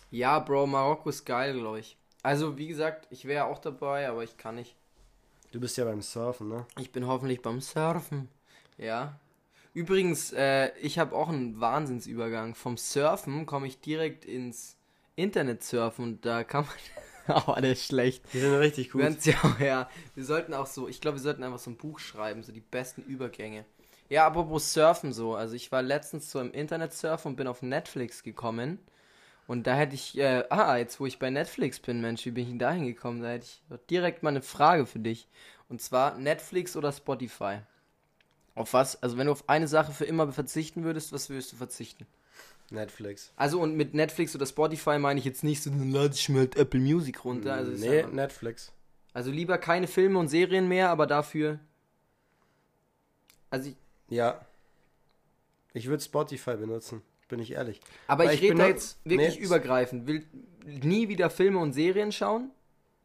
Ja, 0.09 0.39
Bro, 0.39 0.67
Marokko 0.67 1.09
ist 1.09 1.25
geil, 1.25 1.53
glaube 1.53 1.79
ich. 1.79 1.97
Also, 2.23 2.57
wie 2.57 2.67
gesagt, 2.67 3.07
ich 3.11 3.25
wäre 3.25 3.45
auch 3.45 3.59
dabei, 3.59 4.07
aber 4.09 4.23
ich 4.23 4.37
kann 4.37 4.55
nicht. 4.55 4.75
Du 5.51 5.59
bist 5.59 5.77
ja 5.77 5.85
beim 5.85 6.01
Surfen, 6.01 6.49
ne? 6.49 6.65
Ich 6.79 6.91
bin 6.91 7.07
hoffentlich 7.07 7.41
beim 7.41 7.61
Surfen. 7.61 8.27
Ja. 8.77 9.19
Übrigens, 9.73 10.33
äh, 10.33 10.71
ich 10.81 10.99
habe 10.99 11.15
auch 11.15 11.29
einen 11.29 11.59
Wahnsinnsübergang. 11.59 12.55
Vom 12.55 12.77
Surfen 12.77 13.45
komme 13.45 13.67
ich 13.67 13.79
direkt 13.79 14.25
ins 14.25 14.75
Internet 15.15 15.63
surfen 15.63 16.03
und 16.03 16.25
da 16.25 16.43
kann 16.43 16.65
man. 17.27 17.43
oh, 17.47 17.55
der 17.59 17.73
ist 17.73 17.85
schlecht. 17.85 18.23
Die 18.33 18.39
sind 18.39 18.53
richtig 18.55 18.91
gut. 18.91 19.01
werden's 19.01 19.25
ja, 19.25 19.57
ja, 19.59 19.89
wir 20.15 20.25
sollten 20.25 20.53
auch 20.53 20.67
so, 20.67 20.87
ich 20.87 21.01
glaube, 21.01 21.17
wir 21.17 21.21
sollten 21.21 21.43
einfach 21.43 21.59
so 21.59 21.71
ein 21.71 21.77
Buch 21.77 21.99
schreiben, 21.99 22.43
so 22.43 22.51
die 22.51 22.61
besten 22.61 23.01
Übergänge. 23.03 23.65
Ja, 24.09 24.27
apropos 24.27 24.73
Surfen 24.73 25.11
so. 25.11 25.35
Also 25.35 25.55
ich 25.55 25.71
war 25.71 25.81
letztens 25.81 26.31
so 26.31 26.39
im 26.39 26.51
Internet 26.51 26.93
surfen 26.93 27.31
und 27.31 27.35
bin 27.35 27.47
auf 27.47 27.61
Netflix 27.61 28.23
gekommen. 28.23 28.79
Und 29.47 29.65
da 29.65 29.75
hätte 29.75 29.95
ich, 29.95 30.17
äh, 30.17 30.43
ah, 30.49 30.75
jetzt 30.77 30.99
wo 30.99 31.05
ich 31.05 31.19
bei 31.19 31.29
Netflix 31.29 31.79
bin, 31.79 32.01
Mensch, 32.01 32.25
wie 32.25 32.31
bin 32.31 32.43
ich 32.43 32.49
denn 32.49 32.59
da 32.59 32.71
hingekommen? 32.71 33.21
Da 33.21 33.29
hätte 33.29 33.45
ich 33.45 33.61
doch 33.69 33.79
direkt 33.89 34.21
mal 34.21 34.29
eine 34.29 34.41
Frage 34.41 34.85
für 34.85 34.99
dich. 34.99 35.27
Und 35.69 35.81
zwar 35.81 36.17
Netflix 36.17 36.75
oder 36.75 36.91
Spotify? 36.91 37.59
Auf 38.55 38.73
was? 38.73 39.01
Also 39.01 39.17
wenn 39.17 39.27
du 39.27 39.31
auf 39.31 39.47
eine 39.47 39.67
Sache 39.67 39.91
für 39.93 40.05
immer 40.05 40.31
verzichten 40.31 40.83
würdest, 40.83 41.13
was 41.13 41.29
würdest 41.29 41.53
du 41.53 41.55
verzichten? 41.55 42.05
Netflix. 42.69 43.31
Also 43.37 43.61
und 43.61 43.77
mit 43.77 43.93
Netflix 43.93 44.35
oder 44.35 44.45
Spotify 44.45 44.99
meine 44.99 45.19
ich 45.19 45.25
jetzt 45.25 45.43
nicht 45.43 45.63
so, 45.63 45.69
dann 45.69 45.91
lade 45.91 46.13
ich 46.13 46.27
mir 46.27 46.39
halt 46.39 46.57
Apple 46.57 46.81
Music 46.81 47.23
runter. 47.23 47.53
Also, 47.53 47.71
nee, 47.71 48.01
ja- 48.01 48.07
Netflix. 48.07 48.73
also 49.13 49.31
lieber 49.31 49.57
keine 49.57 49.87
Filme 49.87 50.19
und 50.19 50.27
Serien 50.27 50.67
mehr, 50.67 50.89
aber 50.89 51.07
dafür. 51.07 51.59
Also 53.49 53.69
ich, 53.69 53.75
Ja. 54.09 54.41
Ich 55.73 55.87
würde 55.87 56.03
Spotify 56.03 56.55
benutzen, 56.55 57.01
bin 57.27 57.39
ich 57.39 57.51
ehrlich. 57.51 57.79
aber 58.07 58.25
Weil 58.25 58.35
ich, 58.35 58.41
ich 58.41 58.49
rede 58.49 58.59
da 58.59 58.67
jetzt 58.67 58.99
wirklich 59.03 59.39
nee, 59.39 59.45
übergreifend. 59.45 60.07
Will 60.07 60.25
nie 60.65 61.07
wieder 61.07 61.29
Filme 61.29 61.59
und 61.59 61.73
Serien 61.73 62.11
schauen 62.11 62.51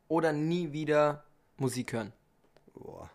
oder 0.08 0.32
nie 0.32 0.72
wieder 0.72 1.24
Musik 1.56 1.92
hören. 1.92 2.12
Boah. 2.74 3.10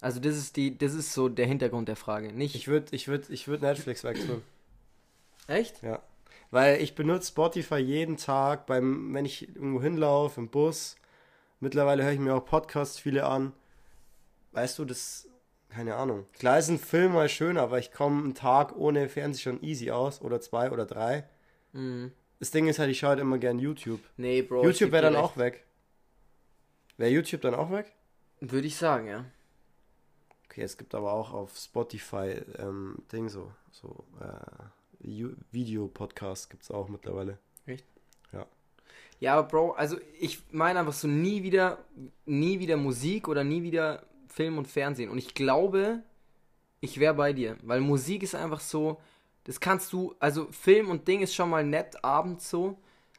Also 0.00 0.18
das 0.20 0.36
ist 0.36 0.56
die, 0.56 0.76
das 0.76 0.94
ist 0.94 1.12
so 1.12 1.28
der 1.28 1.46
Hintergrund 1.46 1.88
der 1.88 1.96
Frage. 1.96 2.32
Nicht 2.32 2.54
Ich 2.54 2.68
würde 2.68 2.94
ich 2.96 3.08
würd, 3.08 3.28
ich 3.28 3.48
würd 3.48 3.60
Netflix 3.62 4.02
wechseln. 4.04 4.42
echt? 5.46 5.82
Ja. 5.82 6.00
Weil 6.50 6.80
ich 6.80 6.94
benutze 6.94 7.28
Spotify 7.28 7.76
jeden 7.76 8.16
Tag, 8.16 8.66
beim, 8.66 9.14
wenn 9.14 9.24
ich 9.24 9.48
irgendwo 9.54 9.80
hinlaufe, 9.80 10.40
im 10.40 10.48
Bus. 10.48 10.96
Mittlerweile 11.60 12.02
höre 12.02 12.12
ich 12.12 12.18
mir 12.18 12.34
auch 12.34 12.44
Podcasts 12.44 12.98
viele 12.98 13.26
an. 13.26 13.52
Weißt 14.52 14.78
du, 14.78 14.84
das, 14.84 15.28
keine 15.70 15.96
Ahnung. 15.96 16.26
Klar 16.38 16.58
ist 16.58 16.68
ein 16.68 16.78
Film 16.78 17.12
mal 17.12 17.28
schön, 17.28 17.56
aber 17.56 17.78
ich 17.78 17.92
komme 17.92 18.22
einen 18.22 18.34
Tag 18.34 18.76
ohne 18.76 19.08
Fernsehen 19.08 19.42
schon 19.42 19.62
easy 19.62 19.90
aus. 19.90 20.20
Oder 20.20 20.40
zwei 20.40 20.70
oder 20.70 20.86
drei. 20.86 21.24
Mhm. 21.72 22.12
Das 22.38 22.50
Ding 22.50 22.68
ist 22.68 22.78
halt, 22.78 22.90
ich 22.90 22.98
schaue 22.98 23.10
halt 23.10 23.20
immer 23.20 23.38
gern 23.38 23.58
YouTube. 23.58 24.00
Nee, 24.16 24.42
Bro. 24.42 24.64
YouTube 24.64 24.92
wäre 24.92 25.02
dann 25.02 25.16
auch 25.16 25.36
weg. 25.36 25.64
Wäre 26.96 27.10
YouTube 27.10 27.42
dann 27.42 27.54
auch 27.54 27.70
weg? 27.70 27.92
Würde 28.40 28.66
ich 28.66 28.76
sagen, 28.76 29.06
ja. 29.06 29.24
Okay, 30.46 30.62
es 30.62 30.76
gibt 30.76 30.94
aber 30.94 31.12
auch 31.12 31.32
auf 31.32 31.56
Spotify 31.56 32.42
ähm, 32.58 32.96
Ding 33.12 33.28
so, 33.28 33.52
so 33.70 34.04
äh, 34.20 35.36
Video-Podcasts 35.52 36.48
gibt 36.48 36.64
es 36.64 36.70
auch 36.70 36.88
mittlerweile. 36.88 37.38
Ja, 39.20 39.34
aber 39.36 39.48
Bro, 39.48 39.72
also 39.72 39.98
ich 40.18 40.40
meine 40.50 40.80
einfach 40.80 40.94
so 40.94 41.06
nie 41.06 41.42
wieder, 41.42 41.78
nie 42.24 42.58
wieder 42.58 42.78
Musik 42.78 43.28
oder 43.28 43.44
nie 43.44 43.62
wieder 43.62 44.02
Film 44.30 44.58
und 44.58 44.66
Fernsehen. 44.68 45.10
Und 45.10 45.18
ich 45.18 45.34
glaube, 45.34 46.02
ich 46.80 46.98
wäre 46.98 47.14
bei 47.14 47.32
dir, 47.32 47.56
weil 47.62 47.80
Musik 47.80 48.22
ist 48.22 48.34
einfach 48.34 48.60
so, 48.60 49.00
das 49.44 49.60
kannst 49.60 49.92
du, 49.92 50.14
also 50.18 50.46
Film 50.52 50.90
und 50.90 51.08
Ding 51.08 51.20
ist 51.20 51.34
schon 51.34 51.50
mal 51.50 51.64
nett 51.64 52.04
abends 52.04 52.48
so, 52.48 52.78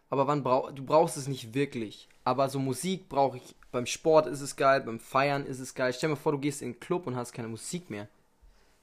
aber 0.10 0.28
wann 0.28 0.44
brauch, 0.44 0.72
du 0.72 0.84
brauchst 0.84 1.18
es 1.18 1.28
nicht 1.28 1.54
wirklich. 1.54 2.08
Aber 2.24 2.50
so 2.50 2.60
Musik 2.60 3.10
brauche 3.10 3.38
ich, 3.38 3.56
beim 3.72 3.86
Sport 3.86 4.28
ist 4.28 4.42
es 4.42 4.56
geil, 4.56 4.82
beim 4.82 5.00
Feiern 5.00 5.46
ist 5.46 5.60
es 5.60 5.74
geil. 5.74 5.94
Stell 5.94 6.10
dir 6.10 6.16
mal 6.16 6.22
vor, 6.22 6.34
du 6.34 6.40
gehst 6.40 6.62
in 6.62 6.74
den 6.74 6.80
Club 6.80 7.08
und 7.08 7.16
hast 7.16 7.34
keine 7.34 7.48
Musik 7.48 7.90
mehr. 7.90 8.08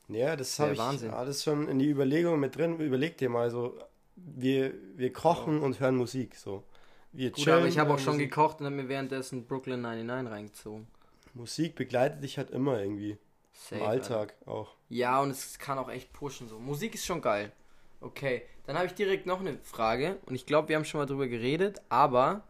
Ja, 0.08 0.36
das 0.36 0.58
habe 0.58 0.72
ich 0.72 0.78
Wahnsinn. 0.78 1.10
alles 1.10 1.44
schon 1.44 1.68
in 1.68 1.78
die 1.78 1.88
Überlegungen 1.90 2.40
mit 2.40 2.56
drin. 2.56 2.80
Überleg 2.80 3.18
dir 3.18 3.28
mal 3.28 3.50
so, 3.50 3.78
wir, 4.16 4.72
wir 4.96 5.12
kochen 5.12 5.60
und 5.60 5.80
hören 5.80 5.96
Musik 5.96 6.34
so. 6.34 6.64
Wir 7.12 7.30
Gut, 7.30 7.48
aber 7.48 7.66
ich 7.66 7.78
habe 7.78 7.92
auch 7.92 7.98
schon 7.98 8.14
Musik. 8.14 8.30
gekocht 8.30 8.60
und 8.60 8.66
habe 8.66 8.76
mir 8.76 8.88
währenddessen 8.88 9.46
Brooklyn 9.46 9.80
99 9.82 10.32
reingezogen. 10.32 10.86
Musik 11.34 11.74
begleitet 11.74 12.22
dich 12.22 12.38
halt 12.38 12.50
immer 12.50 12.80
irgendwie. 12.80 13.18
Safe, 13.52 13.76
Im 13.76 13.86
Alltag 13.86 14.34
auch. 14.46 14.74
Ja, 14.88 15.20
und 15.20 15.30
es 15.30 15.58
kann 15.58 15.78
auch 15.78 15.88
echt 15.90 16.12
pushen 16.12 16.48
so. 16.48 16.58
Musik 16.58 16.94
ist 16.94 17.06
schon 17.06 17.20
geil. 17.20 17.52
Okay, 18.00 18.42
dann 18.66 18.76
habe 18.76 18.86
ich 18.86 18.94
direkt 18.94 19.26
noch 19.26 19.40
eine 19.40 19.58
Frage 19.58 20.18
und 20.26 20.34
ich 20.34 20.46
glaube, 20.46 20.68
wir 20.68 20.76
haben 20.76 20.84
schon 20.84 21.00
mal 21.00 21.06
drüber 21.06 21.26
geredet, 21.26 21.80
aber 21.88 22.42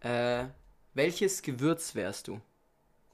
äh, 0.00 0.44
welches 0.94 1.42
Gewürz 1.42 1.94
wärst 1.94 2.28
du? 2.28 2.40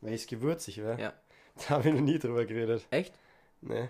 Welches 0.00 0.26
gewürzig 0.26 0.78
wäre? 0.78 1.00
Ja. 1.00 1.12
Da 1.56 1.70
habe 1.70 1.88
ich 1.88 1.94
noch 1.94 2.02
nie 2.02 2.18
drüber 2.18 2.44
geredet. 2.44 2.86
Echt? 2.90 3.14
Nee. 3.62 3.88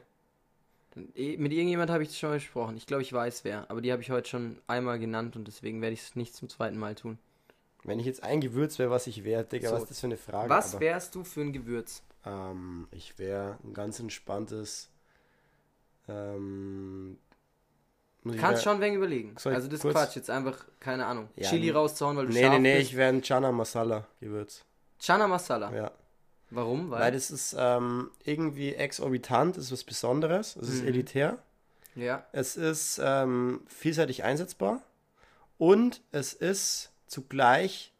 Eh, 1.16 1.36
Mit 1.36 1.52
irgendjemand 1.52 1.90
habe 1.90 2.04
ich 2.04 2.16
schon 2.16 2.30
mal 2.30 2.36
gesprochen. 2.36 2.76
Ich 2.76 2.86
glaube, 2.86 3.02
ich 3.02 3.12
weiß 3.12 3.42
wer, 3.42 3.68
aber 3.70 3.80
die 3.80 3.90
habe 3.90 4.02
ich 4.02 4.10
heute 4.10 4.28
schon 4.28 4.58
einmal 4.68 5.00
genannt 5.00 5.34
und 5.34 5.48
deswegen 5.48 5.82
werde 5.82 5.94
ich 5.94 6.02
es 6.02 6.14
nicht 6.14 6.34
zum 6.34 6.48
zweiten 6.48 6.78
Mal 6.78 6.94
tun. 6.94 7.18
Wenn 7.86 7.98
ich 8.00 8.06
jetzt 8.06 8.22
ein 8.22 8.40
Gewürz 8.40 8.78
wäre, 8.78 8.90
was 8.90 9.06
ich 9.06 9.24
wäre, 9.24 9.44
Digga, 9.44 9.68
So. 9.70 9.74
was 9.76 9.82
ist 9.84 9.90
das 9.92 10.00
für 10.00 10.06
eine 10.06 10.16
Frage? 10.16 10.50
Was 10.50 10.72
aber, 10.74 10.80
wärst 10.80 11.14
du 11.14 11.24
für 11.24 11.40
ein 11.42 11.52
Gewürz? 11.52 12.02
ähm, 12.24 12.88
ich 12.90 13.18
wäre 13.18 13.56
ein 13.64 13.72
ganz 13.74 14.00
entspanntes. 14.00 14.90
Ähm, 16.08 17.18
Kannst 18.24 18.42
wär- 18.42 18.72
schon 18.72 18.80
wegen 18.80 18.96
überlegen. 18.96 19.34
Also 19.44 19.68
das 19.68 19.80
kurz- 19.80 19.94
Quatsch, 19.94 20.16
jetzt 20.16 20.30
einfach, 20.30 20.64
keine 20.80 21.06
Ahnung, 21.06 21.28
Ja, 21.36 21.48
Chili 21.48 21.66
nee. 21.66 21.70
rauszuhauen, 21.70 22.16
weil 22.16 22.26
du 22.26 22.32
Nee, 22.32 22.40
scharf 22.42 22.52
nee, 22.54 22.58
nee, 22.58 22.78
bist. 22.78 22.90
ich 22.90 22.96
wäre 22.96 23.08
ein 23.10 23.22
Chana 23.22 23.52
Masala 23.52 24.06
Gewürz. 24.20 24.64
Chana 24.98 25.28
Masala. 25.28 25.72
Ja. 25.74 25.90
Warum? 26.50 26.90
Weil, 26.90 27.00
Weil 27.02 27.12
das 27.12 27.30
ist 27.30 27.54
ähm, 27.58 28.10
irgendwie 28.24 28.74
exorbitant, 28.74 29.56
ist 29.56 29.70
was 29.72 29.84
Besonderes, 29.84 30.56
es 30.56 30.68
ist 30.68 30.82
Mhm. 30.82 30.88
elitär, 30.88 31.38
ja, 31.96 32.24
es 32.32 32.56
ist 32.56 33.00
ähm, 33.02 33.62
vielseitig 33.66 34.22
einsetzbar 34.24 34.82
und 35.58 36.02
es 36.12 36.32
ist 36.34 36.90
zugleich 37.06 37.92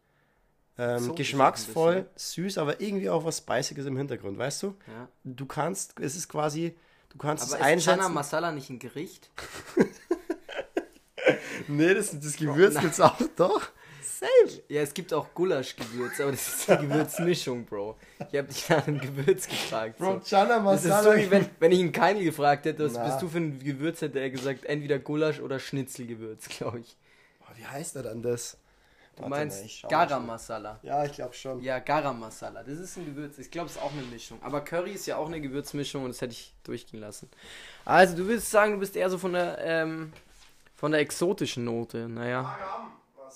ähm, 0.79 1.11
ein 1.11 1.14
geschmacksvoll, 1.14 2.07
süß, 2.16 2.59
aber 2.59 2.81
irgendwie 2.81 3.09
auch 3.09 3.25
was 3.25 3.38
Spiciges 3.38 3.87
im 3.87 3.97
Hintergrund, 3.97 4.38
weißt 4.38 4.62
du? 4.64 4.75
ja. 4.87 5.09
Du 5.25 5.47
kannst, 5.47 5.99
es 6.01 6.16
ist 6.16 6.29
quasi, 6.29 6.77
du 7.09 7.19
kannst 7.19 7.45
Aber 7.45 7.53
es 7.53 7.77
ist 7.77 7.85
Chana 7.85 7.92
einsetzen. 7.97 8.14
Masala 8.14 8.53
nicht 8.53 8.69
ein 8.71 8.79
Gericht? 8.79 9.31
nee, 11.69 11.95
das, 11.95 12.19
das 12.19 12.37
Gewürz 12.37 12.75
nein. 12.75 12.85
gibt's 12.85 13.01
auch 13.01 13.16
doch. 13.37 13.62
Ja, 14.69 14.81
es 14.81 14.95
gibt 14.95 15.12
auch 15.12 15.33
Gulaschgewürz, 15.35 16.21
aber 16.21 16.31
das 16.33 16.49
ist 16.49 16.71
eine 16.71 16.87
Gewürzmischung, 16.88 17.64
Bro. 17.66 17.97
Ich 18.33 18.38
habe 18.38 18.49
dich 18.49 18.69
nach 18.69 18.87
einem 18.87 18.99
Gewürz 18.99 19.47
gefragt. 19.47 19.99
Bro, 19.99 20.21
So. 20.25 20.31
Chana 20.31 20.59
Das 20.59 20.85
ist 20.85 20.88
Masala. 20.90 21.12
so, 21.12 21.19
wie 21.19 21.31
wenn, 21.31 21.47
wenn 21.61 21.71
ich 21.73 21.79
ihn 21.81 21.92
Keini 21.92 22.25
gefragt 22.25 22.64
hätte, 22.64 22.87
was 22.87 22.95
Na. 22.95 23.07
bist 23.07 23.21
du 23.23 23.29
für 23.29 23.38
ein 23.38 23.59
Gewürz, 23.62 24.01
hätte 24.01 24.19
er 24.19 24.31
gesagt, 24.31 24.64
entweder 24.64 24.99
Gulasch 24.99 25.40
oder 25.40 25.59
Schnitzelgewürz, 25.61 26.49
glaube 26.59 26.81
ich. 26.81 26.97
Oh, 27.42 27.53
wie 27.57 27.66
heißt 27.66 27.97
er 27.97 28.05
dann 28.05 28.23
das? 28.23 28.57
Du 29.16 29.22
Warte 29.22 29.31
meinst 29.31 29.83
mal, 29.85 29.88
Garam. 29.88 30.26
Masala. 30.26 30.79
Ja, 30.83 31.05
ich 31.05 31.12
glaube 31.12 31.33
schon. 31.33 31.61
Ja, 31.62 31.79
Garam 31.79 32.20
Masala. 32.20 32.62
Das 32.62 32.79
ist 32.79 32.96
ein 32.98 33.07
Gewürz. 33.07 33.38
Ich 33.38 33.50
glaube, 33.50 33.66
es 33.70 33.76
ist 33.76 33.83
auch 33.83 33.92
eine 33.92 34.02
Mischung. 34.02 34.38
Aber 34.42 34.61
Curry 34.61 34.92
ist 34.92 35.07
ja 35.07 35.16
auch 35.16 35.26
eine 35.26 35.40
Gewürzmischung 35.40 36.05
und 36.05 36.11
das 36.11 36.20
hätte 36.20 36.33
ich 36.33 36.55
durchgehen 36.64 37.00
lassen. 37.00 37.31
Also, 37.87 38.14
du 38.14 38.29
willst 38.29 38.50
sagen, 38.50 38.72
du 38.74 38.79
bist 38.79 38.94
eher 38.94 39.09
so 39.09 39.16
von 39.16 39.33
der, 39.33 39.57
ähm, 39.61 40.12
von 40.74 40.92
der 40.92 41.00
exotischen 41.00 41.64
Note. 41.64 42.09
Naja. 42.09 42.59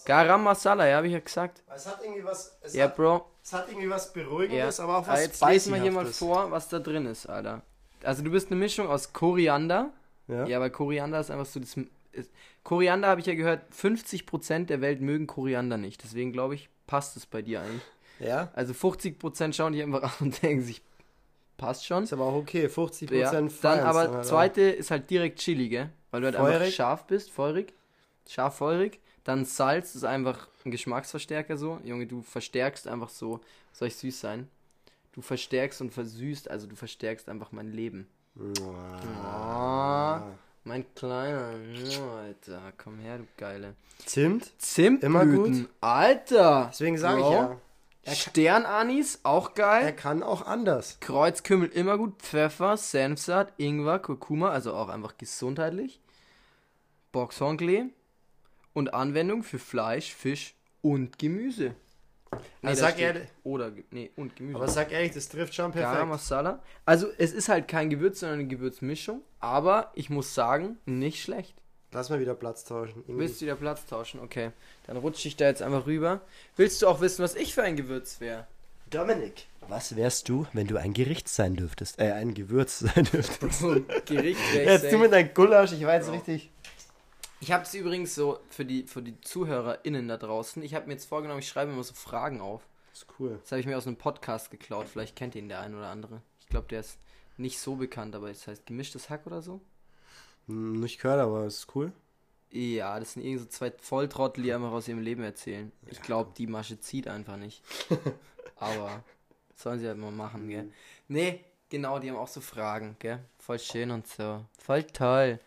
Garam 0.05 0.45
Masala, 0.45 0.87
ja, 0.87 0.97
habe 0.99 1.07
ich 1.07 1.13
ja 1.15 1.21
gesagt. 1.21 1.63
Es 1.75 1.87
hat 1.87 2.01
irgendwie 2.03 2.25
was. 2.25 2.59
Es, 2.63 2.75
Ja, 2.75 2.85
hat, 2.85 2.97
Bro. 2.97 3.25
es 3.43 3.53
hat 3.53 3.69
irgendwie 3.69 3.89
was 3.91 4.07
Ja. 4.15 4.23
Beruhigendes, 4.23 4.81
aber 4.81 4.99
auch 4.99 5.09
Ah, 5.09 5.13
was 5.13 5.23
jetzt 5.23 5.45
lesen 5.47 5.75
wir 5.75 5.81
hier 5.81 5.93
mal 5.93 6.07
vor, 6.07 6.51
was 6.51 6.69
da 6.69 6.79
drin 6.79 7.07
ist, 7.07 7.27
Alter. 7.27 7.63
Also 8.03 8.23
du 8.23 8.31
bist 8.31 8.49
eine 8.51 8.57
Mischung 8.61 8.87
aus 8.89 9.13
Koriander. 9.13 9.91
Ja? 10.29 10.47
Ja, 10.47 10.61
weil 10.61 10.71
Koriander 10.71 11.21
ist 11.21 11.31
einfach 11.31 11.47
so 11.47 11.61
das. 11.61 11.75
Ist, 12.13 12.31
Koriander 12.63 13.09
habe 13.09 13.21
ich 13.21 13.27
ja 13.27 13.35
gehört, 13.35 13.73
50% 13.73 14.67
der 14.67 14.81
Welt 14.81 15.01
mögen 15.01 15.27
Koriander 15.27 15.77
nicht. 15.79 16.03
Deswegen 16.03 16.33
glaube 16.33 16.55
ich, 16.55 16.69
passt 16.87 17.17
es 17.17 17.27
bei 17.27 17.43
dir 17.43 17.61
eigentlich. 17.63 17.83
ja. 18.19 18.51
Also 18.55 18.73
50% 18.73 19.53
schauen 19.53 19.73
dich 19.73 19.83
einfach 19.83 20.03
an 20.03 20.11
und 20.27 20.43
denken 20.43 20.63
sich, 20.63 20.83
passt 21.57 21.87
schon. 21.87 22.05
Ist 22.05 22.13
aber 22.13 22.25
auch 22.25 22.35
okay. 22.35 22.67
50% 22.67 23.15
Ja, 23.15 23.31
dann 23.33 23.51
aber 23.81 23.99
halt 24.01 24.11
auch. 24.11 24.23
zweite 24.23 24.63
ist 24.63 24.91
halt 24.91 25.09
direkt 25.11 25.39
Chili, 25.39 25.69
gell? 25.69 25.91
Weil 26.11 26.23
du 26.23 26.27
halt 26.27 26.37
einfach 26.37 26.53
Feurig? 26.53 26.75
scharf 26.75 27.07
bist, 27.07 27.31
feurig. 27.31 27.73
Scharf, 28.29 28.57
feurig. 28.57 29.01
Dann 29.25 29.45
Salz 29.45 29.95
ist 29.95 30.05
einfach 30.05 30.49
ein 30.65 30.71
Geschmacksverstärker 30.71 31.57
so. 31.57 31.79
Junge, 31.85 32.07
du 32.07 32.23
verstärkst 32.23 32.89
einfach 32.89 33.11
so. 33.11 33.41
Soll 33.73 33.89
ich 33.89 33.97
süß 33.97 34.21
sein? 34.21 34.49
Du 35.13 35.21
verstärkst 35.23 35.81
und 35.81 35.93
versüßt, 35.93 36.51
also 36.51 36.67
du 36.67 36.77
verstärkst 36.77 37.29
einfach 37.29 37.53
mein 37.53 37.73
Leben. 37.73 38.09
Ah. 39.23 40.23
Mein 40.71 40.87
kleiner, 40.95 41.51
Alter, 42.17 42.73
komm 42.79 43.01
her, 43.01 43.19
du 43.19 43.27
geile. 43.37 43.75
Zimt. 44.07 44.53
Zimtblüten, 44.63 45.03
Immer 45.03 45.27
gut. 45.27 45.69
Alter. 45.81 46.69
Deswegen 46.71 46.97
sage 46.97 47.23
ich 47.23 47.27
ja. 47.29 48.15
Sternanis, 48.15 49.19
auch 49.25 49.55
geil. 49.55 49.87
Er 49.87 49.93
kann 49.93 50.23
auch 50.23 50.47
anders. 50.47 50.99
Kreuzkümmel 51.01 51.71
immer 51.71 51.99
gut, 51.99 52.23
Pfeffer, 52.23 52.77
Senfsaat, 52.77 53.53
Ingwer, 53.57 53.99
Kurkuma, 53.99 54.51
also 54.51 54.73
auch 54.73 54.91
einfach 54.91 55.19
gesundheitlich. 55.19 55.99
Boxhornklee 57.11 57.87
und 58.73 58.95
Anwendung 58.95 59.43
für 59.43 59.59
Fleisch, 59.59 60.15
Fisch 60.15 60.55
und 60.83 61.19
Gemüse. 61.19 61.75
Aber 62.33 62.43
da 62.63 62.77
sag 62.77 62.93
steht- 62.95 63.03
ehrlich- 63.17 63.29
Oder, 63.43 63.73
nee, 63.91 64.11
und 64.17 64.37
Gemüse. 64.37 64.57
Aber 64.57 64.69
sag 64.69 64.93
ehrlich, 64.93 65.13
das 65.13 65.29
trifft 65.29 65.55
schon 65.55 65.73
Garam 65.73 65.91
perfekt. 65.93 66.09
Masala. 66.09 66.63
Also 66.85 67.09
es 67.19 67.33
ist 67.33 67.49
halt 67.49 67.67
kein 67.69 67.91
Gewürz, 67.91 68.21
sondern 68.21 68.41
eine 68.41 68.49
Gewürzmischung. 68.49 69.23
Aber 69.41 69.91
ich 69.95 70.11
muss 70.11 70.35
sagen, 70.35 70.79
nicht 70.87 71.23
schlecht. 71.23 71.55
Lass 71.93 72.09
mal 72.09 72.21
wieder 72.21 72.35
Platz 72.35 72.65
tauschen. 72.65 73.03
Irgendwie- 73.07 73.19
Willst 73.23 73.41
du 73.41 73.47
wieder 73.47 73.57
Platz 73.57 73.85
tauschen? 73.87 74.21
Okay. 74.21 74.51
Dann 74.87 74.97
rutsche 74.97 75.27
ich 75.27 75.37
da 75.37 75.47
jetzt 75.47 75.61
einfach 75.63 75.87
rüber. 75.87 76.21
Willst 76.57 76.81
du 76.83 76.87
auch 76.87 77.01
wissen, 77.01 77.25
was 77.25 77.35
ich 77.35 77.53
für 77.55 77.65
ein 77.65 77.75
Gewürz 77.75 78.21
wäre? 78.21 78.47
Dominik, 78.91 79.47
was 79.69 79.95
wärst 79.97 80.29
du, 80.29 80.47
wenn 80.53 80.67
du 80.67 80.77
ein 80.77 80.93
Gericht 80.93 81.29
sein 81.29 81.55
dürftest? 81.57 82.01
Äh, 82.01 82.13
ein 82.13 82.35
Gewürz 82.35 82.79
sein 82.95 83.05
dürftest. 83.05 83.61
Gericht 84.07 84.41
wäre 84.55 84.77
ich 84.77 84.83
Jetzt 84.83 84.93
du 84.93 84.99
mit 84.99 85.13
deinem 85.13 85.33
Gulasch, 85.35 85.73
ich 85.73 85.85
weiß 85.85 86.07
Bro. 86.07 86.15
richtig. 86.15 86.51
Ich 87.43 87.53
habe 87.53 87.65
es 87.65 87.73
übrigens 87.73 88.15
so 88.15 88.39
für 88.51 88.67
die, 88.67 88.87
für 88.87 89.03
die 89.03 89.19
ZuhörerInnen 89.21 90.09
da 90.09 90.19
draußen. 90.19 90.63
Ich 90.63 90.75
habe 90.75 90.87
mir 90.87 90.93
jetzt 90.93 91.07
vorgenommen, 91.07 91.41
ich 91.41 91.49
schreibe 91.49 91.73
immer 91.73 91.83
so 91.83 91.95
Fragen 91.95 92.43
auf. 92.43 92.63
Das 92.91 93.03
ist 93.03 93.09
cool. 93.19 93.39
Das 93.41 93.53
habe 93.53 93.61
ich 93.61 93.67
mir 93.67 93.79
aus 93.79 93.87
einem 93.87 93.97
Podcast 93.97 94.51
geklaut. 94.51 94.89
Vielleicht 94.89 95.17
kennt 95.17 95.35
ihn 95.35 95.49
der 95.49 95.61
ein 95.61 95.75
oder 95.75 95.89
andere. 95.89 96.21
Ich 96.41 96.49
glaube, 96.49 96.69
der 96.69 96.81
ist 96.81 96.99
nicht 97.39 97.59
so 97.59 97.77
bekannt, 97.77 98.15
aber 98.15 98.31
es 98.31 98.47
heißt 98.47 98.67
gemischtes 98.67 99.09
Hack 99.09 99.27
oder 99.27 99.41
so. 99.41 99.63
Hm, 100.49 100.81
nicht 100.81 101.01
gehört, 101.01 101.21
aber 101.21 101.47
es 101.47 101.61
ist 101.61 101.75
cool. 101.75 101.93
Ja, 102.51 102.99
das 102.99 103.15
sind 103.15 103.25
irgendwie 103.25 103.45
so 103.45 103.49
zwei 103.49 103.71
Volltrottel, 103.71 104.45
die 104.45 104.53
einfach 104.53 104.73
aus 104.73 104.89
ihrem 104.89 105.01
Leben 105.01 105.23
erzählen. 105.23 105.73
Ich 105.87 106.03
glaube, 106.03 106.33
die 106.37 106.47
Masche 106.47 106.79
zieht 106.79 107.09
einfach 107.09 107.39
nicht. 107.39 107.63
Aber 108.57 109.03
sollen 109.57 109.79
sie 109.79 109.87
halt 109.87 109.97
mal 109.97 110.11
machen, 110.11 110.49
gell? 110.49 110.71
Nee, 111.09 111.43
genau, 111.71 111.99
die 111.99 112.11
haben 112.11 112.19
auch 112.19 112.29
so 112.29 112.43
Fragen, 112.43 112.97
gell? 112.99 113.21
Voll 113.39 113.59
schön 113.59 113.91
und 113.91 114.07
so. 114.07 114.45
Voll 114.59 114.85
toll. 114.85 115.39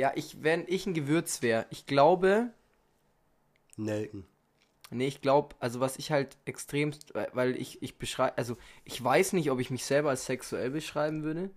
Ja, 0.00 0.12
ich, 0.14 0.42
wenn 0.42 0.64
ich 0.66 0.86
ein 0.86 0.94
Gewürz 0.94 1.42
wäre, 1.42 1.66
ich 1.68 1.84
glaube, 1.84 2.54
Nelken. 3.76 4.24
Nee, 4.90 5.08
ich 5.08 5.20
glaube, 5.20 5.54
also 5.58 5.80
was 5.80 5.98
ich 5.98 6.10
halt 6.10 6.38
extremst, 6.46 7.12
weil- 7.34 7.54
ich, 7.54 7.82
ich 7.82 7.98
beschreibe, 7.98 8.38
also 8.38 8.56
ich 8.84 9.04
weiß 9.04 9.34
nicht, 9.34 9.50
ob 9.50 9.60
ich 9.60 9.70
mich 9.70 9.84
selber 9.84 10.08
als 10.08 10.24
sexuell 10.24 10.70
beschreiben 10.70 11.22
würde, 11.22 11.50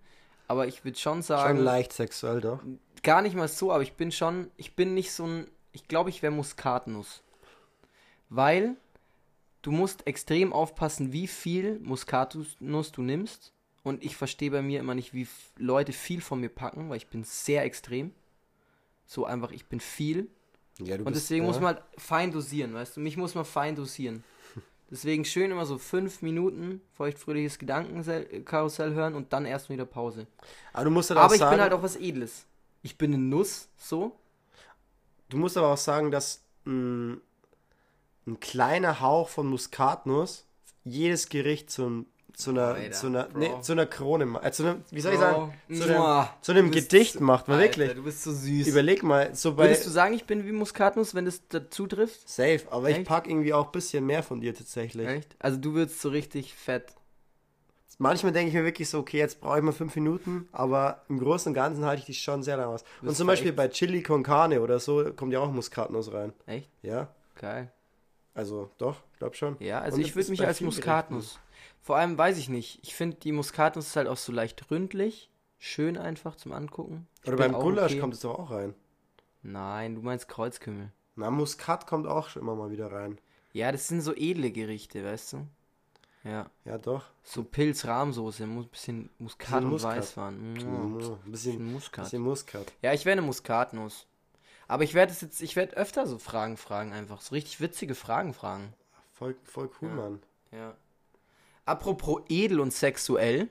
aber 0.50 0.68
ich 0.68 0.84
würde 0.84 1.00
schon 1.00 1.22
sagen, 1.22 1.56
Schon 1.56 1.64
leicht 1.64 1.94
sexuell, 1.94 2.42
doch. 2.42 2.60
gar 3.02 3.22
nicht 3.22 3.34
mal 3.38 3.48
so, 3.48 3.72
aber 3.72 3.82
ich 3.82 3.94
bin 3.94 4.12
schon, 4.12 4.52
ich 4.58 4.76
bin 4.76 4.94
nicht 4.94 5.14
so 5.14 5.26
ein, 5.26 5.48
ich 5.72 5.88
glaube, 5.88 6.10
ich 6.10 6.22
wäre 6.22 6.34
Muskatnuss. 6.34 7.24
Weil 8.28 8.76
du 9.62 9.72
musst 9.72 10.06
extrem 10.06 10.52
aufpassen, 10.52 11.14
wie 11.14 11.28
viel 11.28 11.80
Muskatnuss 11.80 12.92
du 12.92 13.02
nimmst. 13.04 13.54
Und 13.84 14.04
ich 14.04 14.18
verstehe 14.18 14.52
bei 14.52 14.62
mir 14.62 14.82
immer 14.82 14.96
nicht, 14.96 15.14
wie 15.14 15.28
Leute 15.58 15.94
viel 15.94 16.20
von 16.20 16.42
mir 16.42 16.50
packen, 16.50 16.90
weil 16.90 16.98
ich 16.98 17.08
bin 17.08 17.24
sehr 17.24 17.64
extrem. 17.64 18.12
So 19.06 19.26
einfach, 19.26 19.52
ich 19.52 19.66
bin 19.66 19.80
viel. 19.80 20.28
Ja, 20.80 20.96
Und 20.96 21.06
bist, 21.06 21.16
deswegen 21.26 21.44
ja. 21.44 21.48
muss 21.48 21.60
man 21.60 21.76
halt 21.76 21.84
fein 21.98 22.32
dosieren, 22.32 22.74
weißt 22.74 22.98
du? 22.98 23.02
Mich 23.02 23.18
muss 23.18 23.36
man 23.36 23.46
fein 23.46 23.76
dosieren. 23.76 24.24
Deswegen 24.90 25.26
schön 25.26 25.50
immer 25.52 25.66
so 25.66 25.78
fünf 25.80 26.22
Minuten 26.22 26.82
feuchtfröhliches 26.94 27.58
Gedankenkarussell 27.58 28.94
hören 28.94 29.16
und 29.16 29.34
dann 29.34 29.46
erst 29.46 29.70
wieder 29.70 29.86
Pause. 29.86 30.28
Aber 30.72 30.86
du 30.86 30.92
musst 30.92 31.10
halt 31.10 31.20
Aber 31.20 31.34
ich 31.34 31.40
sagen, 31.40 31.56
bin 31.56 31.62
halt 31.62 31.74
auch 31.74 31.82
was 31.82 31.96
Edles. 31.96 32.46
Ich 32.84 32.98
bin 32.98 33.14
eine 33.14 33.24
Nuss, 33.24 33.70
so. 33.78 34.16
du 35.30 35.38
musst 35.38 35.58
aber 35.58 35.70
auch 35.74 35.78
sagen, 35.78 36.12
dass 36.12 36.42
ein, 36.66 37.22
ein 38.28 38.40
kleiner 38.40 39.00
Hauch 39.00 39.30
von 39.30 39.48
Muskatnuss 39.48 40.46
jedes 40.84 41.30
Gericht 41.30 41.72
zu, 41.72 41.86
einem- 41.86 42.06
zu 42.34 42.50
einer, 42.50 42.64
Alter, 42.70 42.92
zu 42.92 43.08
einer, 43.08 43.28
nee, 43.36 43.52
zu 43.62 43.72
einer 43.74 43.86
Krone, 43.86 44.26
ma- 44.26 44.42
äh, 44.44 44.52
zu 44.52 44.64
einem, 44.64 44.84
wie 44.90 45.02
soll 45.02 45.14
ich 45.14 45.20
sagen, 45.20 45.54
zu 45.72 45.84
einem, 45.84 46.28
zu 46.42 46.52
einem 46.52 46.72
Gedicht 46.72 47.20
macht 47.20 47.48
man 47.48 47.60
Alter, 47.60 47.78
wirklich. 47.80 47.96
Du 47.96 48.04
bist 48.04 48.24
so 48.24 48.32
süß. 48.34 48.68
Überleg 48.68 49.04
mal, 49.04 49.36
so 49.36 49.54
bei 49.56 49.66
Würdest 49.66 49.86
du 49.86 49.90
sagen, 49.92 50.14
ich 50.16 50.26
bin 50.26 50.46
wie 50.46 50.52
Muskatnuss, 50.52 51.14
wenn 51.14 51.26
das 51.26 51.42
dazu 51.50 51.86
trifft? 51.88 52.28
Safe, 52.28 52.62
aber 52.72 52.90
ich 52.90 52.98
Echt? 52.98 53.08
pack 53.08 53.28
irgendwie 53.28 53.54
auch 53.54 53.68
ein 53.68 53.72
bisschen 53.72 54.06
mehr 54.06 54.24
von 54.24 54.42
dir 54.42 54.56
tatsächlich. 54.56 55.08
Echt? 55.08 55.36
Also 55.40 55.58
du 55.60 55.74
würdest 55.74 56.02
so 56.02 56.10
richtig 56.10 56.54
fett. 56.56 56.94
Manchmal 58.00 58.32
denke 58.32 58.50
ich 58.50 58.56
mir 58.56 58.64
wirklich 58.66 58.90
so, 58.90 58.98
okay, 59.00 59.20
jetzt 59.20 59.40
brauche 59.40 59.60
ich 59.60 59.64
mal 59.64 59.72
fünf 59.72 59.96
Minuten, 59.96 60.50
aber 60.52 61.04
im 61.10 61.20
Großen 61.20 61.52
und 61.52 61.54
Ganzen 61.54 61.86
halte 61.86 62.00
ich 62.00 62.06
die 62.08 62.16
schon 62.16 62.42
sehr 62.42 62.58
lang 62.58 62.68
aus. 62.70 62.84
Und 63.04 63.16
zum 63.16 63.28
Beispiel 63.28 63.50
echt- 63.50 63.58
bei 63.58 63.68
Chili 63.68 64.02
con 64.02 64.24
Carne 64.24 64.62
oder 64.62 64.80
so 64.80 65.14
kommt 65.16 65.32
ja 65.32 65.40
auch 65.40 65.52
Muskatnuss 65.52 66.12
rein. 66.12 66.34
Echt? 66.48 66.68
Ja, 66.82 67.10
Geil. 67.40 67.72
also 68.34 68.72
doch, 68.80 68.98
glaub 69.20 69.36
schon. 69.36 69.56
Ja, 69.60 69.80
also 69.82 69.98
Und 69.98 70.02
ich 70.02 70.16
würde 70.16 70.32
mich 70.32 70.46
als 70.46 70.60
Muskatnuss. 70.60 71.40
Vor 71.84 71.98
allem 71.98 72.18
weiß 72.18 72.38
ich 72.38 72.50
nicht. 72.50 72.80
Ich 72.82 72.96
finde 72.96 73.18
die 73.18 73.32
Muskatnuss 73.34 73.88
ist 73.88 73.96
halt 73.96 74.08
auch 74.08 74.18
so 74.18 74.32
leicht 74.32 74.72
ründlich. 74.72 75.30
Schön 75.60 75.98
einfach 75.98 76.36
zum 76.36 76.54
Angucken. 76.54 77.08
Ich 77.22 77.28
Oder 77.28 77.38
beim 77.38 77.54
Gulasch 77.54 77.92
okay. 77.92 78.00
kommt 78.02 78.14
es 78.16 78.22
doch 78.22 78.40
auch 78.40 78.52
rein. 78.52 78.74
Nein, 79.44 79.96
du 79.96 80.02
meinst 80.02 80.28
Kreuzkümmel. 80.30 80.92
Na, 81.16 81.30
Muskat 81.30 81.86
kommt 81.86 82.08
auch 82.08 82.30
schon 82.30 82.42
immer 82.42 82.56
mal 82.56 82.72
wieder 82.72 82.92
rein. 82.92 83.20
Ja, 83.52 83.72
das 83.72 83.88
sind 83.88 84.02
so 84.02 84.16
edle 84.16 84.52
Gerichte, 84.52 85.04
weißt 85.04 85.34
du? 85.34 85.48
Ja. 86.24 86.50
Ja, 86.66 86.78
doch. 86.78 87.04
So 87.22 87.44
Pilz-Rahmsoße, 87.44 88.48
muss 88.48 88.66
ein 88.66 88.70
bisschen 88.70 89.10
Muskat 89.20 89.48
Bisschen 89.50 89.64
und 89.66 89.70
Muskat. 89.72 89.98
Weißwein. 89.98 90.54
Mm, 90.54 90.54
Mhm, 90.54 90.64
Ein 90.64 90.98
bisschen, 90.98 91.32
bisschen 91.32 91.72
Muskat. 91.74 92.06
bisschen 92.06 92.22
Muskat. 92.24 92.74
Ja, 92.82 92.94
ich 92.94 93.04
wäre 93.06 93.14
eine 93.14 93.22
Muskatnuss. 93.22 94.08
Aber 94.70 94.84
ich 94.86 94.94
werde 94.94 95.12
es 95.12 95.20
jetzt, 95.22 95.42
ich 95.42 95.58
werde 95.58 95.76
öfter 95.76 96.08
so 96.08 96.18
Fragen 96.18 96.56
fragen 96.56 96.94
einfach. 96.94 97.20
So 97.22 97.36
richtig 97.36 97.60
witzige 97.60 97.94
Fragen 97.94 98.34
fragen. 98.34 98.74
Voll, 99.12 99.36
voll 99.44 99.70
cool, 99.82 99.90
Ja. 99.90 99.96
Mann. 99.96 100.20
Ja. 100.52 100.74
Apropos 101.66 102.22
edel 102.30 102.60
und 102.60 102.74
sexuell. 102.74 103.50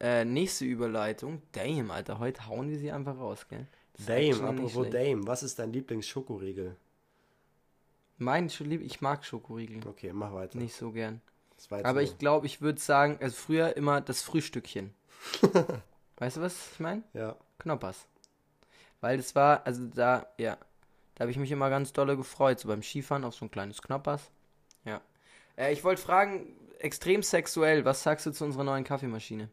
Äh, 0.00 0.24
nächste 0.24 0.64
Überleitung. 0.64 1.42
Damn, 1.52 1.90
Alter, 1.90 2.18
heute 2.18 2.46
hauen 2.48 2.68
wir 2.68 2.78
sie 2.78 2.90
einfach 2.90 3.18
raus, 3.18 3.46
gell? 3.48 3.66
Das 3.96 4.06
Dame, 4.06 4.42
apropos. 4.42 4.90
Dame, 4.90 5.26
was 5.26 5.42
ist 5.42 5.58
dein 5.58 5.72
Lieblings-Schokoriegel? 5.72 6.76
Mein 8.18 8.50
Scholieb, 8.50 8.82
ich 8.82 9.00
mag 9.00 9.24
Schokoriegel. 9.24 9.86
Okay, 9.86 10.12
mach 10.12 10.32
weiter. 10.32 10.58
Nicht 10.58 10.74
so 10.74 10.90
gern. 10.92 11.20
Aber 11.70 12.02
ich 12.02 12.18
glaube, 12.18 12.46
ich 12.46 12.60
würde 12.60 12.80
sagen, 12.80 13.18
also 13.20 13.34
früher 13.34 13.76
immer 13.76 14.00
das 14.00 14.22
Frühstückchen. 14.22 14.92
weißt 16.16 16.36
du, 16.36 16.40
was 16.40 16.72
ich 16.72 16.80
meine? 16.80 17.02
Ja. 17.12 17.36
Knoppers. 17.58 18.06
Weil 19.00 19.16
das 19.16 19.34
war, 19.34 19.66
also 19.66 19.86
da, 19.86 20.26
ja, 20.38 20.58
da 21.14 21.22
habe 21.22 21.30
ich 21.30 21.38
mich 21.38 21.50
immer 21.50 21.70
ganz 21.70 21.92
dolle 21.92 22.16
gefreut, 22.16 22.58
so 22.58 22.68
beim 22.68 22.82
Skifahren 22.82 23.24
auf 23.24 23.34
so 23.34 23.46
ein 23.46 23.50
kleines 23.50 23.80
Knoppers. 23.80 24.30
Ja. 24.84 25.00
Äh, 25.56 25.72
ich 25.72 25.84
wollte 25.84 26.02
fragen, 26.02 26.46
extrem 26.84 27.22
sexuell, 27.22 27.84
was 27.84 28.02
sagst 28.02 28.26
du 28.26 28.30
zu 28.30 28.44
unserer 28.44 28.64
neuen 28.64 28.84
Kaffeemaschine? 28.84 29.48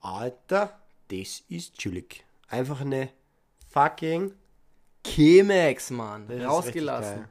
Alter, 0.00 0.78
das 1.08 1.42
ist 1.48 1.78
chillig. 1.78 2.24
Einfach 2.48 2.80
eine 2.80 3.08
fucking 3.70 4.32
Chemex, 5.04 5.90
Mann. 5.90 6.28
Das 6.28 6.44
Rausgelassen. 6.44 7.24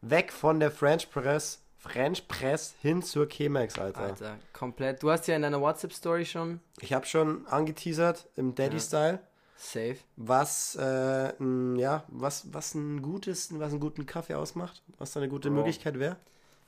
Weg 0.00 0.32
von 0.32 0.58
der 0.58 0.70
French 0.70 1.10
Press, 1.10 1.60
French 1.76 2.26
Press 2.26 2.74
hin 2.80 3.02
zur 3.02 3.28
Chemex, 3.28 3.78
Alter. 3.78 4.00
Alter, 4.00 4.38
komplett. 4.52 5.02
Du 5.02 5.10
hast 5.10 5.26
ja 5.28 5.36
in 5.36 5.42
deiner 5.42 5.60
WhatsApp-Story 5.60 6.24
schon 6.24 6.60
Ich 6.80 6.92
habe 6.92 7.06
schon 7.06 7.46
angeteasert 7.46 8.28
im 8.36 8.54
Daddy-Style, 8.54 9.20
safe. 9.56 9.98
was, 10.16 10.76
äh, 10.76 11.32
ja, 11.76 12.04
was, 12.08 12.52
was 12.52 12.74
ein 12.74 13.02
gutes, 13.02 13.56
was 13.58 13.70
einen 13.72 13.80
guten 13.80 14.06
Kaffee 14.06 14.34
ausmacht, 14.34 14.82
was 14.98 15.12
da 15.12 15.20
eine 15.20 15.28
gute 15.28 15.50
Bro. 15.50 15.58
Möglichkeit 15.58 15.98
wäre. 15.98 16.16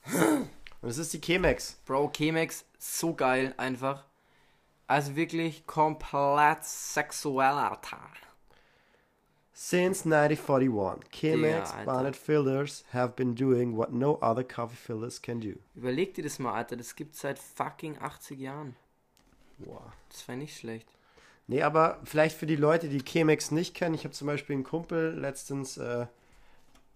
Und 0.85 0.91
es 0.91 0.99
ist 0.99 1.15
die 1.15 1.21
Chemex. 1.23 1.79
Bro, 1.87 2.11
Chemex, 2.15 2.67
so 2.79 3.15
geil 3.15 3.55
einfach. 3.57 4.05
Also 4.87 5.17
wirklich 5.17 5.67
komplett 5.67 6.63
sexuell, 6.63 7.55
Alter. 7.55 8.01
Since 9.55 10.05
1941, 10.05 11.11
Chemex 11.11 11.71
Alter. 11.71 11.85
Barnett 11.87 12.17
Fillers 12.17 12.85
have 12.93 13.15
been 13.17 13.35
doing 13.35 13.75
what 13.79 13.95
no 13.95 14.19
other 14.21 14.45
coffee 14.45 14.77
fillers 14.77 15.23
can 15.23 15.41
do. 15.41 15.55
Überleg 15.75 16.13
dir 16.13 16.23
das 16.23 16.39
mal, 16.39 16.53
Alter. 16.53 16.77
Das 16.77 16.95
gibt's 16.95 17.23
seit 17.23 17.39
fucking 17.39 17.97
80 17.99 18.39
Jahren. 18.39 18.77
Wow. 19.61 19.81
Das 20.11 20.29
wäre 20.29 20.37
nicht 20.37 20.55
schlecht. 20.55 20.91
Nee, 21.47 21.63
aber 21.63 21.99
vielleicht 22.05 22.37
für 22.37 22.45
die 22.45 22.57
Leute, 22.57 22.91
die 22.91 23.03
Chemex 23.03 23.51
nicht 23.53 23.75
kennen, 23.75 23.95
ich 23.95 24.05
habe 24.05 24.13
zum 24.13 24.27
Beispiel 24.27 24.53
einen 24.53 24.65
Kumpel 24.65 25.19
letztens 25.19 25.79
äh, 25.79 26.09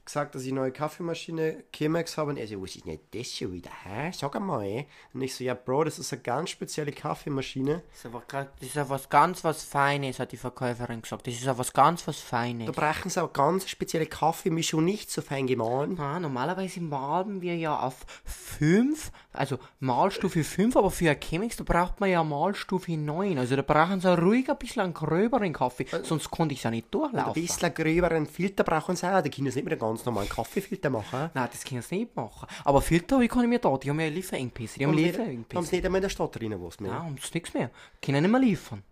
gesagt, 0.08 0.34
dass 0.34 0.42
ich 0.42 0.50
eine 0.52 0.60
neue 0.60 0.72
Kaffeemaschine 0.72 1.64
Chemex 1.74 2.16
habe 2.16 2.30
und 2.30 2.38
er 2.38 2.46
so, 2.46 2.60
was 2.62 2.74
ist 2.76 2.86
denn 2.86 2.98
das 3.12 3.30
schon 3.36 3.52
wieder, 3.52 3.70
hä? 3.84 4.10
Sag 4.12 4.34
einmal, 4.34 4.64
ey. 4.64 4.86
Und 5.12 5.22
ich 5.22 5.34
so, 5.34 5.44
ja 5.44 5.54
Bro, 5.54 5.84
das 5.84 5.98
ist 5.98 6.12
eine 6.12 6.22
ganz 6.22 6.50
spezielle 6.50 6.92
Kaffeemaschine. 6.92 7.82
Das 7.90 7.98
ist, 7.98 8.06
aber 8.06 8.22
grad, 8.26 8.48
das 8.60 8.68
ist 8.68 8.74
ja 8.76 8.88
was 8.88 9.08
ganz 9.08 9.44
was 9.44 9.62
Feines, 9.62 10.18
hat 10.18 10.32
die 10.32 10.36
Verkäuferin 10.36 11.02
gesagt. 11.02 11.26
Das 11.26 11.34
ist 11.34 11.44
ja 11.44 11.56
was 11.56 11.72
ganz 11.72 12.06
was 12.08 12.18
Feines. 12.20 12.66
Da 12.66 12.72
brauchen 12.72 13.10
sie 13.10 13.22
auch 13.22 13.32
ganz 13.32 13.68
spezielle 13.68 14.06
Kaffeemischung, 14.06 14.84
nicht 14.84 15.10
so 15.10 15.20
fein 15.20 15.46
gemahlen. 15.46 15.98
Ah, 16.00 16.18
normalerweise 16.18 16.80
malen 16.80 17.40
wir 17.42 17.56
ja 17.56 17.78
auf 17.78 18.06
5, 18.24 19.12
also 19.32 19.58
Malstufe 19.80 20.42
5, 20.42 20.76
aber 20.76 20.90
für 20.90 21.10
ein 21.10 21.20
Chemex, 21.20 21.56
da 21.56 21.64
braucht 21.64 22.00
man 22.00 22.10
ja 22.10 22.24
Malstufe 22.24 22.92
9. 22.96 23.38
Also 23.38 23.56
da 23.56 23.62
brauchen 23.62 24.00
sie 24.00 24.18
ruhig 24.18 24.50
ein 24.50 24.56
bisschen 24.58 24.82
einen 24.82 24.94
gröberen 24.94 25.52
Kaffee, 25.52 25.86
sonst 26.02 26.30
konnte 26.30 26.54
ich 26.54 26.62
ja 26.62 26.70
nicht 26.70 26.86
Ein 26.86 26.90
durchlaufen. 26.90 27.32
bisschen 27.34 27.74
gröberen 27.74 28.26
Filter 28.26 28.64
brauchen 28.64 28.96
sie 28.96 29.06
auch. 29.06 29.22
Da 29.22 29.28
können 29.28 29.50
sie 29.50 29.58
nicht 29.58 29.64
mit 29.64 29.72
einem 29.72 29.80
ganz 29.98 30.06
normalen 30.06 30.28
Kaffeefilter 30.28 30.90
machen. 30.90 31.30
Nein, 31.34 31.48
das 31.50 31.64
können 31.64 31.82
sie 31.82 31.98
nicht 31.98 32.16
machen. 32.16 32.46
Aber 32.64 32.80
Filter 32.80 33.20
wie 33.20 33.28
kann 33.28 33.42
ich 33.42 33.48
mir 33.48 33.58
da, 33.58 33.76
die 33.76 33.90
haben 33.90 33.98
ja 34.00 34.08
Lieferengpässe, 34.08 34.78
die 34.78 34.84
haben 34.86 34.92
Haben 34.92 34.98
Lieferengpässe. 34.98 35.56
haben 35.58 35.66
sie 35.66 35.76
nicht 35.76 35.84
einmal 35.86 35.98
in 35.98 36.02
der 36.02 36.08
Stadt 36.08 36.38
drin 36.38 36.54
was 36.58 36.78
mehr. 36.80 36.92
Ja, 36.92 37.02
haben 37.02 37.16
sie 37.20 37.30
nichts 37.34 37.52
mehr. 37.54 37.70
Können 38.00 38.22
nicht 38.22 38.30
mehr 38.30 38.40
liefern. 38.40 38.82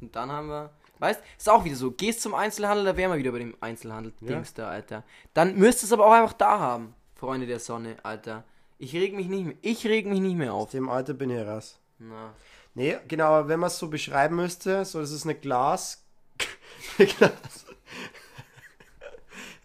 Und 0.00 0.14
dann 0.14 0.30
haben 0.30 0.48
wir. 0.48 0.70
Weißt 1.00 1.20
ist 1.36 1.48
auch 1.48 1.64
wieder 1.64 1.74
so. 1.76 1.90
Gehst 1.90 2.22
zum 2.22 2.34
Einzelhandel, 2.34 2.84
da 2.84 2.96
wären 2.96 3.10
wir 3.10 3.18
wieder 3.18 3.32
bei 3.32 3.40
dem 3.40 3.56
Einzelhandel-Dings 3.60 4.54
da, 4.54 4.68
Alter. 4.68 5.02
Dann 5.34 5.56
müsst 5.56 5.82
ihr 5.82 5.86
es 5.86 5.92
aber 5.92 6.06
auch 6.06 6.12
einfach 6.12 6.34
da 6.34 6.60
haben, 6.60 6.94
Freunde 7.16 7.46
der 7.46 7.58
Sonne, 7.58 7.96
Alter. 8.04 8.44
Ich 8.78 8.94
reg 8.94 9.14
mich 9.14 9.26
nicht 9.28 9.44
mehr. 9.44 9.54
Ich 9.60 9.84
reg 9.86 10.06
mich 10.06 10.20
nicht 10.20 10.36
mehr 10.36 10.54
Aus 10.54 10.64
auf. 10.64 10.70
dem 10.70 10.88
Alter 10.88 11.14
bin 11.14 11.30
ich 11.30 11.44
raus. 11.44 11.78
Na. 11.98 12.32
Nee, 12.74 12.96
genau, 13.08 13.26
aber 13.26 13.48
wenn 13.48 13.60
man 13.60 13.68
es 13.68 13.78
so 13.78 13.88
beschreiben 13.88 14.36
müsste, 14.36 14.84
so 14.84 15.00
das 15.00 15.10
ist 15.10 15.24
eine 15.24 15.34
Glas. 15.34 16.04
eine 16.98 17.06
Glas. 17.08 17.63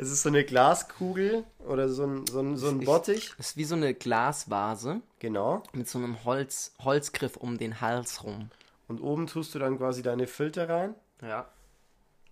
Es 0.02 0.10
ist 0.10 0.24
so 0.24 0.30
eine 0.30 0.46
Glaskugel 0.46 1.44
oder 1.68 1.90
so 1.90 2.06
ein, 2.06 2.26
so 2.26 2.40
ein, 2.40 2.56
so 2.56 2.70
ein 2.70 2.80
Ich- 2.80 2.86
Bottich. 2.86 3.34
Das 3.38 3.48
ist 3.50 3.58
wie 3.58 3.66
so 3.66 3.76
eine 3.76 3.94
Glasvase 3.94 5.02
Genau. 5.20 5.62
mit 5.74 5.90
so 5.90 5.98
einem 6.00 6.24
Holz, 6.24 6.74
Holzgriff 6.84 7.36
um 7.36 7.58
den 7.58 7.82
Hals 7.82 8.24
rum. 8.24 8.50
Und 8.88 9.02
oben 9.02 9.28
tust 9.28 9.54
du 9.54 9.60
dann 9.60 9.78
quasi 9.78 10.02
deine 10.02 10.26
Filter 10.26 10.70
rein. 10.70 10.96
Ja. 11.22 11.50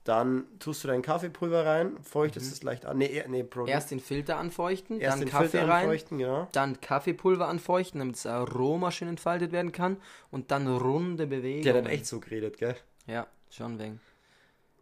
Dann 0.05 0.45
tust 0.59 0.85
du 0.85 0.87
dein 0.87 1.01
Kaffeepulver 1.01 1.65
rein, 1.65 1.97
feuchtest 2.01 2.49
es 2.53 2.63
leicht 2.63 2.85
an. 2.85 2.97
Nee, 2.97 3.21
nee, 3.27 3.43
Bro. 3.43 3.63
Mhm. 3.63 3.67
Erst 3.67 3.91
den 3.91 3.99
Filter 3.99 4.37
anfeuchten, 4.37 5.01
erst 5.01 5.15
dann 5.15 5.19
den 5.25 5.29
Kaffee 5.29 5.49
Filter 5.49 5.67
rein, 5.67 5.81
anfeuchten, 5.83 6.17
genau. 6.19 6.47
dann 6.53 6.79
Kaffeepulver 6.79 7.49
anfeuchten, 7.49 7.99
damit 7.99 8.15
das 8.15 8.25
Aroma 8.25 8.91
schön 8.91 9.09
entfaltet 9.09 9.51
werden 9.51 9.73
kann 9.73 9.97
und 10.31 10.51
dann 10.51 10.65
runde 10.69 11.27
Bewegungen. 11.27 11.63
Der 11.63 11.73
hat 11.75 11.83
dann 11.83 11.91
echt 11.91 12.05
so 12.05 12.21
geredet, 12.21 12.57
gell? 12.57 12.77
Ja, 13.07 13.27
schon 13.49 13.77
weng. 13.79 13.99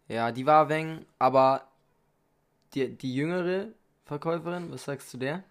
Ja, 0.07 0.31
die 0.31 0.45
war 0.45 0.69
weng, 0.69 1.03
aber 1.17 1.63
die, 2.75 2.89
die 2.95 3.15
jüngere 3.15 3.67
Verkäuferin, 4.05 4.71
was 4.71 4.83
sagst 4.85 5.13
du 5.13 5.17
der? 5.17 5.43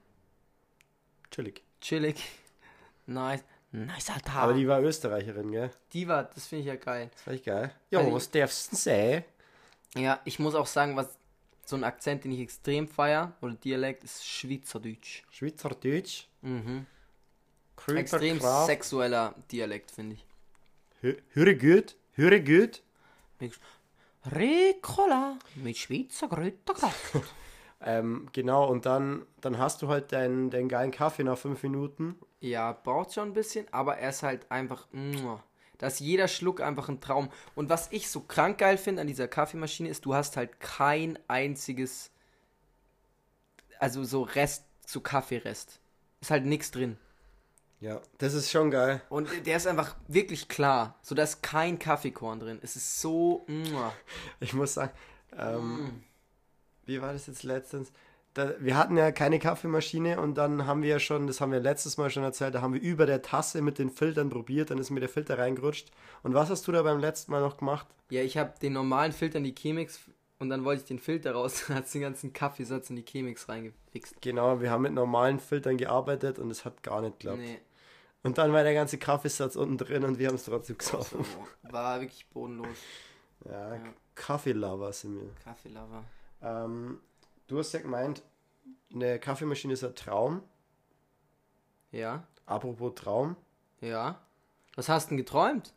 Chillig. 1.30 1.62
Chillig. 1.80 2.16
Nice. 3.06 3.44
Nice, 3.70 4.08
Alter. 4.10 4.32
Aber 4.34 4.54
die 4.54 4.66
war 4.66 4.80
Österreicherin, 4.80 5.50
gell? 5.50 5.70
Die 5.92 6.08
war, 6.08 6.24
das 6.24 6.46
finde 6.46 6.60
ich 6.60 6.68
ja 6.68 6.76
geil. 6.76 7.10
Das 7.12 7.26
war 7.26 7.34
echt 7.34 7.44
geil. 7.44 7.70
Ja, 7.90 7.98
Also 7.98 8.12
was 8.14 8.30
darfst 8.30 8.72
du 8.72 8.76
sagen? 8.76 9.24
Ja, 9.94 10.20
ich 10.24 10.38
muss 10.38 10.54
auch 10.54 10.66
sagen, 10.66 10.96
was 10.96 11.08
so 11.66 11.76
ein 11.76 11.84
Akzent, 11.84 12.24
den 12.24 12.32
ich 12.32 12.40
extrem 12.40 12.88
feier, 12.88 13.32
oder 13.42 13.52
Dialekt, 13.54 14.04
ist 14.04 14.24
Schweizerdeutsch. 14.26 15.22
Schweizerdeutsch. 15.30 16.28
Mhm. 16.40 16.86
Krüger 17.76 17.98
Extrem 18.00 18.38
Kraft. 18.38 18.66
sexueller 18.66 19.34
Dialekt, 19.52 19.90
finde 19.90 20.14
ich. 20.16 20.24
Hö- 21.02 21.20
Höre 21.34 21.54
gut, 21.54 21.96
höre 22.14 22.40
gut. 22.40 22.82
Ricola 24.30 25.38
mit 25.56 25.76
Schweizer 25.76 26.28
Kräuterkraft. 26.28 27.12
Ähm, 27.86 28.28
genau, 28.32 28.66
und 28.70 28.86
dann, 28.86 29.26
dann 29.42 29.58
hast 29.58 29.82
du 29.82 29.88
halt 29.88 30.10
deinen, 30.12 30.48
deinen 30.48 30.70
geilen 30.70 30.90
Kaffee 30.90 31.22
nach 31.22 31.36
fünf 31.36 31.62
Minuten. 31.62 32.16
Ja, 32.40 32.72
braucht 32.72 33.12
schon 33.12 33.28
ein 33.28 33.34
bisschen, 33.34 33.66
aber 33.72 33.98
er 33.98 34.08
ist 34.08 34.22
halt 34.22 34.50
einfach. 34.50 34.86
muah. 34.90 35.42
Da 35.76 35.88
ist 35.88 36.00
jeder 36.00 36.28
Schluck 36.28 36.62
einfach 36.62 36.88
ein 36.88 37.02
Traum. 37.02 37.28
Und 37.54 37.68
was 37.68 37.92
ich 37.92 38.08
so 38.08 38.20
krank 38.20 38.58
geil 38.58 38.78
finde 38.78 39.02
an 39.02 39.06
dieser 39.06 39.28
Kaffeemaschine 39.28 39.88
ist, 39.90 40.06
du 40.06 40.14
hast 40.14 40.38
halt 40.38 40.60
kein 40.60 41.18
einziges. 41.28 42.10
Also 43.78 44.02
so 44.04 44.22
Rest, 44.22 44.64
so 44.86 45.00
Kaffeerest. 45.00 45.80
Ist 46.22 46.30
halt 46.30 46.46
nichts 46.46 46.70
drin. 46.70 46.96
Ja, 47.84 48.00
das 48.16 48.32
ist 48.32 48.50
schon 48.50 48.70
geil. 48.70 49.02
Und 49.10 49.28
der 49.44 49.58
ist 49.58 49.66
einfach 49.66 49.94
wirklich 50.08 50.48
klar. 50.48 50.98
So, 51.02 51.14
da 51.14 51.22
ist 51.22 51.42
kein 51.42 51.78
Kaffeekorn 51.78 52.40
drin. 52.40 52.58
Es 52.62 52.76
ist 52.76 52.98
so. 53.02 53.44
muah. 53.46 53.92
Ich 54.40 54.54
muss 54.54 54.72
sagen, 54.72 54.92
ähm, 55.36 56.02
wie 56.86 57.02
war 57.02 57.12
das 57.12 57.26
jetzt 57.26 57.42
letztens? 57.42 57.92
Da, 58.32 58.54
wir 58.58 58.78
hatten 58.78 58.96
ja 58.96 59.12
keine 59.12 59.38
Kaffeemaschine 59.38 60.18
und 60.18 60.38
dann 60.38 60.66
haben 60.66 60.80
wir 60.80 60.88
ja 60.88 60.98
schon, 60.98 61.26
das 61.26 61.42
haben 61.42 61.52
wir 61.52 61.60
letztes 61.60 61.98
Mal 61.98 62.08
schon 62.08 62.22
erzählt, 62.22 62.54
da 62.54 62.62
haben 62.62 62.72
wir 62.72 62.80
über 62.80 63.04
der 63.04 63.20
Tasse 63.20 63.60
mit 63.60 63.78
den 63.78 63.90
Filtern 63.90 64.30
probiert, 64.30 64.70
dann 64.70 64.78
ist 64.78 64.88
mir 64.88 65.00
der 65.00 65.10
Filter 65.10 65.38
reingerutscht. 65.38 65.90
Und 66.22 66.32
was 66.32 66.48
hast 66.48 66.66
du 66.66 66.72
da 66.72 66.82
beim 66.82 67.00
letzten 67.00 67.32
Mal 67.32 67.42
noch 67.42 67.58
gemacht? 67.58 67.86
Ja, 68.08 68.22
ich 68.22 68.38
habe 68.38 68.54
den 68.62 68.72
normalen 68.72 69.12
Filter 69.12 69.36
in 69.36 69.44
die 69.44 69.54
Chemex 69.54 70.00
und 70.38 70.48
dann 70.48 70.64
wollte 70.64 70.80
ich 70.80 70.88
den 70.88 71.00
Filter 71.00 71.32
raus, 71.32 71.64
dann 71.68 71.76
hat 71.76 71.92
den 71.92 72.00
ganzen 72.00 72.32
Kaffeesatz 72.32 72.88
in 72.88 72.96
die 72.96 73.04
Chemex 73.04 73.46
reingefixt. 73.46 74.22
Genau, 74.22 74.62
wir 74.62 74.70
haben 74.70 74.82
mit 74.82 74.94
normalen 74.94 75.38
Filtern 75.38 75.76
gearbeitet 75.76 76.38
und 76.38 76.50
es 76.50 76.64
hat 76.64 76.82
gar 76.82 77.02
nicht 77.02 77.20
geklappt. 77.20 77.40
Nee, 77.40 77.60
Und 78.24 78.38
dann 78.38 78.52
war 78.52 78.62
der 78.64 78.74
ganze 78.74 78.98
Kaffeesatz 78.98 79.54
unten 79.54 79.78
drin 79.78 80.02
und 80.04 80.18
wir 80.18 80.28
haben 80.28 80.34
es 80.34 80.44
trotzdem 80.44 80.76
so, 80.80 80.98
gesoffen. 80.98 81.24
war 81.62 82.00
wirklich 82.00 82.26
bodenlos. 82.30 82.76
Ja, 83.44 83.74
Ja. 83.74 83.82
Kaffeelover 84.14 84.92
sind 84.92 85.20
wir. 85.20 85.28
Kaffeelover. 85.44 86.02
Ähm, 86.40 87.00
du 87.46 87.58
hast 87.58 87.72
ja 87.74 87.80
gemeint, 87.80 88.22
eine 88.92 89.18
Kaffeemaschine 89.18 89.74
ist 89.74 89.84
ein 89.84 89.94
Traum. 89.94 90.42
Ja, 91.90 92.26
Apropos 92.46 92.94
Traum. 92.94 93.36
ja. 93.80 94.20
Was 94.76 94.88
hast 94.88 95.06
du 95.06 95.08
denn 95.10 95.18
geträumt? 95.18 95.72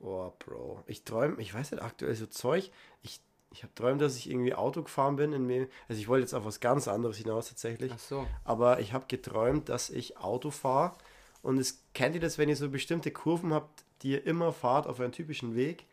Oh, 0.00 0.30
Bro. 0.38 0.82
Ich 0.86 1.04
träume, 1.04 1.40
ich 1.40 1.54
weiß 1.54 1.70
nicht, 1.70 1.82
aktuell 1.82 2.14
so 2.14 2.26
Zeug. 2.26 2.70
Ich, 3.02 3.22
ich 3.50 3.62
habe 3.62 3.74
träumt, 3.74 4.02
dass 4.02 4.16
ich 4.16 4.28
irgendwie 4.28 4.54
Auto 4.54 4.82
gefahren 4.82 5.16
bin. 5.16 5.32
In 5.32 5.46
mir, 5.46 5.68
also 5.88 5.98
ich 5.98 6.06
wollte 6.08 6.22
jetzt 6.24 6.34
auf 6.34 6.44
was 6.44 6.60
ganz 6.60 6.86
anderes 6.86 7.16
hinaus 7.16 7.48
tatsächlich. 7.48 7.92
Ach 7.94 7.98
so. 7.98 8.26
Aber 8.44 8.80
ich 8.80 8.92
habe 8.92 9.06
geträumt, 9.08 9.70
dass 9.70 9.88
ich 9.88 10.18
Auto 10.18 10.50
fahre. 10.50 10.94
Und 11.42 11.58
es 11.58 11.82
kennt 11.92 12.14
ihr 12.14 12.20
das, 12.20 12.38
wenn 12.38 12.48
ihr 12.48 12.56
so 12.56 12.70
bestimmte 12.70 13.10
Kurven 13.10 13.52
habt, 13.52 13.84
die 14.02 14.12
ihr 14.12 14.26
immer 14.26 14.52
fahrt 14.52 14.86
auf 14.86 15.00
einen 15.00 15.12
typischen 15.12 15.54
Weg. 15.54 15.86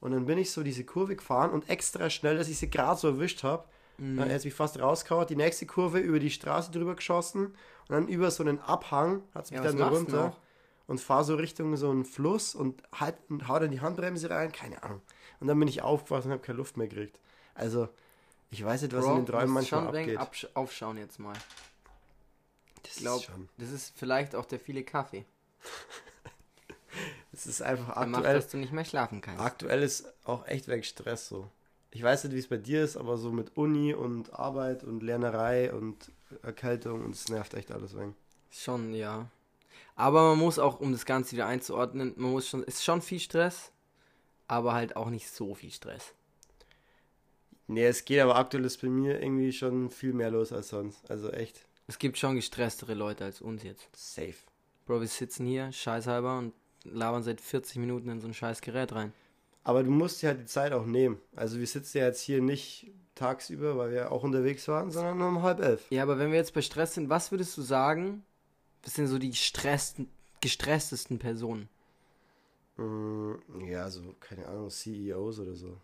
Und 0.00 0.12
dann 0.12 0.26
bin 0.26 0.38
ich 0.38 0.50
so 0.50 0.62
diese 0.62 0.84
Kurve 0.84 1.16
gefahren 1.16 1.50
und 1.50 1.68
extra 1.70 2.10
schnell, 2.10 2.36
dass 2.36 2.48
ich 2.48 2.58
sie 2.58 2.70
gerade 2.70 2.98
so 3.00 3.08
erwischt 3.08 3.42
habe. 3.42 3.64
Mhm. 3.98 4.16
Dann 4.18 4.32
hat 4.32 4.44
mich 4.44 4.54
fast 4.54 4.78
rausgehauen, 4.78 5.26
die 5.26 5.36
nächste 5.36 5.66
Kurve 5.66 5.98
über 5.98 6.18
die 6.18 6.30
Straße 6.30 6.70
drüber 6.70 6.94
geschossen 6.96 7.46
und 7.46 7.54
dann 7.88 8.08
über 8.08 8.30
so 8.30 8.42
einen 8.42 8.58
Abhang 8.58 9.22
hat 9.34 9.46
es 9.46 9.50
mich 9.50 9.60
Ja, 9.60 9.72
dann 9.72 9.80
runter 9.80 10.36
und 10.86 11.00
fahre 11.00 11.24
so 11.24 11.34
Richtung 11.36 11.76
so 11.76 11.90
einen 11.90 12.04
Fluss 12.04 12.54
und 12.54 12.82
halt 12.94 13.16
und 13.28 13.48
hau 13.48 13.58
dann 13.58 13.70
die 13.70 13.80
Handbremse 13.80 14.30
rein, 14.30 14.52
keine 14.52 14.82
Ahnung. 14.82 15.00
Und 15.40 15.48
dann 15.48 15.58
bin 15.58 15.68
ich 15.68 15.82
aufgewacht 15.82 16.24
und 16.24 16.32
habe 16.32 16.42
keine 16.42 16.58
Luft 16.58 16.76
mehr 16.76 16.88
gekriegt. 16.88 17.20
Also, 17.54 17.88
ich 18.50 18.64
weiß 18.64 18.82
nicht, 18.82 18.94
was 18.94 19.04
Bro, 19.04 19.12
in 19.12 19.16
den 19.18 19.26
Träumen 19.26 19.50
manchmal 19.50 19.82
schon 19.82 20.18
abgeht. 20.18 20.56
aufschauen 20.56 20.96
jetzt 20.98 21.18
mal. 21.18 21.34
Das 22.86 22.96
Ich 22.96 23.02
glaube, 23.02 23.20
ist 23.20 23.24
schon. 23.30 23.48
das 23.58 23.70
ist 23.70 23.96
vielleicht 23.96 24.34
auch 24.34 24.44
der 24.46 24.60
viele 24.60 24.84
Kaffee. 24.84 25.24
Das 27.32 27.46
ist 27.46 27.60
einfach 27.60 27.92
Der 27.94 28.06
macht, 28.06 28.20
aktuell. 28.20 28.36
dass 28.36 28.48
du 28.48 28.56
nicht 28.56 28.72
mehr 28.72 28.84
schlafen 28.86 29.20
kannst. 29.20 29.42
Aktuell 29.42 29.82
ist 29.82 30.06
auch 30.24 30.46
echt 30.46 30.68
weg 30.68 30.86
Stress 30.86 31.28
so. 31.28 31.50
Ich 31.90 32.02
weiß 32.02 32.24
nicht, 32.24 32.34
wie 32.34 32.38
es 32.38 32.48
bei 32.48 32.56
dir 32.56 32.82
ist, 32.82 32.96
aber 32.96 33.18
so 33.18 33.30
mit 33.30 33.56
Uni 33.58 33.92
und 33.92 34.32
Arbeit 34.32 34.82
und 34.84 35.02
Lernerei 35.02 35.72
und 35.72 36.10
Erkältung 36.42 37.04
und 37.04 37.14
es 37.14 37.28
nervt 37.28 37.52
echt 37.52 37.70
alles 37.72 37.94
weg. 37.96 38.08
Schon, 38.50 38.94
ja. 38.94 39.28
Aber 39.96 40.30
man 40.30 40.38
muss 40.38 40.58
auch, 40.58 40.80
um 40.80 40.92
das 40.92 41.04
Ganze 41.04 41.32
wieder 41.32 41.46
einzuordnen, 41.46 42.14
man 42.16 42.30
muss 42.32 42.48
schon, 42.48 42.62
ist 42.64 42.82
schon 42.84 43.02
viel 43.02 43.20
Stress, 43.20 43.70
aber 44.48 44.72
halt 44.72 44.96
auch 44.96 45.10
nicht 45.10 45.28
so 45.30 45.54
viel 45.54 45.70
Stress. 45.70 46.14
Nee, 47.66 47.84
es 47.86 48.04
geht, 48.04 48.20
aber 48.20 48.36
aktuell 48.36 48.64
ist 48.64 48.80
bei 48.80 48.88
mir 48.88 49.20
irgendwie 49.20 49.52
schon 49.52 49.90
viel 49.90 50.12
mehr 50.14 50.30
los 50.30 50.52
als 50.52 50.68
sonst. 50.68 51.10
Also 51.10 51.30
echt 51.30 51.66
Es 51.86 51.98
gibt 51.98 52.18
schon 52.18 52.34
gestresstere 52.34 52.94
Leute 52.94 53.24
als 53.24 53.40
uns 53.40 53.62
jetzt. 53.62 53.88
safe. 53.94 54.34
Bro, 54.86 55.00
wir 55.00 55.08
sitzen 55.08 55.46
hier, 55.46 55.72
scheißhalber, 55.72 56.38
und 56.38 56.52
labern 56.84 57.22
seit 57.22 57.40
40 57.40 57.78
Minuten 57.78 58.08
in 58.08 58.20
so 58.20 58.28
ein 58.28 58.34
scheiß 58.34 58.60
Gerät 58.60 58.92
rein. 58.92 59.12
Aber 59.64 59.82
du 59.82 59.90
musst 59.90 60.22
dir 60.22 60.28
halt 60.28 60.40
die 60.40 60.46
Zeit 60.46 60.72
auch 60.72 60.86
nehmen. 60.86 61.20
Also 61.34 61.58
wir 61.58 61.66
sitzen 61.66 61.98
ja 61.98 62.04
jetzt 62.06 62.20
hier 62.20 62.40
nicht 62.40 62.88
tagsüber, 63.16 63.76
weil 63.76 63.90
wir 63.90 64.12
auch 64.12 64.22
unterwegs 64.22 64.68
waren, 64.68 64.90
sondern 64.92 65.20
um 65.20 65.42
halb 65.42 65.60
elf. 65.60 65.90
Ja, 65.90 66.04
aber 66.04 66.18
wenn 66.18 66.30
wir 66.30 66.38
jetzt 66.38 66.54
bei 66.54 66.62
Stress 66.62 66.94
sind, 66.94 67.08
was 67.08 67.32
würdest 67.32 67.56
du 67.56 67.62
sagen, 67.62 68.24
was 68.84 68.94
sind 68.94 69.08
so 69.08 69.18
die 69.18 69.30
gestressten, 69.30 70.08
gestresstesten 70.40 71.18
Personen? 71.18 71.68
Mm, 72.76 73.34
Ja, 73.66 73.90
so, 73.90 74.14
keine 74.20 74.46
Ahnung, 74.46 74.70
CEOs 74.70 75.40
oder 75.40 75.54
so. 75.54 75.76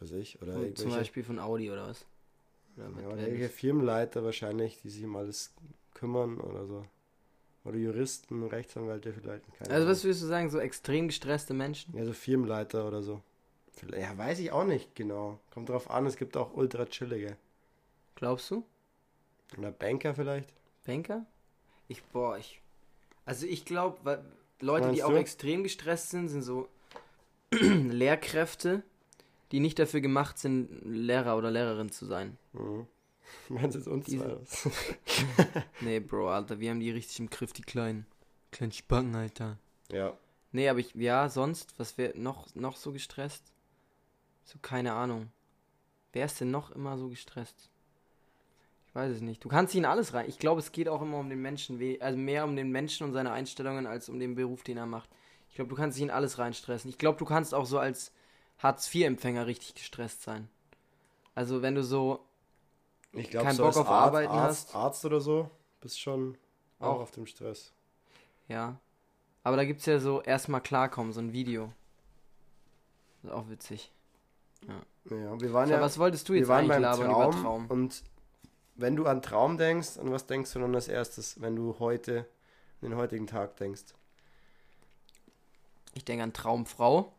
was 0.00 0.10
weiß 0.10 0.18
ich. 0.18 0.42
Oder 0.42 0.74
Zum 0.74 0.90
Beispiel 0.90 1.22
von 1.22 1.38
Audi 1.38 1.70
oder 1.70 1.86
was? 1.88 2.04
Ja, 2.76 3.08
oder 3.08 3.16
wäre 3.28 3.28
irgendwelche? 3.28 3.48
Firmenleiter 3.48 4.24
wahrscheinlich, 4.24 4.80
die 4.82 4.90
sich 4.90 5.04
um 5.04 5.16
alles 5.16 5.54
kümmern 5.94 6.38
oder 6.40 6.66
so. 6.66 6.84
Oder 7.64 7.78
Juristen, 7.78 8.44
Rechtsanwälte 8.44 9.12
vielleicht. 9.12 9.44
Keine 9.54 9.70
Also 9.70 9.86
Ahnung. 9.86 9.88
was 9.88 10.04
würdest 10.04 10.22
du 10.22 10.26
sagen, 10.26 10.50
so 10.50 10.58
extrem 10.58 11.08
gestresste 11.08 11.54
Menschen? 11.54 11.94
Ja, 11.94 12.04
so 12.04 12.12
Firmenleiter 12.12 12.86
oder 12.86 13.02
so. 13.02 13.22
Ja, 13.98 14.16
weiß 14.16 14.38
ich 14.40 14.52
auch 14.52 14.64
nicht 14.64 14.94
genau. 14.94 15.40
Kommt 15.52 15.68
drauf 15.70 15.90
an, 15.90 16.06
es 16.06 16.16
gibt 16.16 16.36
auch 16.36 16.54
ultra 16.54 16.86
chillige. 16.86 17.36
Glaubst 18.14 18.50
du? 18.52 18.64
Oder 19.56 19.70
Banker 19.70 20.14
vielleicht. 20.14 20.52
Banker? 20.84 21.24
Ich, 21.88 22.02
boah, 22.04 22.38
ich. 22.38 22.60
Also 23.26 23.46
ich 23.46 23.64
glaube, 23.64 24.24
Leute, 24.60 24.84
die 24.84 24.88
Meinst 24.88 25.04
auch 25.04 25.10
du? 25.10 25.16
extrem 25.16 25.62
gestresst 25.62 26.10
sind, 26.10 26.28
sind 26.28 26.42
so 26.42 26.68
Lehrkräfte, 27.52 28.82
die 29.52 29.60
nicht 29.60 29.78
dafür 29.78 30.00
gemacht 30.00 30.38
sind, 30.38 30.68
Lehrer 30.84 31.36
oder 31.36 31.50
Lehrerin 31.50 31.90
zu 31.90 32.06
sein. 32.06 32.36
Mhm. 32.52 32.86
Meinst 33.48 33.74
du 33.74 33.78
jetzt 33.78 33.88
uns 33.88 34.06
Diese-? 34.06 34.40
Nee, 35.80 36.00
Bro, 36.00 36.30
Alter, 36.30 36.60
wir 36.60 36.70
haben 36.70 36.80
die 36.80 36.90
richtig 36.90 37.20
im 37.20 37.30
Griff, 37.30 37.52
die 37.52 37.62
kleinen. 37.62 38.06
Kleinen 38.50 38.72
Spacken, 38.72 39.14
Alter. 39.14 39.58
Ja. 39.90 40.16
Nee, 40.52 40.68
aber 40.68 40.80
ich, 40.80 40.94
ja, 40.94 41.28
sonst, 41.28 41.78
was 41.78 41.96
wäre 41.96 42.18
noch, 42.18 42.52
noch 42.54 42.76
so 42.76 42.92
gestresst? 42.92 43.52
So, 44.44 44.58
keine 44.60 44.94
Ahnung. 44.94 45.30
Wer 46.12 46.24
ist 46.24 46.40
denn 46.40 46.50
noch 46.50 46.72
immer 46.72 46.98
so 46.98 47.08
gestresst? 47.08 47.70
Ich 48.88 48.94
weiß 48.94 49.12
es 49.12 49.20
nicht. 49.20 49.44
Du 49.44 49.48
kannst 49.48 49.72
dich 49.72 49.78
in 49.78 49.84
alles 49.84 50.14
rein. 50.14 50.28
Ich 50.28 50.40
glaube, 50.40 50.58
es 50.58 50.72
geht 50.72 50.88
auch 50.88 51.00
immer 51.00 51.18
um 51.18 51.28
den 51.28 51.40
Menschen, 51.40 51.80
also 52.00 52.18
mehr 52.18 52.44
um 52.44 52.56
den 52.56 52.72
Menschen 52.72 53.06
und 53.06 53.12
seine 53.12 53.30
Einstellungen 53.30 53.86
als 53.86 54.08
um 54.08 54.18
den 54.18 54.34
Beruf, 54.34 54.64
den 54.64 54.78
er 54.78 54.86
macht. 54.86 55.08
Ich 55.48 55.54
glaube, 55.54 55.68
du 55.68 55.76
kannst 55.76 55.96
dich 55.96 56.02
in 56.02 56.10
alles 56.10 56.38
reinstressen. 56.38 56.90
Ich 56.90 56.98
glaube, 56.98 57.18
du 57.18 57.24
kannst 57.24 57.54
auch 57.54 57.66
so 57.66 57.78
als 57.78 58.12
Hartz-IV-Empfänger 58.62 59.46
richtig 59.46 59.74
gestresst 59.74 60.22
sein. 60.22 60.48
Also, 61.34 61.62
wenn 61.62 61.74
du 61.74 61.82
so, 61.82 62.20
Ich 63.12 63.30
glaube, 63.30 63.46
Kein 63.46 63.56
so 63.56 63.64
Bock 63.64 63.76
auf 63.76 63.88
Arzt, 63.88 64.06
Arbeiten 64.06 64.32
Arzt, 64.32 64.66
hast. 64.68 64.74
Arzt 64.74 65.04
oder 65.04 65.20
so, 65.20 65.50
bist 65.80 66.00
schon 66.00 66.36
auch, 66.78 66.86
Auch. 66.96 67.00
auf 67.00 67.10
dem 67.10 67.26
Stress. 67.26 67.72
ja. 68.48 68.78
Aber 69.42 69.56
da 69.56 69.64
gibt 69.64 69.80
es 69.80 69.86
ja 69.86 69.98
so 69.98 70.20
erstmal 70.20 70.60
klarkommen, 70.60 71.14
so 71.14 71.20
ein 71.20 71.32
Video. 71.32 71.72
Das 73.22 73.30
ist 73.32 73.36
auch 73.38 73.48
witzig. 73.48 73.90
Ja, 74.68 74.82
wir 75.40 75.52
waren 75.54 75.66
So, 75.68 75.74
ja, 75.74 75.80
was 75.80 75.98
wolltest 75.98 76.28
du 76.28 76.34
wir 76.34 76.40
jetzt 76.40 76.48
waren 76.48 76.70
eigentlich 76.70 76.72
beim 76.72 76.82
labern 76.82 77.06
Traum, 77.10 77.32
über 77.32 77.40
Traum? 77.42 77.66
und 77.68 78.02
wenn 78.76 78.96
du 78.96 79.06
an 79.06 79.22
Traum 79.22 79.56
denkst, 79.56 79.96
an 79.98 80.12
was 80.12 80.26
denkst 80.26 80.52
du 80.52 80.58
dann 80.58 80.74
als 80.74 80.88
erstes, 80.88 81.40
wenn 81.40 81.56
du 81.56 81.76
heute, 81.78 82.26
an 82.82 82.90
den 82.90 82.96
heutigen 82.96 83.26
Tag 83.26 83.56
denkst? 83.56 83.84
Ich 85.94 86.04
denke 86.04 86.22
an 86.22 86.34
Traumfrau, 86.34 87.10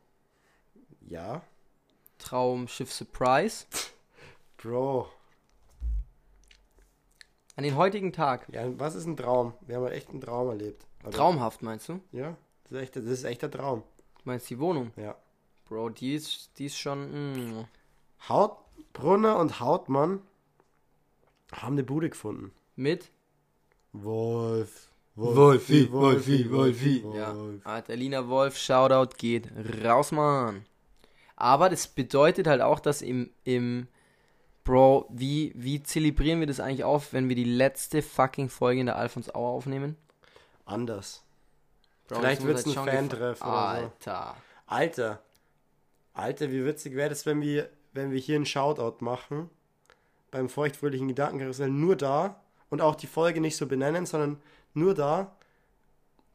Ja, 1.02 1.42
Traumschiff 2.20 2.92
Surprise. 2.92 3.66
Bro. 4.58 5.10
An 7.56 7.64
den 7.64 7.76
heutigen 7.76 8.14
Tag. 8.14 8.48
Ja, 8.54 8.68
was 8.80 8.96
ist 8.96 9.06
ein 9.06 9.18
Traum? 9.18 9.54
Wir 9.62 9.76
haben 9.76 9.84
halt 9.84 9.94
echt 9.94 10.10
einen 10.10 10.22
Traum 10.22 10.50
erlebt. 10.50 10.86
Oder? 11.04 11.12
Traumhaft 11.12 11.62
meinst 11.64 11.90
du? 11.90 12.00
Ja, 12.12 12.38
das 12.64 12.72
ist 12.74 12.78
echt, 12.82 12.96
das 12.96 13.04
ist 13.06 13.24
echt 13.24 13.42
der 13.42 13.52
Traum. 13.52 13.84
Du 14.18 14.22
meinst 14.26 14.50
die 14.50 14.60
Wohnung? 14.60 14.92
Ja. 14.96 15.16
Bro, 15.66 15.90
die 15.90 16.16
ist, 16.16 16.52
die 16.58 16.66
ist 16.66 16.78
schon. 16.78 17.62
Mm, 17.62 17.66
Haut, 18.30 18.58
Brunner 18.94 19.38
und 19.38 19.60
Hautmann 19.60 20.22
haben 21.52 21.74
eine 21.74 21.84
Bude 21.84 22.10
gefunden. 22.10 22.54
mit? 22.76 23.10
Wolf. 23.94 24.88
Wolfi, 25.16 25.92
Wolfi, 25.92 26.50
Wolfi. 26.50 27.04
Wolf. 27.04 27.16
Ja. 27.16 27.36
Alter, 27.66 27.96
Lina 27.98 28.28
Wolf, 28.30 28.58
Shoutout 28.58 29.18
geht 29.18 29.50
raus, 29.84 30.12
Mann. 30.14 30.66
Aber 31.42 31.70
das 31.70 31.88
bedeutet 31.88 32.46
halt 32.46 32.62
auch, 32.62 32.80
dass 32.80 33.02
im, 33.02 33.32
im 33.46 33.88
Bro, 34.64 35.08
wie, 35.10 35.52
wie 35.56 35.82
zelebrieren 35.82 36.40
wir 36.40 36.46
das 36.46 36.60
eigentlich 36.60 36.84
auf, 36.84 37.14
wenn 37.14 37.30
wir 37.30 37.36
die 37.36 37.46
letzte 37.46 38.04
fucking 38.04 38.48
Folge 38.48 38.82
in 38.82 38.86
der 38.86 38.96
Alphons 38.96 39.34
Hour 39.34 39.50
aufnehmen? 39.50 39.98
Anders. 40.66 41.24
Bro, 42.08 42.20
Vielleicht 42.20 42.42
muss 42.42 42.48
wird's 42.50 42.66
jetzt 42.66 42.78
ein 42.78 42.86
Fan-Treff 42.86 43.42
oder 43.42 43.50
so. 43.50 43.58
Alter. 43.58 44.36
Alter. 44.68 45.20
Alter, 46.14 46.52
wie 46.52 46.64
witzig 46.64 46.96
wäre 46.96 47.10
das, 47.10 47.26
wenn 47.26 47.42
wir, 47.42 47.72
wenn 47.94 48.12
wir 48.12 48.20
hier 48.20 48.36
einen 48.36 48.46
Shoutout 48.46 49.04
machen. 49.04 49.50
Beim 50.30 50.48
feuchtfröhlichen 50.48 51.08
Gedankenkarussell 51.08 51.72
nur 51.72 51.96
da 51.96 52.40
und 52.70 52.82
auch 52.82 52.94
die 52.94 53.08
Folge 53.08 53.42
nicht 53.42 53.58
so 53.58 53.66
benennen, 53.66 54.06
sondern 54.06 54.40
nur 54.76 54.94
da. 54.94 55.36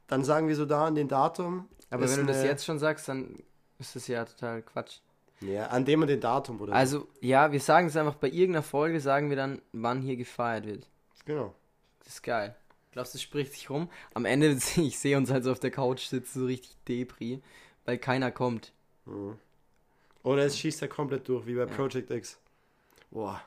Dann 0.08 0.24
sagen 0.24 0.48
wir 0.48 0.56
so 0.56 0.66
da 0.66 0.86
an 0.86 0.96
den 0.96 1.06
Datum. 1.06 1.68
Aber 1.90 2.10
wenn 2.10 2.26
du 2.26 2.26
das 2.26 2.42
jetzt 2.42 2.64
schon 2.64 2.80
sagst, 2.80 3.06
dann 3.06 3.44
ist 3.78 3.96
das 3.96 4.06
ja 4.08 4.24
total 4.24 4.62
Quatsch. 4.62 4.98
Ja, 5.40 5.66
an 5.66 5.84
dem 5.84 6.00
und 6.00 6.08
den 6.08 6.20
Datum, 6.20 6.60
oder? 6.60 6.72
Also, 6.72 7.08
ja, 7.20 7.52
wir 7.52 7.60
sagen 7.60 7.88
es 7.88 7.96
einfach 7.96 8.14
bei 8.14 8.28
irgendeiner 8.28 8.62
Folge, 8.62 9.00
sagen 9.00 9.28
wir 9.28 9.36
dann, 9.36 9.60
wann 9.72 10.00
hier 10.00 10.16
gefeiert 10.16 10.66
wird. 10.66 10.88
Genau. 11.26 11.54
Das 11.98 12.14
ist 12.14 12.22
geil. 12.22 12.56
Glaubst 12.92 13.12
du, 13.12 13.18
es 13.18 13.22
spricht 13.22 13.52
sich 13.52 13.68
rum? 13.68 13.90
Am 14.14 14.24
Ende, 14.24 14.48
ich 14.76 14.98
sehe 14.98 15.16
uns 15.16 15.30
halt 15.30 15.44
so 15.44 15.52
auf 15.52 15.60
der 15.60 15.70
Couch 15.70 16.06
sitzen, 16.06 16.40
so 16.40 16.46
richtig 16.46 16.76
Depri, 16.88 17.42
weil 17.84 17.98
keiner 17.98 18.30
kommt. 18.30 18.72
Oder 20.22 20.46
es 20.46 20.58
schießt 20.58 20.82
er 20.82 20.88
komplett 20.88 21.28
durch, 21.28 21.46
wie 21.46 21.54
bei 21.54 21.66
Project 21.66 22.10
X. 22.10 22.38
Boah. 23.10 23.42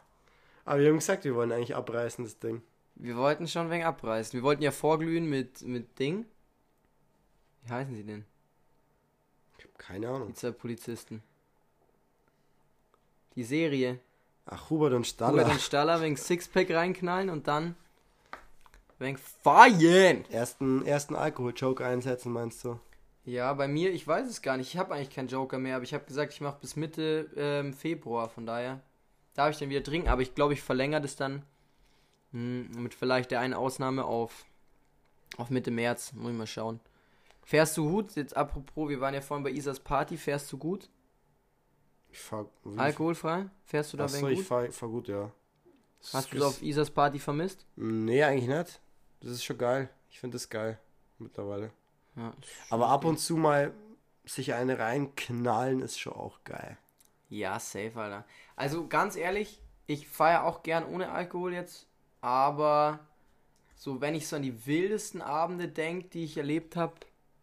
Aber 0.66 0.80
wir 0.80 0.90
haben 0.90 0.98
gesagt, 0.98 1.24
wir 1.24 1.34
wollen 1.34 1.52
eigentlich 1.52 1.76
abreißen, 1.76 2.24
das 2.24 2.38
Ding. 2.38 2.62
Wir 2.96 3.18
wollten 3.18 3.48
schon 3.48 3.70
wenig 3.72 3.86
abreißen. 3.86 4.34
Wir 4.34 4.44
wollten 4.44 4.62
ja 4.62 4.72
vorglühen 4.72 5.28
mit, 5.28 5.64
mit 5.64 5.98
Ding. 5.98 6.26
Wie 7.64 7.72
heißen 7.72 7.96
sie 7.96 8.04
denn? 8.04 8.26
Keine 9.80 10.10
Ahnung. 10.10 10.28
Die 10.28 10.34
zwei 10.36 10.52
Polizisten. 10.52 11.24
Die 13.36 13.44
Serie. 13.44 14.00
Ach, 14.46 14.70
Hubert 14.70 14.94
und 14.94 15.08
Staller. 15.08 15.32
Hubert 15.32 15.52
und 15.52 15.62
Staller 15.62 16.02
wegen 16.02 16.18
Sixpack 16.18 16.70
reinknallen 16.70 17.32
und 17.32 17.48
dann 17.48 17.76
wegen 19.00 19.18
feiern. 19.18 20.26
Ersten, 20.30 20.86
ersten 20.86 21.16
Alkohol-Joke 21.16 21.84
einsetzen, 21.86 22.32
meinst 22.32 22.64
du? 22.64 22.80
Ja, 23.26 23.54
bei 23.54 23.68
mir, 23.68 23.92
ich 23.92 24.08
weiß 24.08 24.28
es 24.28 24.42
gar 24.42 24.58
nicht. 24.58 24.74
Ich 24.74 24.78
habe 24.78 24.94
eigentlich 24.94 25.12
keinen 25.12 25.28
Joker 25.28 25.58
mehr, 25.58 25.78
aber 25.78 25.84
ich 25.84 25.94
habe 25.94 26.06
gesagt, 26.06 26.34
ich 26.34 26.42
mache 26.42 26.60
bis 26.60 26.76
Mitte 26.76 27.30
ähm, 27.36 27.74
Februar. 27.74 28.30
Von 28.30 28.46
daher 28.46 28.82
darf 29.34 29.52
ich 29.52 29.58
dann 29.58 29.70
wieder 29.70 29.84
trinken. 29.84 30.10
Aber 30.10 30.22
ich 30.22 30.36
glaube, 30.36 30.54
ich 30.54 30.62
verlängere 30.62 31.02
das 31.02 31.16
dann 31.16 31.44
hm, 32.32 32.70
mit 32.72 32.94
vielleicht 32.94 33.32
der 33.32 33.40
einen 33.40 33.54
Ausnahme 33.54 34.04
auf, 34.04 34.46
auf 35.38 35.50
Mitte 35.50 35.72
März. 35.72 36.14
Muss 36.14 36.32
ich 36.32 36.38
mal 36.38 36.48
schauen. 36.48 36.80
Fährst 37.50 37.76
du 37.78 37.90
gut? 37.90 38.16
Jetzt 38.16 38.38
apropos, 38.38 38.90
wir 38.90 39.02
waren 39.02 39.16
ja 39.16 39.22
vorhin 39.22 39.44
bei 39.44 39.50
Isas 39.50 39.80
Party. 39.80 40.18
Fährst 40.18 40.52
du 40.52 40.58
gut? 40.60 40.88
Ich 42.12 42.20
fahr. 42.20 42.46
Alkoholfrei? 42.78 43.50
Fährst 43.66 43.92
du 43.92 43.98
da 43.98 44.04
Achso, 44.04 44.22
wenn 44.22 44.34
ich 44.34 44.44
fahr, 44.44 44.72
fahr 44.72 44.90
gut, 44.90 45.08
ja. 45.08 45.32
Hast 46.14 46.32
du 46.32 46.38
es 46.38 46.44
auf 46.44 46.62
Isas 46.62 46.92
Party 46.92 47.18
vermisst? 47.18 47.66
Nee, 47.76 48.22
eigentlich 48.22 48.48
nicht. 48.48 48.80
Das 49.22 49.32
ist 49.32 49.44
schon 49.44 49.58
geil. 49.58 49.90
Ich 50.12 50.20
finde 50.20 50.36
das 50.36 50.48
geil. 50.48 50.80
Mittlerweile. 51.18 51.72
Ja. 52.16 52.34
Aber 52.70 52.90
ab 52.90 53.04
und 53.04 53.18
zu 53.18 53.36
mal 53.36 53.74
sich 54.26 54.54
eine 54.54 54.78
reinknallen 54.78 55.82
ist 55.82 56.00
schon 56.00 56.14
auch 56.14 56.44
geil. 56.44 56.78
Ja, 57.30 57.60
safe, 57.60 57.94
Alter. 57.96 58.26
Also 58.58 58.88
ganz 58.88 59.16
ehrlich, 59.16 59.60
ich 59.88 60.08
feiere 60.08 60.44
auch 60.44 60.62
gern 60.62 60.86
ohne 60.86 61.10
Alkohol 61.10 61.54
jetzt, 61.54 61.88
aber 62.22 63.00
so 63.76 64.02
wenn 64.02 64.14
ich 64.14 64.28
so 64.28 64.36
an 64.36 64.44
die 64.44 64.68
wildesten 64.68 65.24
Abende 65.24 65.68
denke, 65.68 66.10
die 66.10 66.26
ich 66.26 66.38
erlebt 66.38 66.76
habe, 66.76 66.94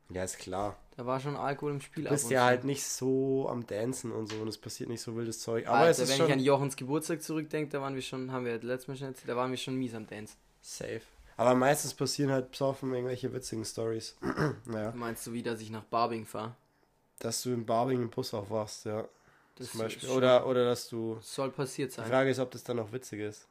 Ja, 0.08 0.22
ist 0.22 0.38
klar. 0.38 0.76
da 0.96 1.04
war 1.04 1.18
schon 1.20 1.36
Alkohol 1.36 1.72
im 1.72 1.80
Spiel. 1.80 2.04
Du 2.04 2.10
bist 2.10 2.30
ja 2.30 2.44
halt 2.44 2.64
nicht 2.64 2.84
so 2.84 3.48
am 3.48 3.66
Dancen 3.66 4.12
und 4.12 4.28
so 4.28 4.36
und 4.36 4.48
es 4.48 4.56
passiert 4.58 4.88
nicht 4.88 5.00
so 5.00 5.16
wildes 5.16 5.40
Zeug. 5.40 5.66
Aber 5.66 5.78
Alter, 5.78 5.90
es 5.90 5.98
ist 5.98 6.10
wenn 6.10 6.16
schon 6.18 6.26
ich 6.28 6.32
an 6.34 6.40
Jochens 6.40 6.76
Geburtstag 6.76 7.22
zurückdenke, 7.22 7.70
da 7.70 7.80
waren 7.80 7.94
wir 7.94 8.02
schon, 8.02 8.30
haben 8.30 8.44
wir 8.44 8.62
letztes 8.62 8.88
Mal 8.88 8.96
schon 8.96 9.08
erzählt, 9.08 9.28
da 9.28 9.36
waren 9.36 9.50
wir 9.50 9.58
schon 9.58 9.74
mies 9.76 9.94
am 9.94 10.06
Dance. 10.06 10.34
safe. 10.62 11.02
Aber 11.38 11.54
meistens 11.54 11.92
passieren 11.92 12.30
halt 12.32 12.50
besoffen 12.50 12.94
irgendwelche 12.94 13.32
witzigen 13.32 13.64
Stories. 13.64 14.16
naja. 14.64 14.92
Meinst 14.94 15.26
du, 15.26 15.32
wie, 15.32 15.42
dass 15.42 15.60
ich 15.60 15.70
nach 15.70 15.84
Barbing 15.84 16.24
fahre? 16.24 16.54
Dass 17.18 17.42
du 17.42 17.50
in 17.50 17.66
Barbing 17.66 18.00
im 18.02 18.10
Bus 18.10 18.32
aufwachst, 18.32 18.86
ja. 18.86 19.06
Das 19.56 19.70
Zum 19.72 19.80
Beispiel. 19.80 20.08
Oder, 20.10 20.46
oder 20.46 20.64
dass 20.66 20.88
du. 20.88 21.18
soll 21.20 21.50
passiert 21.50 21.90
Die 21.90 21.96
sein. 21.96 22.06
Frage 22.06 22.30
ist, 22.30 22.38
ob 22.38 22.50
das 22.52 22.62
dann 22.62 22.76
noch 22.76 22.92
witzig 22.92 23.20
ist. 23.20 23.48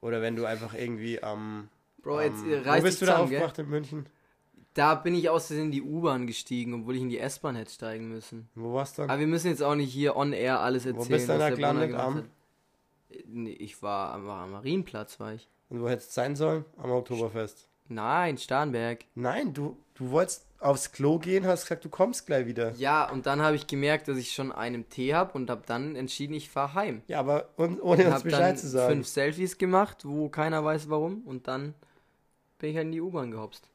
Oder 0.00 0.20
wenn 0.20 0.36
du 0.36 0.44
einfach 0.44 0.74
irgendwie 0.74 1.22
am. 1.22 1.68
Bro, 2.02 2.20
jetzt 2.20 2.42
am 2.42 2.52
äh, 2.52 2.78
wo 2.78 2.82
bist 2.82 3.00
du 3.02 3.06
da 3.06 3.18
aufgewacht 3.18 3.58
in 3.58 3.68
München? 3.68 4.06
Da 4.78 4.94
bin 4.94 5.12
ich 5.16 5.28
aus 5.28 5.50
in 5.50 5.72
die 5.72 5.82
U-Bahn 5.82 6.28
gestiegen, 6.28 6.72
obwohl 6.72 6.94
ich 6.94 7.02
in 7.02 7.08
die 7.08 7.18
S-Bahn 7.18 7.56
hätte 7.56 7.72
steigen 7.72 8.08
müssen. 8.08 8.48
Wo 8.54 8.74
warst 8.74 8.96
du? 8.98 9.02
Aber 9.02 9.18
wir 9.18 9.26
müssen 9.26 9.48
jetzt 9.48 9.60
auch 9.60 9.74
nicht 9.74 9.92
hier 9.92 10.14
on 10.14 10.32
air 10.32 10.60
alles 10.60 10.84
Wo 10.84 10.90
erzählen. 10.90 11.08
bist 11.08 11.28
du 11.28 11.32
was 11.32 11.38
da 11.40 11.50
gelandet? 11.50 11.94
Am-. 11.94 12.30
Nee, 13.26 13.50
ich 13.50 13.82
war 13.82 14.12
am, 14.14 14.30
am 14.30 14.52
Marienplatz, 14.52 15.18
war 15.18 15.32
ich. 15.32 15.48
Und 15.68 15.82
wo 15.82 15.88
hättest 15.88 16.10
du 16.10 16.14
sein 16.14 16.36
sollen? 16.36 16.64
Am 16.76 16.92
Oktoberfest. 16.92 17.68
Nein, 17.88 18.38
Starnberg. 18.38 19.04
Nein, 19.16 19.52
du, 19.52 19.76
du 19.94 20.12
wolltest 20.12 20.46
aufs 20.60 20.92
Klo 20.92 21.18
gehen, 21.18 21.44
hast 21.44 21.62
gesagt, 21.62 21.84
du 21.84 21.88
kommst 21.88 22.26
gleich 22.26 22.46
wieder. 22.46 22.72
Ja, 22.76 23.10
und 23.10 23.26
dann 23.26 23.42
habe 23.42 23.56
ich 23.56 23.66
gemerkt, 23.66 24.06
dass 24.06 24.16
ich 24.16 24.30
schon 24.30 24.52
einen 24.52 24.88
Tee 24.88 25.12
habe 25.12 25.32
und 25.32 25.50
habe 25.50 25.62
dann 25.66 25.96
entschieden, 25.96 26.34
ich 26.34 26.50
fahre 26.50 26.74
heim. 26.74 27.02
Ja, 27.08 27.18
aber 27.18 27.48
un, 27.56 27.80
ohne 27.80 28.02
Ich 28.02 28.06
uns 28.06 28.14
habe 28.14 28.24
Bescheid 28.30 28.56
zu 28.56 28.68
sagen. 28.68 28.92
fünf 28.94 29.08
Selfies 29.08 29.58
gemacht, 29.58 30.04
wo 30.04 30.28
keiner 30.28 30.64
weiß 30.64 30.88
warum 30.88 31.22
und 31.26 31.48
dann 31.48 31.74
bin 32.60 32.70
ich 32.70 32.76
halt 32.76 32.86
in 32.86 32.92
die 32.92 33.00
U-Bahn 33.00 33.32
gehopst. 33.32 33.68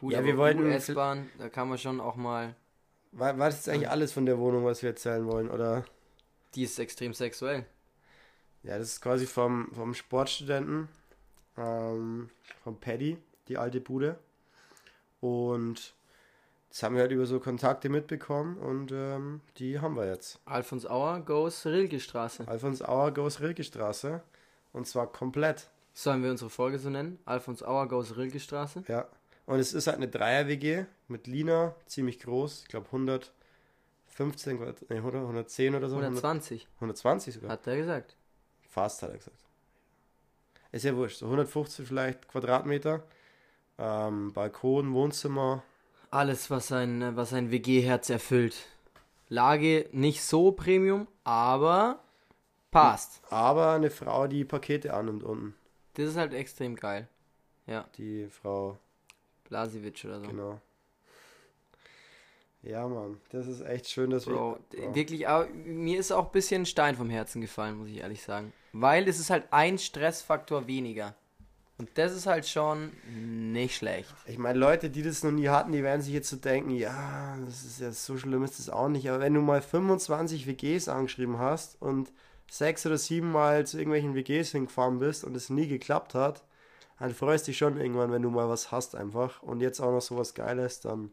Gut, 0.00 0.12
Ja, 0.12 0.24
wir 0.24 0.36
wollten- 0.38 0.64
U-S-Bahn, 0.64 1.28
da 1.38 1.48
kann 1.48 1.68
man 1.68 1.76
schon 1.78 2.00
auch 2.00 2.16
mal 2.16 2.54
War, 3.12 3.38
war 3.38 3.50
das 3.50 3.68
eigentlich 3.68 3.88
alles 3.90 4.12
von 4.12 4.24
der 4.24 4.38
Wohnung, 4.38 4.64
was 4.64 4.82
wir 4.82 4.90
erzählen 4.90 5.26
wollen? 5.26 5.50
Oder? 5.50 5.84
Die 6.54 6.62
ist 6.62 6.78
extrem 6.78 7.12
sexuell. 7.12 7.66
Ja, 8.62 8.78
das 8.78 8.88
ist 8.88 9.00
quasi 9.00 9.26
vom, 9.26 9.70
vom 9.74 9.94
Sportstudenten, 9.94 10.88
ähm, 11.56 12.30
vom 12.62 12.78
Paddy, 12.78 13.18
die 13.48 13.58
alte 13.58 13.80
Bude. 13.80 14.18
Und 15.20 15.94
das 16.70 16.82
haben 16.82 16.94
wir 16.94 17.02
halt 17.02 17.12
über 17.12 17.26
so 17.26 17.40
Kontakte 17.40 17.88
mitbekommen 17.88 18.56
und 18.58 18.92
ähm, 18.92 19.40
die 19.58 19.80
haben 19.80 19.96
wir 19.96 20.06
jetzt. 20.06 20.38
Alfons 20.44 20.86
Auer 20.86 21.20
goes 21.20 21.66
Rilke-Straße. 21.66 22.46
Alfons 22.48 22.80
Auer 22.82 23.12
goes 23.12 23.40
Rilke 23.40 23.64
Straße. 23.64 24.22
Und 24.72 24.86
zwar 24.86 25.08
komplett. 25.10 25.68
Sollen 25.94 26.22
wir 26.22 26.30
unsere 26.30 26.48
Folge 26.48 26.78
so 26.78 26.88
nennen? 26.90 27.18
Alfons 27.24 27.62
Auer 27.62 27.88
goes 27.88 28.16
Rilke-Straße. 28.16 28.84
Ja. 28.88 29.06
Und 29.50 29.58
es 29.58 29.72
ist 29.72 29.86
halt 29.88 29.96
eine 29.96 30.06
Dreier-WG 30.08 30.84
mit 31.08 31.26
Lina, 31.26 31.74
ziemlich 31.86 32.20
groß. 32.20 32.62
Ich 32.62 32.68
glaube 32.68 32.86
115, 32.86 34.58
Quadrat- 34.58 34.84
nee, 34.88 34.96
100, 34.98 35.22
110 35.22 35.74
oder 35.74 35.88
so. 35.88 35.96
120, 35.96 36.68
120 36.76 37.34
sogar. 37.34 37.50
hat 37.50 37.66
er 37.66 37.76
gesagt. 37.76 38.16
Fast, 38.68 39.02
hat 39.02 39.10
er 39.10 39.18
gesagt. 39.18 39.36
Ist 40.70 40.84
ja 40.84 40.94
wurscht. 40.94 41.18
So 41.18 41.26
150 41.26 41.86
vielleicht 41.86 42.28
Quadratmeter. 42.28 43.02
Ähm, 43.78 44.32
Balkon, 44.32 44.92
Wohnzimmer. 44.94 45.64
Alles, 46.10 46.48
was 46.50 46.70
ein, 46.70 47.16
was 47.16 47.32
ein 47.32 47.50
WG-Herz 47.50 48.08
erfüllt. 48.08 48.54
Lage 49.28 49.88
nicht 49.92 50.22
so 50.22 50.52
Premium, 50.52 51.08
aber 51.24 51.98
passt. 52.70 53.20
Aber 53.30 53.72
eine 53.72 53.90
Frau, 53.90 54.28
die 54.28 54.44
Pakete 54.44 54.94
annimmt 54.94 55.24
unten. 55.24 55.54
Das 55.94 56.06
ist 56.08 56.16
halt 56.16 56.34
extrem 56.34 56.76
geil. 56.76 57.08
Ja, 57.66 57.88
Die 57.96 58.28
Frau, 58.28 58.78
Blasewitsch 59.50 60.04
oder 60.06 60.20
so. 60.20 60.26
genau. 60.28 60.60
Ja, 62.62 62.86
Mann. 62.86 63.18
Das 63.30 63.46
ist 63.46 63.62
echt 63.62 63.88
schön, 63.88 64.10
dass 64.10 64.26
Bro, 64.26 64.58
wir. 64.70 64.88
d- 64.88 64.94
wirklich, 64.94 65.26
aber 65.28 65.46
mir 65.48 65.98
ist 65.98 66.12
auch 66.12 66.26
ein 66.26 66.32
bisschen 66.32 66.62
ein 66.62 66.66
Stein 66.66 66.94
vom 66.94 67.08
Herzen 67.08 67.40
gefallen, 67.40 67.76
muss 67.78 67.88
ich 67.88 67.98
ehrlich 67.98 68.22
sagen. 68.22 68.52
Weil 68.72 69.08
es 69.08 69.18
ist 69.18 69.30
halt 69.30 69.44
ein 69.50 69.78
Stressfaktor 69.78 70.66
weniger. 70.66 71.14
Und 71.78 71.88
das 71.94 72.12
ist 72.14 72.26
halt 72.26 72.46
schon 72.46 72.92
nicht 73.52 73.76
schlecht. 73.76 74.14
Ich 74.26 74.36
meine, 74.36 74.58
Leute, 74.58 74.90
die 74.90 75.02
das 75.02 75.24
noch 75.24 75.30
nie 75.30 75.48
hatten, 75.48 75.72
die 75.72 75.82
werden 75.82 76.02
sich 76.02 76.12
jetzt 76.12 76.28
so 76.28 76.36
denken, 76.36 76.70
ja, 76.72 77.38
das 77.46 77.64
ist 77.64 77.80
ja 77.80 77.90
so 77.90 78.18
schlimm 78.18 78.44
ist 78.44 78.58
das 78.58 78.68
auch 78.68 78.88
nicht. 78.88 79.08
Aber 79.08 79.20
wenn 79.20 79.32
du 79.32 79.40
mal 79.40 79.62
25 79.62 80.46
WGs 80.46 80.88
angeschrieben 80.88 81.38
hast 81.38 81.80
und 81.80 82.12
sechs 82.50 82.84
oder 82.84 82.98
sieben 82.98 83.32
Mal 83.32 83.66
zu 83.66 83.78
irgendwelchen 83.78 84.14
WGs 84.14 84.50
hingefahren 84.52 84.98
bist 84.98 85.24
und 85.24 85.34
es 85.34 85.48
nie 85.48 85.66
geklappt 85.68 86.14
hat, 86.14 86.44
dann 87.00 87.14
freust 87.14 87.46
dich 87.48 87.58
schon 87.58 87.76
irgendwann, 87.78 88.12
wenn 88.12 88.22
du 88.22 88.30
mal 88.30 88.48
was 88.48 88.70
hast 88.70 88.94
einfach. 88.94 89.42
Und 89.42 89.60
jetzt 89.60 89.80
auch 89.80 89.90
noch 89.90 90.00
sowas 90.02 90.34
Geiles, 90.34 90.80
dann, 90.80 91.10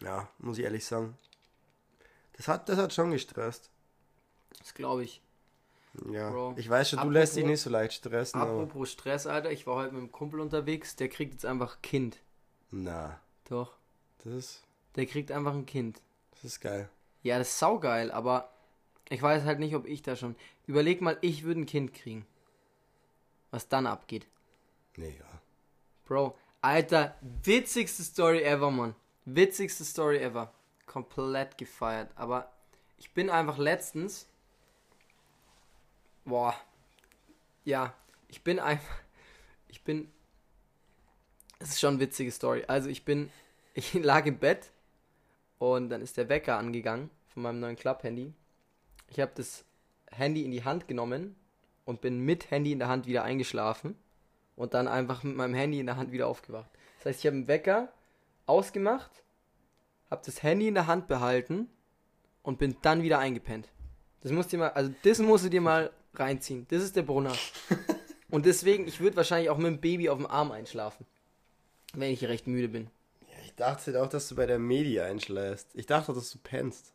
ja, 0.00 0.28
muss 0.38 0.58
ich 0.58 0.64
ehrlich 0.64 0.84
sagen. 0.84 1.16
Das 2.36 2.46
hat, 2.48 2.68
das 2.68 2.78
hat 2.78 2.92
schon 2.92 3.10
gestresst. 3.10 3.70
Das 4.60 4.74
glaube 4.74 5.02
ich. 5.04 5.20
Ja, 6.12 6.30
Bro. 6.30 6.54
ich 6.56 6.68
weiß 6.68 6.90
schon, 6.90 6.98
du 6.98 7.00
Apropos- 7.00 7.14
lässt 7.14 7.36
dich 7.36 7.44
nicht 7.44 7.60
so 7.60 7.70
leicht 7.70 7.94
stressen, 7.94 8.40
aber... 8.40 8.52
Apropos 8.52 8.92
Stress, 8.92 9.26
Alter, 9.26 9.50
ich 9.50 9.66
war 9.66 9.74
heute 9.76 9.92
mit 9.92 10.02
einem 10.02 10.12
Kumpel 10.12 10.38
unterwegs, 10.40 10.94
der 10.94 11.08
kriegt 11.08 11.32
jetzt 11.32 11.46
einfach 11.46 11.82
Kind. 11.82 12.18
Na, 12.70 13.18
Doch, 13.48 13.72
das 14.22 14.32
ist, 14.34 14.62
der 14.94 15.06
kriegt 15.06 15.32
einfach 15.32 15.54
ein 15.54 15.66
Kind. 15.66 16.00
das 16.32 16.44
ist 16.44 16.60
geil. 16.60 16.88
Ja, 17.22 17.38
das 17.38 17.48
ist 17.48 17.58
saugeil, 17.58 18.12
aber 18.12 18.52
ich 19.08 19.20
weiß 19.20 19.44
halt 19.44 19.58
nicht, 19.58 19.74
ob 19.74 19.86
ich 19.86 20.02
da 20.02 20.14
schon. 20.14 20.36
Überleg 20.66 21.00
mal, 21.00 21.16
ich 21.22 21.42
würde 21.42 21.60
ein 21.62 21.66
Kind 21.66 21.94
kriegen. 21.94 22.26
Was 23.50 23.68
dann 23.68 23.86
abgeht. 23.86 24.26
Nee, 24.96 25.16
ja. 25.18 25.40
Bro, 26.04 26.36
Alter, 26.60 27.16
witzigste 27.20 28.02
Story 28.02 28.42
ever, 28.42 28.70
Mann. 28.70 28.94
Witzigste 29.24 29.84
Story 29.84 30.18
ever. 30.18 30.52
Komplett 30.86 31.56
gefeiert. 31.56 32.10
Aber 32.16 32.52
ich 32.96 33.12
bin 33.12 33.30
einfach 33.30 33.58
letztens. 33.58 34.26
Boah. 36.24 36.54
Ja, 37.64 37.94
ich 38.28 38.42
bin 38.42 38.58
einfach. 38.58 39.00
Ich 39.70 39.84
bin. 39.84 40.10
Es 41.58 41.68
ist 41.68 41.80
schon 41.80 41.94
eine 41.94 42.00
witzige 42.00 42.30
Story. 42.30 42.64
Also 42.66 42.88
ich 42.88 43.04
bin. 43.04 43.30
Ich 43.74 43.94
lag 43.94 44.26
im 44.26 44.38
Bett 44.38 44.72
und 45.58 45.88
dann 45.90 46.00
ist 46.00 46.16
der 46.16 46.28
Wecker 46.28 46.58
angegangen 46.58 47.10
von 47.28 47.44
meinem 47.44 47.60
neuen 47.60 47.76
Club-Handy. 47.76 48.32
Ich 49.06 49.20
habe 49.20 49.30
das 49.36 49.64
Handy 50.10 50.44
in 50.44 50.50
die 50.50 50.64
Hand 50.64 50.88
genommen 50.88 51.36
und 51.88 52.02
bin 52.02 52.20
mit 52.20 52.50
Handy 52.50 52.72
in 52.72 52.80
der 52.80 52.88
Hand 52.88 53.06
wieder 53.06 53.24
eingeschlafen 53.24 53.96
und 54.56 54.74
dann 54.74 54.88
einfach 54.88 55.22
mit 55.22 55.34
meinem 55.34 55.54
Handy 55.54 55.80
in 55.80 55.86
der 55.86 55.96
Hand 55.96 56.12
wieder 56.12 56.26
aufgewacht. 56.26 56.68
Das 56.98 57.06
heißt, 57.06 57.20
ich 57.20 57.26
habe 57.26 57.38
den 57.38 57.48
Wecker 57.48 57.90
ausgemacht, 58.44 59.10
habe 60.10 60.20
das 60.22 60.42
Handy 60.42 60.68
in 60.68 60.74
der 60.74 60.86
Hand 60.86 61.08
behalten 61.08 61.70
und 62.42 62.58
bin 62.58 62.76
dann 62.82 63.02
wieder 63.02 63.18
eingepennt. 63.18 63.70
Das 64.20 64.32
musst 64.32 64.52
du 64.52 64.58
dir 64.58 64.64
mal, 64.64 64.68
also 64.72 64.92
das 65.02 65.18
musst 65.20 65.46
du 65.46 65.48
dir 65.48 65.62
mal 65.62 65.90
reinziehen. 66.12 66.66
Das 66.68 66.82
ist 66.82 66.94
der 66.94 67.02
Brunner. 67.02 67.32
Und 68.30 68.44
deswegen, 68.44 68.86
ich 68.86 69.00
würde 69.00 69.16
wahrscheinlich 69.16 69.48
auch 69.48 69.56
mit 69.56 69.68
dem 69.68 69.80
Baby 69.80 70.10
auf 70.10 70.18
dem 70.18 70.26
Arm 70.26 70.52
einschlafen, 70.52 71.06
wenn 71.94 72.12
ich 72.12 72.22
recht 72.26 72.46
müde 72.46 72.68
bin. 72.68 72.90
Ich 73.46 73.54
dachte 73.54 74.02
auch, 74.02 74.08
dass 74.10 74.28
du 74.28 74.36
bei 74.36 74.44
der 74.44 74.58
Medi 74.58 75.00
einschläfst. 75.00 75.70
Ich 75.72 75.86
dachte, 75.86 76.12
dass 76.12 76.30
du 76.30 76.38
pennst. 76.38 76.92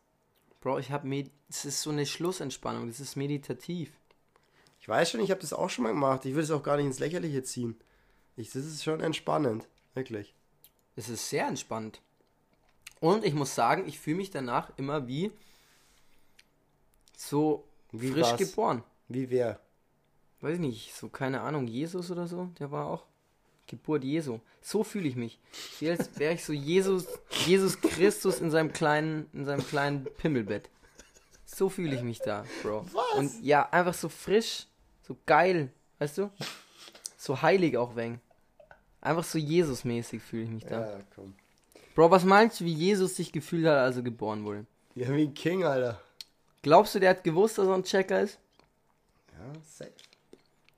Bro, 0.60 0.78
ich 0.78 0.92
habe 0.92 1.08
Med 1.08 1.32
das 1.48 1.64
ist 1.64 1.82
so 1.82 1.90
eine 1.90 2.06
Schlussentspannung, 2.06 2.86
das 2.86 3.00
ist 3.00 3.16
meditativ. 3.16 3.90
Ich 4.84 4.88
weiß 4.88 5.10
schon, 5.10 5.20
ich 5.20 5.30
habe 5.30 5.40
das 5.40 5.54
auch 5.54 5.70
schon 5.70 5.84
mal 5.84 5.94
gemacht. 5.94 6.26
Ich 6.26 6.34
will 6.34 6.42
es 6.42 6.50
auch 6.50 6.62
gar 6.62 6.76
nicht 6.76 6.84
ins 6.84 6.98
Lächerliche 6.98 7.42
ziehen. 7.42 7.74
Ich, 8.36 8.52
das 8.52 8.66
ist 8.66 8.84
schon 8.84 9.00
entspannend. 9.00 9.66
Wirklich. 9.94 10.34
Es 10.94 11.08
ist 11.08 11.30
sehr 11.30 11.46
entspannt. 11.46 12.02
Und 13.00 13.24
ich 13.24 13.32
muss 13.32 13.54
sagen, 13.54 13.88
ich 13.88 13.98
fühle 13.98 14.18
mich 14.18 14.28
danach 14.28 14.70
immer 14.76 15.08
wie 15.08 15.32
so 17.16 17.66
Wie 17.92 18.10
frisch 18.10 18.32
was? 18.32 18.36
geboren. 18.36 18.82
Wie 19.08 19.30
wer? 19.30 19.58
Weiß 20.42 20.56
ich 20.56 20.60
nicht, 20.60 20.94
so 20.94 21.08
keine 21.08 21.40
Ahnung, 21.40 21.66
Jesus 21.66 22.10
oder 22.10 22.26
so, 22.26 22.50
der 22.58 22.70
war 22.70 22.88
auch 22.88 23.06
Geburt 23.66 24.04
Jesu. 24.04 24.40
So 24.60 24.84
fühle 24.84 25.08
ich 25.08 25.16
mich. 25.16 25.40
Wie 25.80 25.88
als 25.88 26.18
wäre 26.18 26.34
ich 26.34 26.44
so 26.44 26.52
Jesus, 26.52 27.06
Jesus 27.46 27.80
Christus 27.80 28.38
in 28.38 28.50
seinem 28.50 28.74
kleinen, 28.74 29.30
in 29.32 29.46
seinem 29.46 29.66
kleinen 29.66 30.04
Pimmelbett. 30.18 30.68
So 31.46 31.70
fühle 31.70 31.96
ich 31.96 32.02
mich 32.02 32.18
da, 32.18 32.44
Bro. 32.62 32.84
Was? 32.92 33.18
Und 33.18 33.42
ja, 33.42 33.66
einfach 33.70 33.94
so 33.94 34.10
frisch, 34.10 34.66
so 35.06 35.16
geil, 35.26 35.72
weißt 35.98 36.18
du? 36.18 36.30
So 37.16 37.42
heilig 37.42 37.76
auch 37.76 37.96
wegen. 37.96 38.20
Einfach 39.00 39.24
so 39.24 39.38
Jesus-mäßig 39.38 40.22
fühle 40.22 40.44
ich 40.44 40.50
mich 40.50 40.64
da. 40.64 40.80
Ja, 40.80 41.00
komm. 41.14 41.34
Bro, 41.94 42.10
was 42.10 42.24
meinst 42.24 42.60
du, 42.60 42.64
wie 42.64 42.72
Jesus 42.72 43.16
sich 43.16 43.32
gefühlt 43.32 43.66
hat, 43.66 43.76
als 43.76 43.96
er 43.96 44.02
geboren 44.02 44.44
wurde? 44.44 44.66
Ja, 44.94 45.08
wie 45.14 45.24
ein 45.24 45.34
King, 45.34 45.64
Alter. 45.64 46.00
Glaubst 46.62 46.94
du, 46.94 47.00
der 47.00 47.10
hat 47.10 47.24
gewusst, 47.24 47.58
dass 47.58 47.66
er 47.66 47.74
ein 47.74 47.84
Checker 47.84 48.20
ist? 48.20 48.38
Ja, 49.32 49.60
safe. 49.62 49.92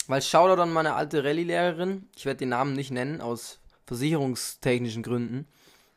Weil 0.08 0.22
Shoutout 0.22 0.60
an 0.60 0.72
meine 0.72 0.94
alte 0.94 1.24
Rallye-Lehrerin, 1.24 2.08
ich 2.16 2.26
werde 2.26 2.38
den 2.38 2.50
Namen 2.50 2.74
nicht 2.74 2.90
nennen, 2.90 3.20
aus 3.20 3.60
versicherungstechnischen 3.86 5.02
Gründen, 5.02 5.46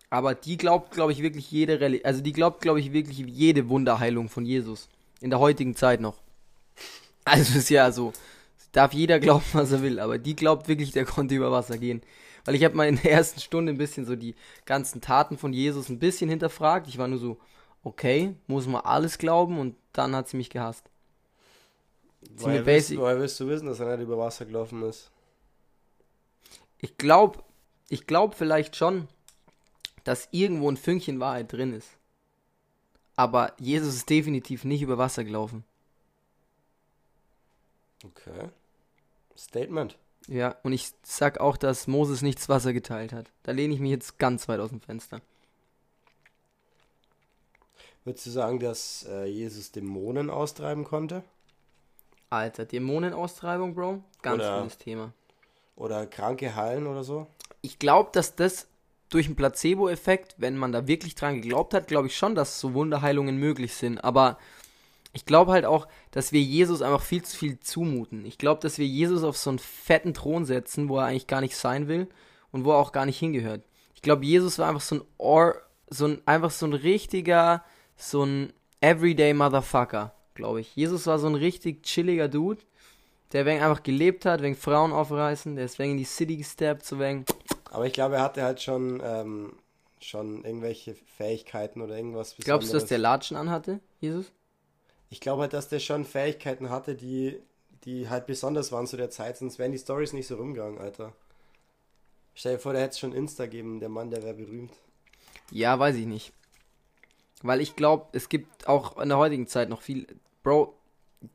aber 0.10 0.36
die 0.36 0.58
glaubt, 0.58 0.92
glaube 0.92 1.12
ich, 1.12 1.22
wirklich 1.22 1.52
jede 1.52 1.82
Rallye, 1.82 2.04
also 2.04 2.22
die 2.22 2.34
glaubt, 2.34 2.62
glaube 2.62 2.80
ich, 2.80 2.94
wirklich 2.94 3.18
jede 3.20 3.70
Wunderheilung 3.70 4.30
von 4.30 4.46
Jesus. 4.46 4.90
In 5.22 5.30
der 5.30 5.40
heutigen 5.40 5.76
Zeit 5.76 6.02
noch. 6.02 6.18
Also 7.26 7.60
ist 7.60 7.70
ja 7.70 7.92
so, 7.92 8.14
darf 8.72 8.94
jeder 8.94 9.20
glauben, 9.20 9.46
was 9.54 9.72
er 9.72 9.82
will, 9.82 10.00
aber 10.00 10.18
die 10.18 10.36
glaubt 10.36 10.68
wirklich, 10.68 10.92
der 10.92 11.06
konnte 11.06 11.36
über 11.36 11.52
Wasser 11.52 11.78
gehen. 11.78 12.02
Weil 12.46 12.56
ich 12.56 12.64
habe 12.64 12.76
mal 12.76 12.88
in 12.88 12.96
der 12.96 13.12
ersten 13.12 13.40
Stunde 13.40 13.72
ein 13.72 13.78
bisschen 13.78 14.06
so 14.06 14.16
die 14.16 14.36
ganzen 14.66 15.02
Taten 15.02 15.38
von 15.38 15.54
Jesus 15.54 15.90
ein 15.90 16.00
bisschen 16.00 16.30
hinterfragt. 16.30 16.88
Ich 16.88 16.98
war 16.98 17.08
nur 17.08 17.20
so, 17.20 17.38
okay, 17.84 18.36
muss 18.48 18.66
man 18.66 18.82
alles 18.82 19.18
glauben 19.18 19.60
und 19.60 19.76
dann 19.94 20.16
hat 20.16 20.30
sie 20.30 20.38
mich 20.38 20.50
gehasst. 20.50 20.90
Woher 22.38 22.66
willst, 22.66 22.96
woher 22.98 23.20
willst 23.20 23.40
du 23.40 23.48
wissen, 23.48 23.68
dass 23.68 23.80
er 23.80 23.98
nicht 23.98 24.06
über 24.06 24.18
Wasser 24.18 24.46
gelaufen 24.46 24.84
ist? 24.84 25.12
Ich 26.80 26.98
glaube, 26.98 27.44
ich 27.90 28.08
glaube 28.08 28.36
vielleicht 28.36 28.76
schon, 28.76 29.08
dass 30.04 30.28
irgendwo 30.32 30.70
ein 30.70 30.78
Fünkchen 30.78 31.20
Wahrheit 31.20 31.52
drin 31.52 31.74
ist. 31.74 31.90
Aber 33.16 33.54
Jesus 33.60 33.96
ist 33.96 34.10
definitiv 34.10 34.64
nicht 34.64 34.82
über 34.82 34.98
Wasser 34.98 35.24
gelaufen. 35.24 35.66
Okay. 38.06 38.50
Statement. 39.38 39.98
Ja, 40.28 40.56
und 40.64 40.74
ich 40.74 40.92
sag 41.04 41.40
auch, 41.40 41.58
dass 41.58 41.88
Moses 41.88 42.22
nicht 42.22 42.40
das 42.40 42.50
Wasser 42.50 42.74
geteilt 42.74 43.14
hat. 43.14 43.32
Da 43.44 43.52
lehne 43.52 43.74
ich 43.74 43.80
mich 43.80 43.92
jetzt 43.92 44.20
ganz 44.20 44.48
weit 44.48 44.60
aus 44.60 44.70
dem 44.70 44.82
Fenster. 44.82 45.22
Würdest 48.04 48.26
du 48.26 48.30
sagen, 48.32 48.60
dass 48.60 49.06
äh, 49.10 49.26
Jesus 49.26 49.72
Dämonen 49.72 50.30
austreiben 50.30 50.84
konnte? 50.84 51.24
Alter, 52.30 52.66
Dämonenaustreibung, 52.66 53.74
Bro. 53.74 54.04
Ganz 54.22 54.42
Oder- 54.44 54.60
cooles 54.60 54.78
Thema. 54.78 55.14
Oder 55.76 56.06
Kranke 56.08 56.56
heilen 56.56 56.88
oder 56.88 57.04
so? 57.04 57.28
Ich 57.62 57.80
glaube, 57.80 58.10
dass 58.12 58.36
das 58.36 58.68
durch 59.10 59.28
einen 59.28 59.36
Placebo-Effekt, 59.38 60.36
wenn 60.38 60.58
man 60.58 60.72
da 60.72 60.88
wirklich 60.88 61.16
dran 61.16 61.42
geglaubt 61.42 61.74
hat, 61.74 61.88
glaube 61.88 62.08
ich 62.08 62.18
schon, 62.18 62.36
dass 62.36 62.60
so 62.60 62.74
Wunderheilungen 62.74 63.38
möglich 63.38 63.74
sind. 63.74 63.98
Aber 64.04 64.38
ich 65.14 65.26
glaube 65.26 65.52
halt 65.52 65.66
auch, 65.66 65.88
dass 66.12 66.32
wir 66.32 66.42
Jesus 66.42 66.82
einfach 66.82 67.02
viel 67.02 67.24
zu 67.24 67.36
viel 67.36 67.60
zumuten. 67.60 68.26
Ich 68.26 68.38
glaube, 68.38 68.62
dass 68.62 68.78
wir 68.78 68.86
Jesus 68.86 69.24
auf 69.24 69.38
so 69.38 69.50
einen 69.50 69.60
fetten 69.60 70.14
Thron 70.14 70.46
setzen, 70.46 70.88
wo 70.88 70.98
er 70.98 71.06
eigentlich 71.06 71.28
gar 71.28 71.42
nicht 71.42 71.56
sein 71.56 71.88
will 71.88 72.08
und 72.52 72.64
wo 72.64 72.72
er 72.72 72.78
auch 72.78 72.92
gar 72.92 73.06
nicht 73.06 73.18
hingehört. 73.18 73.64
Ich 73.96 74.02
glaube, 74.02 74.26
Jesus 74.26 74.60
war 74.60 74.70
einfach 74.70 74.82
so 74.82 74.96
ein, 74.96 75.02
Or 75.18 75.56
so 75.90 76.06
ein, 76.06 76.22
einfach 76.26 76.52
so 76.52 76.66
ein 76.68 76.74
richtiger, 76.74 77.64
so 77.98 78.24
ein 78.24 78.54
Everyday 78.82 79.34
Motherfucker, 79.34 80.14
glaube 80.36 80.62
ich. 80.62 80.76
Jesus 80.76 81.08
war 81.08 81.18
so 81.20 81.28
ein 81.28 81.36
richtig 81.36 81.84
chilliger 81.84 82.28
Dude, 82.28 82.62
der 83.34 83.46
wegen 83.46 83.62
einfach 83.62 83.84
gelebt 83.84 84.26
hat, 84.26 84.42
wegen 84.42 84.56
Frauen 84.56 84.92
aufreißen, 84.92 85.56
der 85.56 85.66
ist 85.66 85.80
wegen 85.80 85.92
in 85.92 85.98
die 85.98 86.06
City 86.06 86.38
gesteppt, 86.38 86.86
so 86.86 87.00
wegen. 87.00 87.26
Aber 87.72 87.86
ich 87.86 87.94
glaube, 87.94 88.16
er 88.16 88.22
hatte 88.22 88.44
halt 88.44 88.62
schon, 88.62 89.02
ähm, 89.04 89.54
schon 90.00 90.46
irgendwelche 90.46 90.96
Fähigkeiten 91.18 91.82
oder 91.82 91.96
irgendwas 91.96 92.36
Glaubst 92.38 92.70
du, 92.70 92.74
dass 92.74 92.86
der 92.86 93.00
Latschen 93.00 93.36
anhatte, 93.36 93.80
Jesus? 94.00 94.32
Ich 95.10 95.22
glaube 95.22 95.44
halt, 95.44 95.54
dass 95.54 95.70
der 95.70 95.80
schon 95.80 96.06
Fähigkeiten 96.06 96.70
hatte, 96.70 96.96
die, 96.96 97.40
die 97.84 98.10
halt 98.10 98.28
besonders 98.28 98.72
waren 98.72 98.88
zu 98.88 98.98
der 98.98 99.10
Zeit, 99.10 99.38
sonst 99.38 99.60
wären 99.60 99.72
die 99.72 99.80
Stories 99.80 100.14
nicht 100.14 100.28
so 100.28 100.36
rumgegangen, 100.36 100.80
Alter. 100.80 101.14
Stell 102.36 102.54
dir 102.54 102.60
vor, 102.60 102.74
der 102.74 102.84
hätte 102.84 102.94
es 102.94 103.00
schon 103.00 103.14
Insta 103.14 103.48
geben, 103.48 103.80
der 103.80 103.90
Mann, 103.90 104.12
der 104.12 104.24
wäre 104.24 104.36
berühmt. 104.36 104.72
Ja, 105.52 105.78
weiß 105.80 105.96
ich 105.96 106.06
nicht. 106.06 106.32
Weil 107.42 107.62
ich 107.62 107.76
glaube, 107.76 108.08
es 108.12 108.30
gibt 108.30 108.68
auch 108.68 108.98
in 109.00 109.10
der 109.10 109.18
heutigen 109.18 109.48
Zeit 109.48 109.70
noch 109.70 109.82
viel. 109.82 110.08
Bro, 110.44 110.74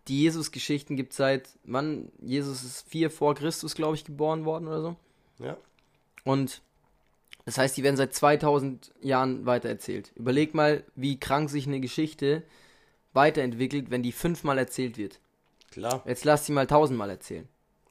die 0.08 0.22
Jesus-Geschichten 0.22 0.96
gibt 0.96 1.12
seit, 1.12 1.48
wann? 1.64 2.10
Jesus 2.20 2.62
ist 2.62 2.88
vier 2.88 3.10
vor 3.10 3.34
Christus, 3.34 3.74
glaube 3.74 3.96
ich, 3.96 4.04
geboren 4.04 4.44
worden 4.44 4.68
oder 4.68 4.82
so. 4.82 4.96
Ja. 5.38 5.56
Und 6.24 6.62
das 7.44 7.58
heißt, 7.58 7.76
die 7.76 7.82
werden 7.82 7.96
seit 7.96 8.14
2000 8.14 8.92
Jahren 9.02 9.44
weitererzählt. 9.44 10.12
Überleg 10.14 10.54
mal, 10.54 10.84
wie 10.94 11.20
krank 11.20 11.50
sich 11.50 11.66
eine 11.66 11.80
Geschichte 11.80 12.42
weiterentwickelt, 13.14 13.90
wenn 13.90 14.02
die 14.02 14.12
fünfmal 14.12 14.58
erzählt 14.58 14.98
wird. 14.98 15.20
Klar. 15.70 16.02
Jetzt 16.06 16.24
lass 16.24 16.46
sie 16.46 16.52
mal 16.52 16.66
tausendmal 16.66 17.10
erzählen. 17.10 17.48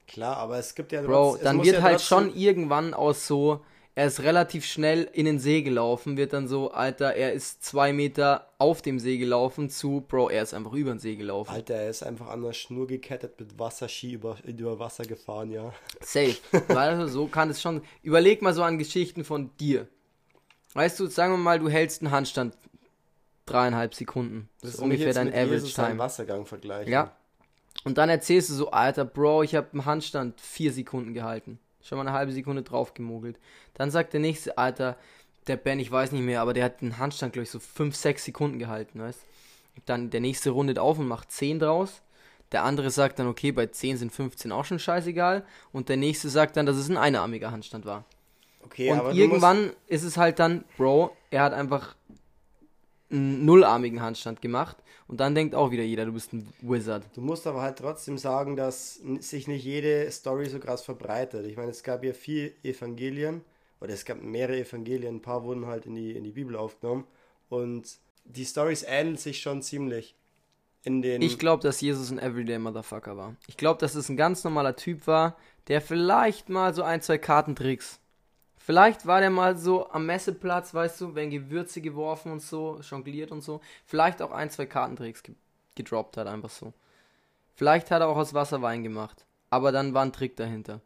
Klar, 0.08 0.38
aber 0.38 0.58
es 0.58 0.76
gibt 0.76 0.92
ja 0.92 1.02
Bro, 1.02 1.38
dann 1.42 1.64
wird 1.64 1.78
ja 1.78 1.82
halt 1.82 2.02
schon 2.02 2.36
irgendwann 2.36 2.94
aus 2.94 3.26
so, 3.26 3.62
er 3.96 4.08
ist 4.08 4.22
relativ 4.22 4.66
schnell 4.66 5.08
in 5.14 5.26
den 5.26 5.40
See 5.40 5.62
gelaufen, 5.62 6.18
wird 6.18 6.34
dann 6.34 6.48
so, 6.48 6.72
Alter, 6.72 7.14
er 7.14 7.34
ist 7.34 7.64
zwei 7.64 7.94
Meter 7.94 8.48
auf 8.58 8.82
dem 8.82 9.00
See 9.00 9.18
gelaufen 9.18 9.70
zu, 9.70 10.04
Bro, 10.08 10.30
er 10.30 10.44
ist 10.44 10.54
einfach 10.54 10.74
über 10.74 10.92
den 10.92 11.00
See 11.00 11.16
gelaufen. 11.16 11.52
Alter, 11.52 11.76
er 11.76 11.90
ist 11.90 12.04
einfach 12.04 12.28
an 12.28 12.42
der 12.42 12.54
Schnur 12.54 12.88
gekettet 12.88 13.40
mit 13.40 13.58
Wasserski 13.60 14.14
über, 14.14 14.38
über 14.46 14.80
Wasser 14.80 15.06
gefahren, 15.06 15.52
ja. 15.52 15.74
Safe. 16.02 16.38
Weil 16.68 17.08
so 17.08 17.28
kann 17.28 17.50
es 17.50 17.62
schon. 17.62 17.82
Überleg 18.02 18.42
mal 18.42 18.54
so 18.54 18.64
an 18.64 18.78
Geschichten 18.78 19.24
von 19.24 19.52
dir. 19.60 19.88
Weißt 20.74 21.00
du, 21.00 21.06
sagen 21.06 21.34
wir 21.34 21.38
mal, 21.38 21.60
du 21.60 21.70
hältst 21.70 22.02
einen 22.02 22.12
Handstand 22.12 22.56
dreieinhalb 23.54 23.94
Sekunden. 23.94 24.50
Das, 24.62 24.72
das 24.72 24.74
ist 24.76 24.82
ungefähr 24.82 25.14
dein 25.14 25.30
Average 25.30 25.52
Jesus 25.52 25.74
Time. 25.74 25.98
Wassergang 25.98 26.46
vergleichen. 26.46 26.92
Ja. 26.92 27.16
Und 27.84 27.98
dann 27.98 28.10
erzählst 28.10 28.50
du 28.50 28.54
so, 28.54 28.72
Alter, 28.72 29.06
Bro, 29.06 29.44
ich 29.44 29.56
habe 29.56 29.68
einen 29.74 29.86
Handstand 29.86 30.40
vier 30.40 30.72
Sekunden 30.72 31.14
gehalten. 31.14 31.60
Schon 31.82 31.98
mal 31.98 32.08
eine 32.08 32.16
halbe 32.16 32.32
Sekunde 32.32 32.64
drauf 32.64 32.94
gemogelt. 32.94 33.38
Dann 33.74 33.92
sagt 33.92 34.14
der 34.14 34.22
nächste, 34.22 34.58
Alter, 34.58 34.96
der 35.48 35.58
Ben, 35.58 35.80
ich 35.80 35.92
weiß 35.92 36.14
nicht 36.14 36.22
mehr, 36.22 36.42
aber 36.42 36.54
der 36.54 36.66
hat 36.66 36.82
einen 36.82 36.98
Handstand, 36.98 37.34
glaube 37.34 37.44
ich, 37.44 37.52
so 37.52 37.60
5, 37.60 37.96
6 37.96 38.24
Sekunden 38.24 38.60
gehalten, 38.60 39.02
weißt 39.02 39.20
Dann 39.86 40.10
der 40.10 40.22
nächste 40.22 40.52
rundet 40.52 40.80
auf 40.80 40.98
und 40.98 41.08
macht 41.08 41.32
10 41.32 41.60
draus. 41.60 42.02
Der 42.54 42.64
andere 42.64 42.92
sagt 42.92 43.20
dann, 43.20 43.28
okay, 43.28 43.52
bei 43.52 43.66
10 43.66 43.98
sind 43.98 44.14
15 44.14 44.52
auch 44.52 44.64
schon 44.64 44.80
scheißegal. 44.80 45.44
Und 45.72 45.90
der 45.90 45.98
nächste 45.98 46.30
sagt 46.30 46.56
dann, 46.56 46.66
dass 46.66 46.78
es 46.78 46.90
ein 46.90 46.98
einarmiger 46.98 47.52
Handstand 47.52 47.86
war. 47.86 48.06
Okay, 48.64 48.92
und 48.92 49.16
irgendwann 49.16 49.72
ist 49.88 50.04
es 50.04 50.16
halt 50.16 50.40
dann, 50.40 50.64
Bro, 50.78 51.16
er 51.32 51.44
hat 51.44 51.54
einfach 51.54 51.96
einen 53.10 53.46
nullarmigen 53.46 54.02
Handstand 54.02 54.42
gemacht. 54.42 54.78
Und 55.08 55.20
dann 55.20 55.36
denkt 55.36 55.56
auch 55.56 55.72
wieder 55.72 55.84
jeder, 55.84 56.06
du 56.06 56.14
bist 56.14 56.34
ein 56.34 56.48
Wizard. 56.62 57.04
Du 57.16 57.22
musst 57.22 57.46
aber 57.46 57.62
halt 57.62 57.78
trotzdem 57.78 58.18
sagen, 58.18 58.56
dass 58.56 59.00
sich 59.20 59.48
nicht 59.48 59.64
jede 59.64 60.10
Story 60.12 60.48
so 60.48 60.60
krass 60.60 60.82
verbreitet. 60.82 61.46
Ich 61.46 61.58
meine, 61.58 61.72
es 61.72 61.84
gab 61.84 62.04
ja 62.04 62.14
vier 62.14 62.52
Evangelien, 62.64 63.42
oder 63.82 63.94
es 63.94 64.06
gab 64.06 64.22
mehrere 64.22 64.60
Evangelien, 64.60 65.16
ein 65.16 65.22
paar 65.22 65.44
wurden 65.44 65.66
halt 65.66 65.86
in 65.86 65.96
die, 65.96 66.14
in 66.14 66.24
die 66.24 66.32
Bibel 66.32 66.56
aufgenommen. 66.56 67.06
Und 67.50 67.98
die 68.24 68.46
Stories 68.46 68.84
ähneln 68.84 69.18
sich 69.18 69.42
schon 69.42 69.62
ziemlich. 69.62 70.16
In 70.86 71.02
den 71.02 71.22
ich 71.22 71.40
glaube, 71.40 71.64
dass 71.64 71.80
Jesus 71.80 72.12
ein 72.12 72.20
Everyday 72.20 72.60
Motherfucker 72.60 73.16
war. 73.16 73.36
Ich 73.48 73.56
glaube, 73.56 73.80
dass 73.80 73.96
es 73.96 74.10
ein 74.10 74.18
ganz 74.18 74.44
normaler 74.44 74.76
Typ 74.76 75.08
war, 75.08 75.38
der 75.68 75.82
vielleicht 75.82 76.50
mal 76.50 76.74
so 76.74 76.84
ein, 76.84 77.02
zwei 77.02 77.18
Kartentricks 77.18 78.00
Vielleicht 78.66 79.06
war 79.06 79.20
der 79.20 79.30
mal 79.30 79.58
so 79.58 79.90
am 79.92 80.06
Messeplatz, 80.06 80.74
weißt 80.74 81.02
du, 81.02 81.16
wenn 81.16 81.30
Gewürze 81.30 81.82
geworfen 81.82 82.32
und 82.32 82.42
so, 82.42 82.80
jongliert 82.80 83.34
und 83.34 83.42
so. 83.42 83.60
Vielleicht 83.86 84.22
auch 84.22 84.32
ein, 84.32 84.50
zwei 84.50 84.66
Kartentricks 84.66 85.22
ge 85.22 85.36
gedroppt 85.76 86.16
hat, 86.16 86.28
einfach 86.28 86.52
so. 86.52 86.72
Vielleicht 87.56 87.92
hat 87.92 88.02
er 88.02 88.08
auch 88.08 88.16
aus 88.16 88.34
Wasser 88.34 88.62
Wein 88.62 88.84
gemacht. 88.84 89.26
Aber 89.50 89.74
dann 89.74 89.94
war 89.94 90.06
ein 90.06 90.14
Trick 90.14 90.38
dahinter. 90.38 90.80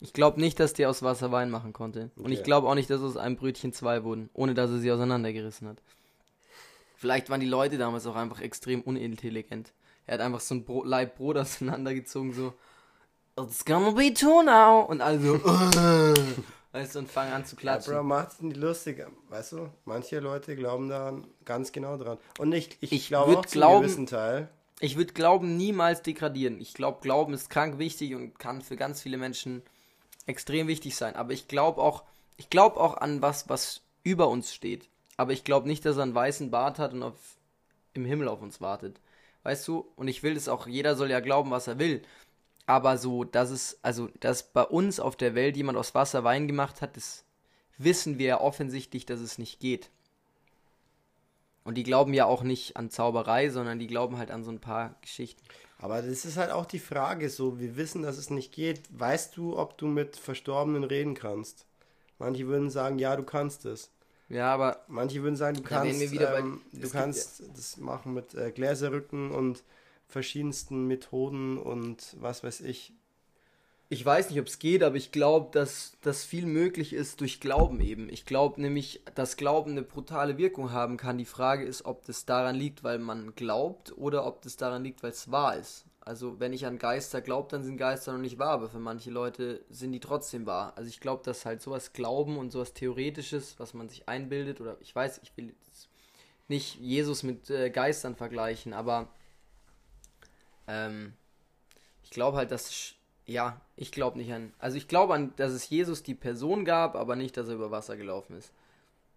Ich 0.00 0.12
glaube 0.12 0.38
nicht, 0.38 0.60
dass 0.60 0.74
der 0.74 0.90
aus 0.90 1.02
Wasser 1.02 1.32
Wein 1.32 1.50
machen 1.50 1.72
konnte. 1.72 2.10
Okay. 2.14 2.24
Und 2.24 2.30
ich 2.30 2.44
glaube 2.44 2.68
auch 2.68 2.74
nicht, 2.76 2.90
dass 2.90 3.00
aus 3.00 3.16
einem 3.16 3.36
Brötchen 3.36 3.72
zwei 3.72 4.04
wurden, 4.04 4.28
ohne 4.32 4.54
dass 4.54 4.70
er 4.70 4.78
sie 4.78 4.92
auseinandergerissen 4.92 5.66
hat. 5.66 5.78
Vielleicht 6.94 7.30
waren 7.30 7.40
die 7.40 7.48
Leute 7.48 7.78
damals 7.78 8.06
auch 8.06 8.14
einfach 8.14 8.40
extrem 8.40 8.80
unintelligent. 8.82 9.72
Er 10.06 10.14
hat 10.14 10.20
einfach 10.20 10.40
so 10.40 10.54
ein 10.54 10.64
Bro 10.64 10.84
Leib 10.84 11.16
Brot 11.16 11.36
auseinandergezogen, 11.36 12.32
so, 12.32 12.52
It's 13.40 13.64
gonna 13.64 13.90
be 13.90 14.14
two 14.14 14.42
now. 14.42 14.82
Und 14.82 15.00
also, 15.00 15.40
Weißt 16.72 16.94
du, 16.94 17.00
und 17.00 17.10
fangen 17.10 17.32
an 17.32 17.44
zu 17.44 17.54
klatschen. 17.54 17.92
Ja, 17.92 18.00
Bro, 18.00 18.08
macht's 18.08 18.40
nicht 18.40 18.56
lustig. 18.56 19.04
Weißt 19.28 19.52
du, 19.52 19.68
manche 19.84 20.20
Leute 20.20 20.56
glauben 20.56 20.88
da 20.88 21.14
ganz 21.44 21.70
genau 21.72 21.98
dran. 21.98 22.18
Und 22.38 22.52
ich, 22.52 22.78
ich, 22.80 22.92
ich 22.92 23.08
glaube 23.08 23.38
auch 23.38 23.46
zu 23.46 23.62
einem 23.62 23.82
gewissen 23.82 24.06
Teil. 24.06 24.48
Ich 24.80 24.96
würde 24.96 25.12
Glauben 25.12 25.56
niemals 25.56 26.02
degradieren. 26.02 26.60
Ich 26.60 26.74
glaube, 26.74 27.00
Glauben 27.02 27.34
ist 27.34 27.50
krank 27.50 27.78
wichtig 27.78 28.14
und 28.14 28.38
kann 28.38 28.62
für 28.62 28.76
ganz 28.76 29.02
viele 29.02 29.18
Menschen 29.18 29.62
extrem 30.26 30.66
wichtig 30.66 30.96
sein. 30.96 31.14
Aber 31.14 31.32
ich 31.32 31.46
glaube 31.46 31.80
auch, 31.80 32.04
ich 32.36 32.50
glaube 32.50 32.80
auch 32.80 32.96
an 32.96 33.22
was, 33.22 33.48
was 33.48 33.82
über 34.02 34.28
uns 34.28 34.52
steht. 34.52 34.88
Aber 35.18 35.32
ich 35.32 35.44
glaube 35.44 35.68
nicht, 35.68 35.84
dass 35.84 35.98
er 35.98 36.04
einen 36.04 36.14
weißen 36.14 36.50
Bart 36.50 36.78
hat 36.78 36.94
und 36.94 37.02
auf, 37.02 37.14
im 37.92 38.06
Himmel 38.06 38.28
auf 38.28 38.40
uns 38.40 38.60
wartet. 38.60 38.98
Weißt 39.42 39.68
du? 39.68 39.86
Und 39.94 40.08
ich 40.08 40.22
will 40.22 40.36
es 40.36 40.48
auch, 40.48 40.66
jeder 40.66 40.96
soll 40.96 41.10
ja 41.10 41.20
glauben, 41.20 41.50
was 41.50 41.66
er 41.66 41.78
will 41.78 42.02
aber 42.66 42.98
so, 42.98 43.24
dass 43.24 43.50
es, 43.50 43.78
also, 43.82 44.08
dass 44.20 44.52
bei 44.52 44.62
uns 44.62 45.00
auf 45.00 45.16
der 45.16 45.34
Welt 45.34 45.56
jemand 45.56 45.78
aus 45.78 45.94
Wasser 45.94 46.24
Wein 46.24 46.46
gemacht 46.46 46.80
hat, 46.80 46.96
das 46.96 47.24
wissen 47.78 48.18
wir 48.18 48.26
ja 48.26 48.40
offensichtlich, 48.40 49.06
dass 49.06 49.20
es 49.20 49.38
nicht 49.38 49.60
geht. 49.60 49.90
Und 51.64 51.76
die 51.76 51.84
glauben 51.84 52.12
ja 52.12 52.24
auch 52.24 52.42
nicht 52.42 52.76
an 52.76 52.90
Zauberei, 52.90 53.48
sondern 53.48 53.78
die 53.78 53.86
glauben 53.86 54.18
halt 54.18 54.30
an 54.30 54.42
so 54.42 54.50
ein 54.50 54.60
paar 54.60 54.96
Geschichten. 55.00 55.42
Aber 55.78 56.02
das 56.02 56.24
ist 56.24 56.36
halt 56.36 56.50
auch 56.50 56.66
die 56.66 56.78
Frage, 56.78 57.28
so, 57.28 57.58
wir 57.58 57.76
wissen, 57.76 58.02
dass 58.02 58.16
es 58.16 58.30
nicht 58.30 58.52
geht. 58.52 58.82
Weißt 58.90 59.36
du, 59.36 59.58
ob 59.58 59.78
du 59.78 59.86
mit 59.86 60.16
Verstorbenen 60.16 60.84
reden 60.84 61.14
kannst? 61.14 61.66
Manche 62.18 62.46
würden 62.46 62.70
sagen, 62.70 62.98
ja, 62.98 63.16
du 63.16 63.24
kannst 63.24 63.64
es. 63.64 63.90
Ja, 64.28 64.52
aber. 64.54 64.84
Manche 64.88 65.22
würden 65.22 65.36
sagen, 65.36 65.56
du 65.56 65.62
kannst, 65.62 66.00
ähm, 66.00 66.62
du 66.72 66.88
kannst 66.88 67.40
ja. 67.40 67.46
das 67.54 67.76
machen 67.76 68.14
mit 68.14 68.34
äh, 68.34 68.50
Gläserrücken 68.50 69.30
und 69.30 69.62
verschiedensten 70.12 70.86
Methoden 70.86 71.58
und 71.58 72.16
was 72.20 72.44
weiß 72.44 72.60
ich. 72.60 72.92
Ich 73.88 74.04
weiß 74.06 74.30
nicht, 74.30 74.40
ob 74.40 74.46
es 74.46 74.58
geht, 74.58 74.82
aber 74.82 74.96
ich 74.96 75.12
glaube, 75.12 75.50
dass 75.52 75.98
das 76.00 76.24
viel 76.24 76.46
möglich 76.46 76.94
ist 76.94 77.20
durch 77.20 77.40
Glauben 77.40 77.80
eben. 77.80 78.08
Ich 78.08 78.24
glaube 78.24 78.60
nämlich, 78.60 79.02
dass 79.14 79.36
Glauben 79.36 79.72
eine 79.72 79.82
brutale 79.82 80.38
Wirkung 80.38 80.72
haben 80.72 80.96
kann. 80.96 81.18
Die 81.18 81.26
Frage 81.26 81.64
ist, 81.64 81.84
ob 81.84 82.06
das 82.06 82.24
daran 82.24 82.56
liegt, 82.56 82.84
weil 82.84 82.98
man 82.98 83.34
glaubt 83.34 83.92
oder 83.98 84.26
ob 84.26 84.40
das 84.40 84.56
daran 84.56 84.82
liegt, 84.82 85.02
weil 85.02 85.10
es 85.10 85.30
wahr 85.30 85.58
ist. 85.58 85.84
Also 86.00 86.40
wenn 86.40 86.52
ich 86.52 86.66
an 86.66 86.78
Geister 86.78 87.20
glaube, 87.20 87.48
dann 87.50 87.62
sind 87.62 87.76
Geister 87.76 88.12
noch 88.12 88.18
nicht 88.18 88.38
wahr, 88.38 88.52
aber 88.52 88.68
für 88.68 88.80
manche 88.80 89.10
Leute 89.10 89.64
sind 89.68 89.92
die 89.92 90.00
trotzdem 90.00 90.46
wahr. 90.46 90.72
Also 90.76 90.88
ich 90.88 90.98
glaube, 90.98 91.22
dass 91.22 91.44
halt 91.44 91.60
sowas 91.62 91.92
Glauben 91.92 92.38
und 92.38 92.50
sowas 92.50 92.72
Theoretisches, 92.72 93.58
was 93.58 93.72
man 93.74 93.88
sich 93.88 94.08
einbildet, 94.08 94.60
oder 94.60 94.78
ich 94.80 94.94
weiß, 94.94 95.20
ich 95.22 95.36
will 95.36 95.54
nicht 96.48 96.80
Jesus 96.80 97.22
mit 97.22 97.50
äh, 97.50 97.70
Geistern 97.70 98.16
vergleichen, 98.16 98.72
aber 98.72 99.10
ähm, 100.66 101.14
ich 102.02 102.10
glaube 102.10 102.36
halt, 102.36 102.50
dass. 102.50 102.94
Ja, 103.24 103.60
ich 103.76 103.92
glaube 103.92 104.18
nicht 104.18 104.32
an. 104.32 104.52
Also 104.58 104.76
ich 104.76 104.88
glaube 104.88 105.14
an, 105.14 105.32
dass 105.36 105.52
es 105.52 105.68
Jesus 105.68 106.02
die 106.02 106.14
Person 106.14 106.64
gab, 106.64 106.96
aber 106.96 107.14
nicht, 107.14 107.36
dass 107.36 107.48
er 107.48 107.54
über 107.54 107.70
Wasser 107.70 107.96
gelaufen 107.96 108.36
ist. 108.36 108.52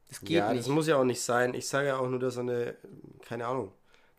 Das 0.10 0.20
geht 0.20 0.38
ja, 0.38 0.54
nicht. 0.54 0.60
das 0.60 0.68
muss 0.68 0.88
ja 0.88 0.98
auch 0.98 1.04
nicht 1.04 1.22
sein. 1.22 1.56
Ich 1.56 1.68
sage 1.68 1.88
ja 1.88 1.98
auch 1.98 2.08
nur, 2.08 2.20
dass 2.20 2.38
er 2.38 2.42
eine, 2.42 2.76
keine 3.24 3.48
Ahnung, 3.48 3.72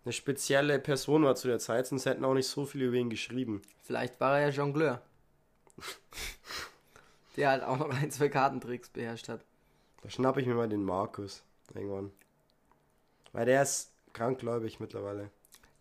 eine 0.05 0.13
spezielle 0.13 0.79
Person 0.81 1.23
war 1.25 1.37
zu 1.37 1.47
der 1.49 1.61
Zeit, 1.61 1.87
sonst 1.87 2.07
hätten 2.07 2.25
auch 2.25 2.35
nicht 2.35 2.49
so 2.49 2.67
viele 2.67 2.87
über 2.87 2.97
ihn 2.97 3.11
geschrieben. 3.11 3.63
Vielleicht 3.83 4.21
war 4.21 4.39
er 4.39 4.49
ja 4.49 4.53
Jongleur. 4.53 5.03
der 7.37 7.51
halt 7.51 7.63
auch 7.63 7.79
noch 7.79 7.91
ein, 7.91 8.11
zwei 8.11 8.29
Kartentricks 8.29 8.89
beherrscht 8.89 9.29
hat. 9.29 9.45
Da 10.03 10.11
schnappe 10.11 10.41
ich 10.41 10.47
mir 10.47 10.55
mal 10.55 10.69
den 10.69 10.85
Markus 10.85 11.43
irgendwann. 11.75 12.13
Weil 13.33 13.47
der 13.47 13.63
ist 13.63 13.93
krankgläubig 14.13 14.81
mittlerweile. 14.81 15.31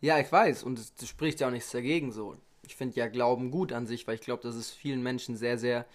Ja, 0.05 0.19
ich 0.19 0.31
weiß. 0.31 0.61
Und 0.61 0.77
es 0.77 0.93
spricht 1.09 1.39
ja 1.39 1.47
auch 1.47 1.51
nichts 1.51 1.71
dagegen 1.71 2.11
so. 2.11 2.37
Ich 2.61 2.75
finde 2.75 2.95
ja 2.95 3.07
Glauben 3.07 3.49
gut 3.49 3.73
an 3.73 3.87
sich, 3.87 4.05
weil 4.05 4.13
ich 4.13 4.21
glaube, 4.21 4.43
dass 4.43 4.53
es 4.53 4.69
vielen 4.69 5.01
Menschen 5.01 5.35
sehr, 5.35 5.57
sehr 5.57 5.87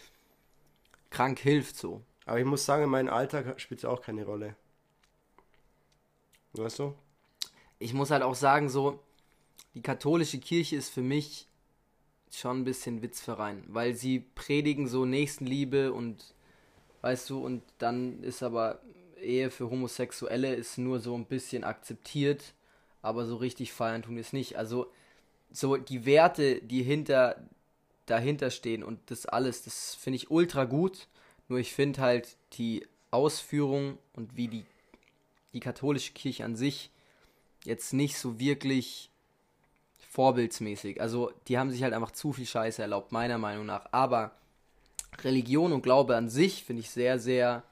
krank 1.11 1.38
hilft 1.38 1.76
so. 1.76 2.02
Aber 2.26 2.40
ich 2.40 2.44
muss 2.44 2.64
sagen, 2.64 2.82
in 2.82 2.90
meinem 2.90 3.08
Alltag 3.08 3.61
spielt 3.61 3.78
es 3.78 3.84
auch 3.84 4.02
keine 4.02 4.24
Rolle. 4.24 4.56
Weißt 6.54 6.80
du? 6.80 6.96
Ich 7.78 7.94
muss 7.94 8.11
halt 8.11 8.24
auch 8.24 8.34
sagen, 8.34 8.68
so, 8.68 8.98
die 9.74 9.82
katholische 9.82 10.40
Kirche 10.40 10.74
ist 10.74 10.90
für 10.90 11.02
mich 11.02 11.46
schon 12.32 12.62
ein 12.62 12.64
bisschen 12.64 13.02
Witzverein, 13.02 13.62
weil 13.68 13.94
sie 13.94 14.24
predigen 14.34 14.88
so 14.88 15.04
Nächstenliebe 15.04 15.92
und 15.92 16.34
weißt 17.02 17.30
du, 17.30 17.46
und 17.46 17.62
dann 17.78 18.24
ist 18.24 18.42
aber 18.42 18.80
Ehe 19.20 19.52
für 19.52 19.70
Homosexuelle 19.70 20.52
ist 20.52 20.78
nur 20.78 20.98
so 20.98 21.14
ein 21.14 21.26
bisschen 21.26 21.62
akzeptiert, 21.62 22.54
aber 23.03 23.26
so 23.26 23.36
richtig 23.36 23.72
feiern 23.72 24.03
tun 24.03 24.14
wir 24.14 24.22
es 24.22 24.32
nicht. 24.32 24.57
Also 24.57 24.90
so 25.53 25.76
die 25.76 26.05
Werte, 26.05 26.61
die 26.62 26.82
hinter 26.82 27.36
dahinter 28.07 28.51
stehen 28.51 28.82
und 28.82 28.98
das 29.11 29.26
alles, 29.26 29.62
das 29.62 29.94
finde 29.94 30.16
ich 30.16 30.30
ultra 30.30 30.64
gut. 30.64 31.09
Nur 31.48 31.59
ich 31.59 31.72
finde 31.72 32.01
halt 32.01 32.36
die 32.55 32.86
Ausführung 33.11 33.98
und 34.14 34.36
wie 34.36 34.48
die, 34.48 34.64
die 35.53 35.61
katholische 35.61 36.12
Kirche 36.12 36.44
an 36.44 36.57
sich 36.57 36.90
jetzt 37.64 37.92
nicht 37.92 38.18
so 38.18 38.38
wirklich 38.38 39.11
vorbildsmäßig. 39.98 41.01
Also 41.01 41.32
die 41.48 41.59
haben 41.59 41.70
sich 41.70 41.82
halt 41.82 41.94
einfach 41.94 42.11
zu 42.11 42.32
viel 42.32 42.46
Scheiße 42.46 42.82
erlaubt, 42.82 43.12
meiner 43.12 43.38
Meinung 43.38 43.66
nach. 43.66 43.86
Aber 43.92 44.32
Religion 45.22 45.72
und 45.72 45.82
Glaube 45.82 46.16
an 46.16 46.28
sich 46.28 46.64
finde 46.64 46.80
ich 46.80 46.90
sehr, 46.90 47.18
sehr 47.18 47.62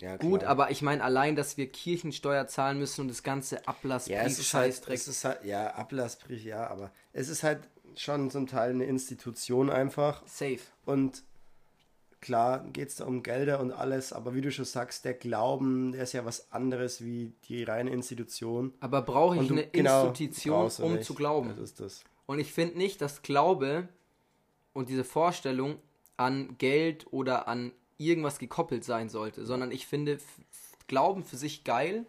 Ja, 0.00 0.16
gut. 0.16 0.44
Aber 0.44 0.70
ich 0.70 0.82
meine 0.82 1.02
allein, 1.02 1.36
dass 1.36 1.56
wir 1.56 1.66
Kirchensteuer 1.70 2.46
zahlen 2.46 2.78
müssen 2.78 3.02
und 3.02 3.08
das 3.08 3.22
ganze 3.22 3.66
Ablassbrief, 3.66 4.14
ja, 4.52 4.58
halt, 4.60 5.24
halt, 5.24 5.44
ja, 5.44 5.74
Ablassbrief, 5.74 6.44
ja, 6.44 6.66
aber 6.68 6.90
es 7.12 7.28
ist 7.28 7.42
halt 7.42 7.60
schon 7.96 8.30
zum 8.30 8.46
Teil 8.46 8.70
eine 8.70 8.84
Institution 8.84 9.70
einfach. 9.70 10.22
Safe. 10.26 10.60
Und 10.84 11.22
klar 12.20 12.64
geht 12.72 12.88
es 12.88 12.96
da 12.96 13.04
um 13.04 13.22
Gelder 13.22 13.60
und 13.60 13.72
alles, 13.72 14.12
aber 14.12 14.34
wie 14.34 14.40
du 14.40 14.50
schon 14.50 14.64
sagst, 14.64 15.04
der 15.04 15.14
Glauben, 15.14 15.92
der 15.92 16.02
ist 16.02 16.12
ja 16.12 16.24
was 16.24 16.52
anderes 16.52 17.02
wie 17.04 17.32
die 17.48 17.62
reine 17.64 17.90
Institution. 17.90 18.72
Aber 18.80 19.02
brauche 19.02 19.36
ich 19.36 19.48
du- 19.48 19.54
eine 19.54 19.66
genau, 19.68 20.08
Institution, 20.08 20.70
um 20.80 20.92
nicht. 20.94 21.04
zu 21.04 21.14
glauben? 21.14 21.48
Das 21.50 21.58
ist 21.58 21.80
das. 21.80 22.04
Und 22.26 22.38
ich 22.38 22.52
finde 22.52 22.76
nicht, 22.78 23.00
dass 23.00 23.22
Glaube 23.22 23.88
und 24.72 24.88
diese 24.88 25.04
Vorstellung 25.04 25.78
an 26.16 26.56
Geld 26.58 27.06
oder 27.12 27.46
an 27.48 27.72
irgendwas 27.98 28.38
gekoppelt 28.38 28.84
sein 28.84 29.08
sollte, 29.08 29.46
sondern 29.46 29.70
ich 29.70 29.86
finde 29.86 30.18
Glauben 30.86 31.24
für 31.24 31.36
sich 31.36 31.64
geil, 31.64 32.06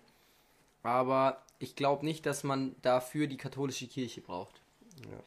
aber 0.84 1.42
ich 1.60 1.76
glaube 1.76 2.06
nicht, 2.06 2.26
dass 2.26 2.44
man 2.44 2.76
dafür 2.82 3.28
die 3.28 3.38
katholische 3.38 3.88
Kirche 3.88 4.22
braucht. 4.22 4.62
Ja. 5.10 5.24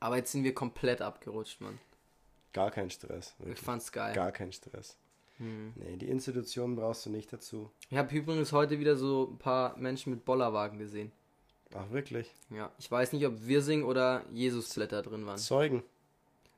Aber 0.00 0.16
jetzt 0.16 0.32
sind 0.32 0.42
wir 0.42 0.54
komplett 0.54 1.00
abgerutscht, 1.00 1.60
Mann. 1.60 1.78
Gar 2.52 2.70
kein 2.70 2.90
Stress. 2.90 3.34
Ich 3.38 3.46
Wirklich. 3.46 3.60
fand's 3.60 3.92
geil. 3.92 4.14
Gar 4.14 4.32
kein 4.32 4.52
Stress. 4.52 4.96
Hm. 5.38 5.72
Nee, 5.76 5.96
die 5.96 6.08
Institution 6.08 6.76
brauchst 6.76 7.06
du 7.06 7.10
nicht 7.10 7.32
dazu. 7.32 7.70
Ich 7.88 7.96
habe 7.96 8.14
übrigens 8.14 8.52
heute 8.52 8.78
wieder 8.78 8.96
so 8.96 9.30
ein 9.32 9.38
paar 9.38 9.76
Menschen 9.78 10.12
mit 10.12 10.24
Bollerwagen 10.24 10.78
gesehen. 10.78 11.12
Ach, 11.74 11.90
wirklich? 11.90 12.30
Ja, 12.50 12.70
ich 12.78 12.90
weiß 12.90 13.12
nicht, 13.12 13.26
ob 13.26 13.46
Wirsing 13.46 13.84
oder 13.84 14.24
Jesusblätter 14.32 15.02
drin 15.02 15.24
waren. 15.24 15.38
Zeugen. 15.38 15.82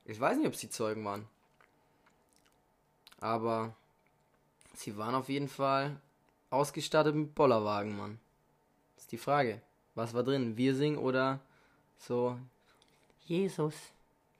Ich 0.03 0.19
weiß 0.19 0.37
nicht, 0.37 0.47
ob 0.47 0.55
sie 0.55 0.69
Zeugen 0.69 1.05
waren. 1.05 1.27
Aber 3.25 3.75
sie 4.75 4.95
waren 4.97 5.15
auf 5.15 5.29
jeden 5.29 5.47
Fall 5.47 5.99
ausgestattet 6.51 7.15
mit 7.15 7.33
Bollerwagen, 7.33 7.97
Mann. 7.97 8.19
Das 8.93 9.05
ist 9.05 9.11
die 9.11 9.17
Frage. 9.17 9.63
Was 9.95 10.13
war 10.13 10.21
drin? 10.21 10.57
Wirsing 10.57 10.95
oder 10.95 11.39
so 11.97 12.37
Jesus 13.23 13.73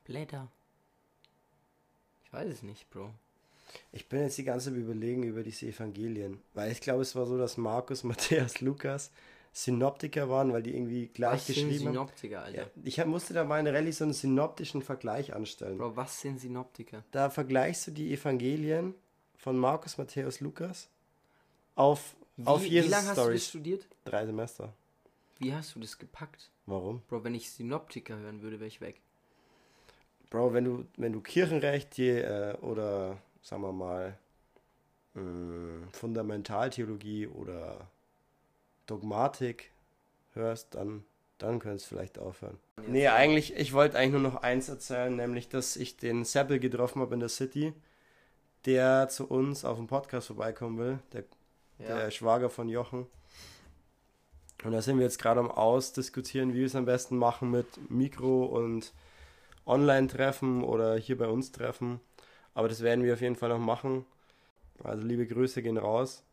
Blätter? 0.03 0.49
Ich 2.25 2.31
weiß 2.31 2.47
es 2.47 2.61
nicht, 2.61 2.87
Bro. 2.91 3.09
Ich 3.91 4.07
bin 4.07 4.19
jetzt 4.19 4.37
die 4.37 4.43
ganze 4.43 4.69
Zeit 4.69 4.77
überlegen 4.77 5.23
über 5.23 5.41
diese 5.41 5.65
Evangelien. 5.65 6.43
Weil 6.53 6.71
ich 6.71 6.79
glaube, 6.79 7.01
es 7.01 7.15
war 7.15 7.25
so, 7.25 7.39
dass 7.39 7.57
Markus, 7.57 8.03
Matthäus, 8.03 8.61
Lukas 8.61 9.09
Synoptiker 9.57 10.27
waren, 10.27 10.51
weil 10.51 10.63
die 10.63 10.75
irgendwie 10.75 11.07
gleich 11.07 11.35
Was 11.35 11.45
sind 11.45 11.55
geschrieben 11.55 11.85
haben. 11.85 11.93
Synoptiker, 11.93 12.43
Alter? 12.43 12.61
Ja, 12.63 12.67
ich 12.83 13.05
musste 13.05 13.33
da 13.33 13.45
mal 13.45 13.61
in 13.61 13.67
Rallye 13.67 13.93
so 13.93 14.03
einen 14.03 14.11
synoptischen 14.11 14.81
Vergleich 14.81 15.33
anstellen. 15.33 15.77
Bro, 15.77 15.95
was 15.95 16.19
sind 16.19 16.41
Synoptiker? 16.41 17.05
Da 17.11 17.29
vergleichst 17.29 17.87
du 17.87 17.91
die 17.91 18.11
Evangelien 18.11 18.93
von 19.37 19.57
Markus, 19.57 19.97
Matthäus, 19.97 20.41
Lukas 20.41 20.89
auf, 21.75 22.17
Wie, 22.35 22.45
auf 22.45 22.63
wie 22.63 22.67
Jesus 22.67 22.91
lange 22.91 23.07
hast 23.07 23.17
du 23.17 23.31
das 23.31 23.47
studiert? 23.47 23.87
Drei 24.03 24.25
Semester. 24.25 24.73
Wie 25.39 25.53
hast 25.53 25.73
du 25.73 25.79
das 25.79 25.97
gepackt? 25.97 26.51
Warum? 26.65 27.01
Bro, 27.07 27.23
wenn 27.23 27.33
ich 27.33 27.49
Synoptiker 27.49 28.17
hören 28.17 28.41
würde, 28.41 28.59
wäre 28.59 28.67
ich 28.67 28.81
weg. 28.81 28.99
Bro, 30.31 30.51
wenn 30.51 30.65
du, 30.65 30.85
wenn 30.97 31.13
du 31.13 31.21
Kirchenrecht 31.21 31.95
die, 31.95 32.09
äh, 32.09 32.57
oder 32.57 33.19
sagen 33.41 33.61
wir 33.61 33.71
mal 33.71 34.17
mh, 35.13 35.87
Fundamentaltheologie 35.93 37.27
oder 37.27 37.87
Dogmatik 38.85 39.71
hörst, 40.33 40.75
dann, 40.75 41.03
dann 41.37 41.59
könntest 41.59 41.85
du 41.85 41.95
vielleicht 41.95 42.19
aufhören. 42.19 42.57
Nee, 42.87 43.07
eigentlich, 43.07 43.55
ich 43.55 43.73
wollte 43.73 43.97
eigentlich 43.97 44.21
nur 44.21 44.31
noch 44.31 44.41
eins 44.41 44.69
erzählen, 44.69 45.15
nämlich, 45.15 45.49
dass 45.49 45.75
ich 45.75 45.97
den 45.97 46.25
Seppel 46.25 46.59
getroffen 46.59 47.01
habe 47.01 47.13
in 47.13 47.19
der 47.19 47.29
City, 47.29 47.73
der 48.65 49.07
zu 49.09 49.27
uns 49.27 49.65
auf 49.65 49.77
dem 49.77 49.87
Podcast 49.87 50.27
vorbeikommen 50.27 50.77
will, 50.77 50.99
der, 51.13 51.23
der 51.79 52.11
Schwager 52.11 52.49
von 52.49 52.69
Jochen. 52.69 53.07
Und 54.63 54.71
da 54.71 54.81
sind 54.81 54.97
wir 54.97 55.05
jetzt 55.05 55.19
gerade 55.19 55.39
am 55.39 55.51
Ausdiskutieren, 55.51 56.53
wie 56.53 56.59
wir 56.59 56.65
es 56.65 56.75
am 56.75 56.85
besten 56.85 57.17
machen 57.17 57.51
mit 57.51 57.67
Mikro 57.89 58.45
und 58.45 58.93
Online-Treffen 59.65 60.63
oder 60.63 60.95
hier 60.95 61.17
bei 61.17 61.27
uns 61.27 61.51
treffen. 61.51 61.99
Aber 62.53 62.69
das 62.69 62.81
werden 62.81 63.03
wir 63.03 63.13
auf 63.13 63.21
jeden 63.21 63.35
Fall 63.35 63.49
noch 63.49 63.59
machen. 63.59 64.05
Also 64.83 65.03
liebe 65.03 65.27
Grüße 65.27 65.61
gehen 65.61 65.77
raus 65.77 66.23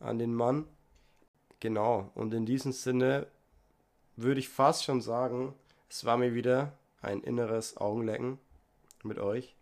an 0.00 0.18
den 0.18 0.34
Mann. 0.34 0.66
Genau. 1.64 2.10
Und 2.14 2.34
in 2.34 2.44
diesem 2.44 2.72
Sinne 2.72 3.26
würde 4.16 4.38
ich 4.38 4.50
fast 4.50 4.84
schon 4.84 5.00
sagen, 5.00 5.54
es 5.88 6.04
war 6.04 6.18
mir 6.18 6.34
wieder 6.34 6.74
ein 7.00 7.22
inneres 7.22 7.78
Augenlecken 7.78 8.38
mit 9.02 9.18
euch. 9.18 9.54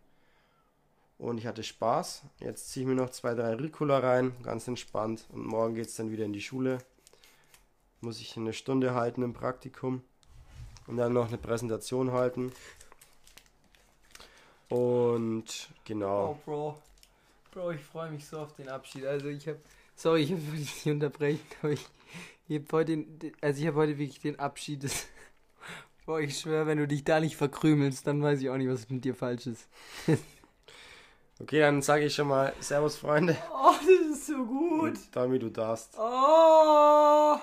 Und 1.17 1.39
ich 1.39 1.47
hatte 1.47 1.63
Spaß. 1.63 2.25
Jetzt 2.41 2.73
ziehe 2.73 2.83
ich 2.83 2.89
mir 2.89 2.97
noch 2.97 3.11
zwei, 3.11 3.35
drei 3.35 3.55
Ricola 3.55 4.01
rein, 4.01 4.35
ganz 4.43 4.67
entspannt. 4.67 5.27
Und 5.29 5.47
morgen 5.47 5.77
geht 5.77 5.87
es 5.87 5.95
dann 5.95 6.11
wieder 6.11 6.25
in 6.25 6.33
die 6.33 6.41
Schule. 6.41 6.79
Muss 8.01 8.21
ich 8.21 8.37
eine 8.37 8.53
Stunde 8.53 8.95
halten 8.95 9.23
im 9.23 9.33
Praktikum. 9.33 10.03
Und 10.89 10.97
dann 10.97 11.13
noch 11.13 11.29
eine 11.29 11.39
Präsentation 11.39 12.11
halten. 12.11 12.51
Und 14.69 15.71
genau. 15.85 16.31
Oh, 16.31 16.39
Bro. 16.45 16.83
Bro, 17.53 17.71
ich 17.71 17.81
freue 17.81 18.11
mich 18.11 18.27
so 18.27 18.41
auf 18.41 18.57
den 18.57 18.69
Abschied. 18.69 19.07
Also 19.07 19.29
ich 19.29 19.47
habe, 19.47 19.61
sorry, 20.03 20.23
ich 20.23 20.31
wollte 20.33 20.57
dich 20.57 20.85
nicht 20.85 20.95
unterbrechen, 20.95 21.47
aber 21.61 21.73
ich, 21.73 21.87
ich 22.49 22.59
habe 22.59 22.67
heute, 22.73 22.97
den, 22.97 23.33
also 23.41 23.61
ich 23.61 23.67
habe 23.69 23.77
heute 23.77 23.99
wirklich 23.99 24.21
den 24.21 24.39
Abschied 24.39 24.83
des, 24.83 25.07
Bro, 26.05 26.19
ich 26.19 26.39
schwöre, 26.39 26.67
wenn 26.67 26.79
du 26.79 26.89
dich 26.89 27.05
da 27.05 27.21
nicht 27.21 27.37
verkrümelst, 27.37 28.05
dann 28.07 28.21
weiß 28.21 28.41
ich 28.41 28.51
auch 28.51 28.57
nicht, 28.57 28.69
was 28.69 28.91
mit 28.91 29.05
dir 29.05 29.15
falsch 29.15 29.47
ist. 29.47 29.69
Okay, 31.41 31.59
dann 31.59 31.83
sage 31.83 32.05
ich 32.05 32.15
schon 32.15 32.29
mal 32.29 32.53
Servus, 32.61 32.99
Freunde. 32.99 33.37
Oh, 33.53 33.73
das 33.73 34.17
ist 34.17 34.27
so 34.29 34.45
gut. 34.45 34.91
Und 34.91 35.13
Tommy, 35.13 35.41
du 35.41 35.51
darfst. 35.51 35.93
Oh. 35.99 37.37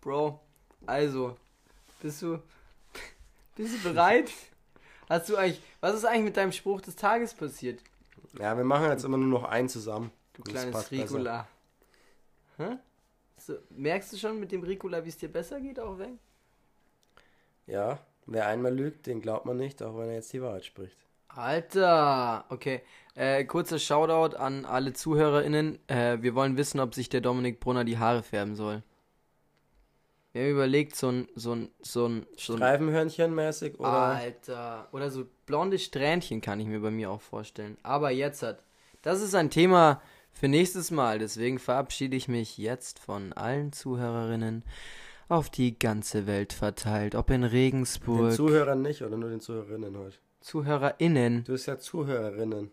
Bro, 0.00 0.38
also, 0.86 1.36
bist 2.00 2.22
du, 2.22 2.38
bist 3.56 3.74
du 3.74 3.82
bereit? 3.82 4.30
Hast 5.08 5.28
du 5.28 5.34
eigentlich, 5.34 5.60
was 5.80 5.96
ist 5.96 6.04
eigentlich 6.04 6.26
mit 6.26 6.36
deinem 6.36 6.52
Spruch 6.52 6.80
des 6.80 6.94
Tages 6.94 7.34
passiert? 7.34 7.80
Ja, 8.38 8.56
wir 8.56 8.64
machen 8.64 8.88
jetzt 8.90 9.04
immer 9.04 9.16
nur 9.16 9.40
noch 9.40 9.44
einen 9.44 9.68
zusammen. 9.68 10.10
Du 10.34 10.42
Das 10.42 10.52
kleines. 10.52 10.90
Ricola. 10.90 11.46
Hä? 12.58 12.76
So, 13.38 13.54
merkst 13.70 14.12
du 14.12 14.16
schon 14.16 14.40
mit 14.40 14.52
dem 14.52 14.62
Ricola, 14.62 15.04
wie 15.04 15.08
es 15.08 15.16
dir 15.18 15.30
besser 15.30 15.60
geht, 15.60 15.78
auch 15.78 15.98
weg? 15.98 16.14
Ja, 17.66 17.98
wer 18.26 18.46
einmal 18.46 18.74
lügt, 18.74 19.06
den 19.06 19.20
glaubt 19.20 19.46
man 19.46 19.56
nicht, 19.56 19.82
auch 19.82 19.96
wenn 19.98 20.08
er 20.08 20.14
jetzt 20.14 20.32
die 20.32 20.42
Wahrheit 20.42 20.64
spricht. 20.64 20.96
Alter, 21.28 22.46
okay. 22.48 22.80
Äh, 23.14 23.44
kurzer 23.44 23.78
Shoutout 23.78 24.36
an 24.36 24.64
alle 24.64 24.92
ZuhörerInnen. 24.94 25.78
Äh, 25.88 26.22
wir 26.22 26.34
wollen 26.34 26.56
wissen, 26.56 26.80
ob 26.80 26.94
sich 26.94 27.08
der 27.08 27.20
Dominik 27.20 27.60
Brunner 27.60 27.84
die 27.84 27.98
Haare 27.98 28.22
färben 28.22 28.54
soll. 28.54 28.82
Wir 30.32 30.42
haben 30.42 30.50
überlegt, 30.50 30.96
so 30.96 31.08
ein, 31.10 31.28
so 31.34 31.54
ein, 31.54 31.70
so 31.80 32.06
ein, 32.06 32.26
so 32.36 32.54
ein 32.54 32.60
Streifenhörnchen-mäßig 32.60 33.78
oder? 33.78 33.88
Alter. 33.88 34.88
Oder 34.92 35.10
so 35.10 35.26
blonde 35.46 35.78
Strähnchen 35.78 36.40
kann 36.40 36.60
ich 36.60 36.66
mir 36.66 36.80
bei 36.80 36.90
mir 36.90 37.10
auch 37.10 37.20
vorstellen. 37.20 37.78
Aber 37.82 38.10
jetzt 38.10 38.42
hat. 38.42 38.62
Das 39.02 39.22
ist 39.22 39.34
ein 39.34 39.50
Thema 39.50 40.02
für 40.32 40.48
nächstes 40.48 40.90
Mal. 40.90 41.18
Deswegen 41.18 41.58
verabschiede 41.58 42.16
ich 42.16 42.28
mich 42.28 42.58
jetzt 42.58 42.98
von 42.98 43.32
allen 43.32 43.72
Zuhörerinnen 43.72 44.64
auf 45.28 45.48
die 45.50 45.78
ganze 45.78 46.26
Welt 46.26 46.52
verteilt. 46.52 47.14
Ob 47.14 47.30
in 47.30 47.42
Den 47.42 47.50
Regensburg. 47.50 48.32
Zuhörern 48.32 48.82
nicht 48.82 49.02
oder 49.02 49.16
nur 49.16 49.30
den 49.30 49.40
Zuhörerinnen 49.40 49.96
heute? 49.96 50.16
ZuhörerInnen. 50.40 51.44
Du 51.44 51.52
hast 51.54 51.66
ja 51.66 51.78
Zuhörerinnen. 51.78 52.70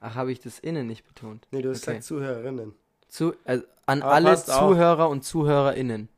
Ach, 0.00 0.14
habe 0.14 0.32
ich 0.32 0.40
das 0.40 0.58
innen 0.58 0.86
nicht 0.86 1.06
betont? 1.06 1.46
Nee, 1.50 1.62
du 1.62 1.70
hast 1.70 1.78
Okay. 1.82 1.92
gesagt 1.92 2.04
Zuhörerinnen. 2.04 2.74
Zu, 3.08 3.32
äh, 3.44 3.60
an 3.86 4.02
Aber 4.02 4.12
alle 4.12 4.30
passt 4.30 4.50
auch. 4.50 4.68
Zuhörer 4.70 5.08
und 5.08 5.24
ZuhörerInnen. 5.24 6.08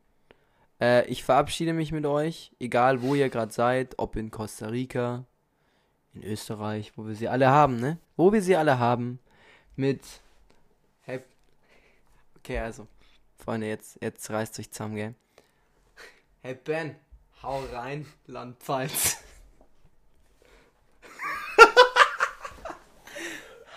Äh, 0.81 1.05
ich 1.07 1.23
verabschiede 1.23 1.73
mich 1.73 1.91
mit 1.91 2.05
euch, 2.05 2.51
egal 2.59 3.01
wo 3.01 3.15
ihr 3.15 3.29
gerade 3.29 3.53
seid, 3.53 3.95
ob 3.97 4.15
in 4.15 4.29
Costa 4.31 4.67
Rica, 4.67 5.25
in 6.17 6.23
Österreich, 6.23 6.93
wo 6.95 7.05
wir 7.07 7.15
sie 7.15 7.27
alle 7.27 7.47
haben, 7.47 7.79
ne? 7.79 7.97
Wo 8.15 8.31
wir 8.31 8.41
sie 8.41 8.55
alle 8.55 8.79
haben, 8.79 9.19
mit. 9.75 10.01
Okay, 12.37 12.59
also, 12.59 12.87
Freunde, 13.37 13.67
jetzt, 13.67 13.97
jetzt 14.01 14.29
reißt 14.29 14.57
euch 14.59 14.71
zusammen, 14.71 14.95
gell? 14.95 15.15
Hey 16.41 16.55
Ben, 16.55 16.95
hau 17.43 17.61
rein, 17.73 18.05
Landpfalz. 18.25 19.17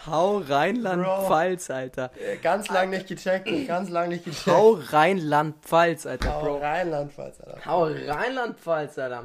Hau 0.06 0.38
Rheinland-Pfalz, 0.38 1.68
Alter. 1.68 2.10
Äh, 2.18 2.38
Ganz 2.38 2.68
lang 2.70 2.88
nicht 2.88 3.06
gecheckt, 3.06 3.46
ganz 3.66 3.90
lang 3.90 4.08
nicht 4.08 4.24
gecheckt. 4.24 4.46
Hau 4.46 4.78
Rheinland-Pfalz, 4.80 6.06
Alter, 6.06 6.34
Hau 6.34 6.40
Bro. 6.40 6.58
Rheinland-Pfalz, 6.58 7.40
Alter. 7.40 7.66
Hau 7.66 7.82
Rheinland-Pfalz, 7.84 8.98
Alter. 8.98 9.22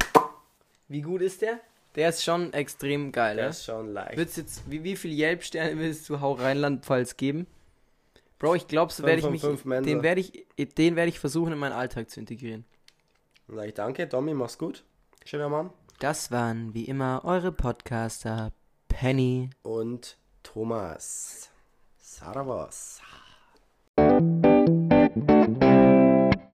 Wie 0.90 1.02
gut 1.02 1.22
ist 1.22 1.42
der? 1.42 1.62
Der 1.96 2.10
ist 2.10 2.24
schon 2.24 2.52
extrem 2.54 3.12
geil, 3.12 3.36
Der 3.38 3.46
ne? 3.46 3.50
ist 3.52 3.64
schon 3.66 3.94
leicht. 3.94 4.18
Würdest 4.18 4.38
jetzt, 4.38 4.70
wie, 4.70 4.84
wie 4.84 4.96
viel 4.96 5.12
Yelp-Sterne 5.12 5.78
würdest 5.78 6.10
du 6.10 6.20
Hau 6.20 6.34
Rheinland-Pfalz 6.34 7.18
geben? 7.18 7.48
Bro, 8.38 8.56
ich 8.56 8.68
glaube, 8.68 8.92
so 8.92 9.04
werde 9.04 9.22
ich 9.22 9.30
mich, 9.30 9.42
den 9.42 10.04
werde 10.04 10.20
ich, 10.20 10.46
den 10.78 10.96
werde 10.98 11.10
ich 11.10 11.20
versuchen, 11.20 11.54
in 11.54 11.58
meinen 11.60 11.72
Alltag 11.72 12.10
zu 12.10 12.20
integrieren. 12.20 12.66
Sag 13.48 13.68
ich 13.68 13.74
danke, 13.74 14.10
Tommy, 14.10 14.34
mach's 14.34 14.58
gut. 14.58 14.84
Schöner 15.24 15.48
Mann. 15.50 15.72
Das 16.00 16.32
waren, 16.32 16.74
wie 16.74 16.84
immer, 16.84 17.22
eure 17.24 17.54
Podcaster 17.54 18.52
Penny 18.90 19.50
Und 19.64 20.18
Thomas. 20.44 21.50
Servus. 21.98 23.00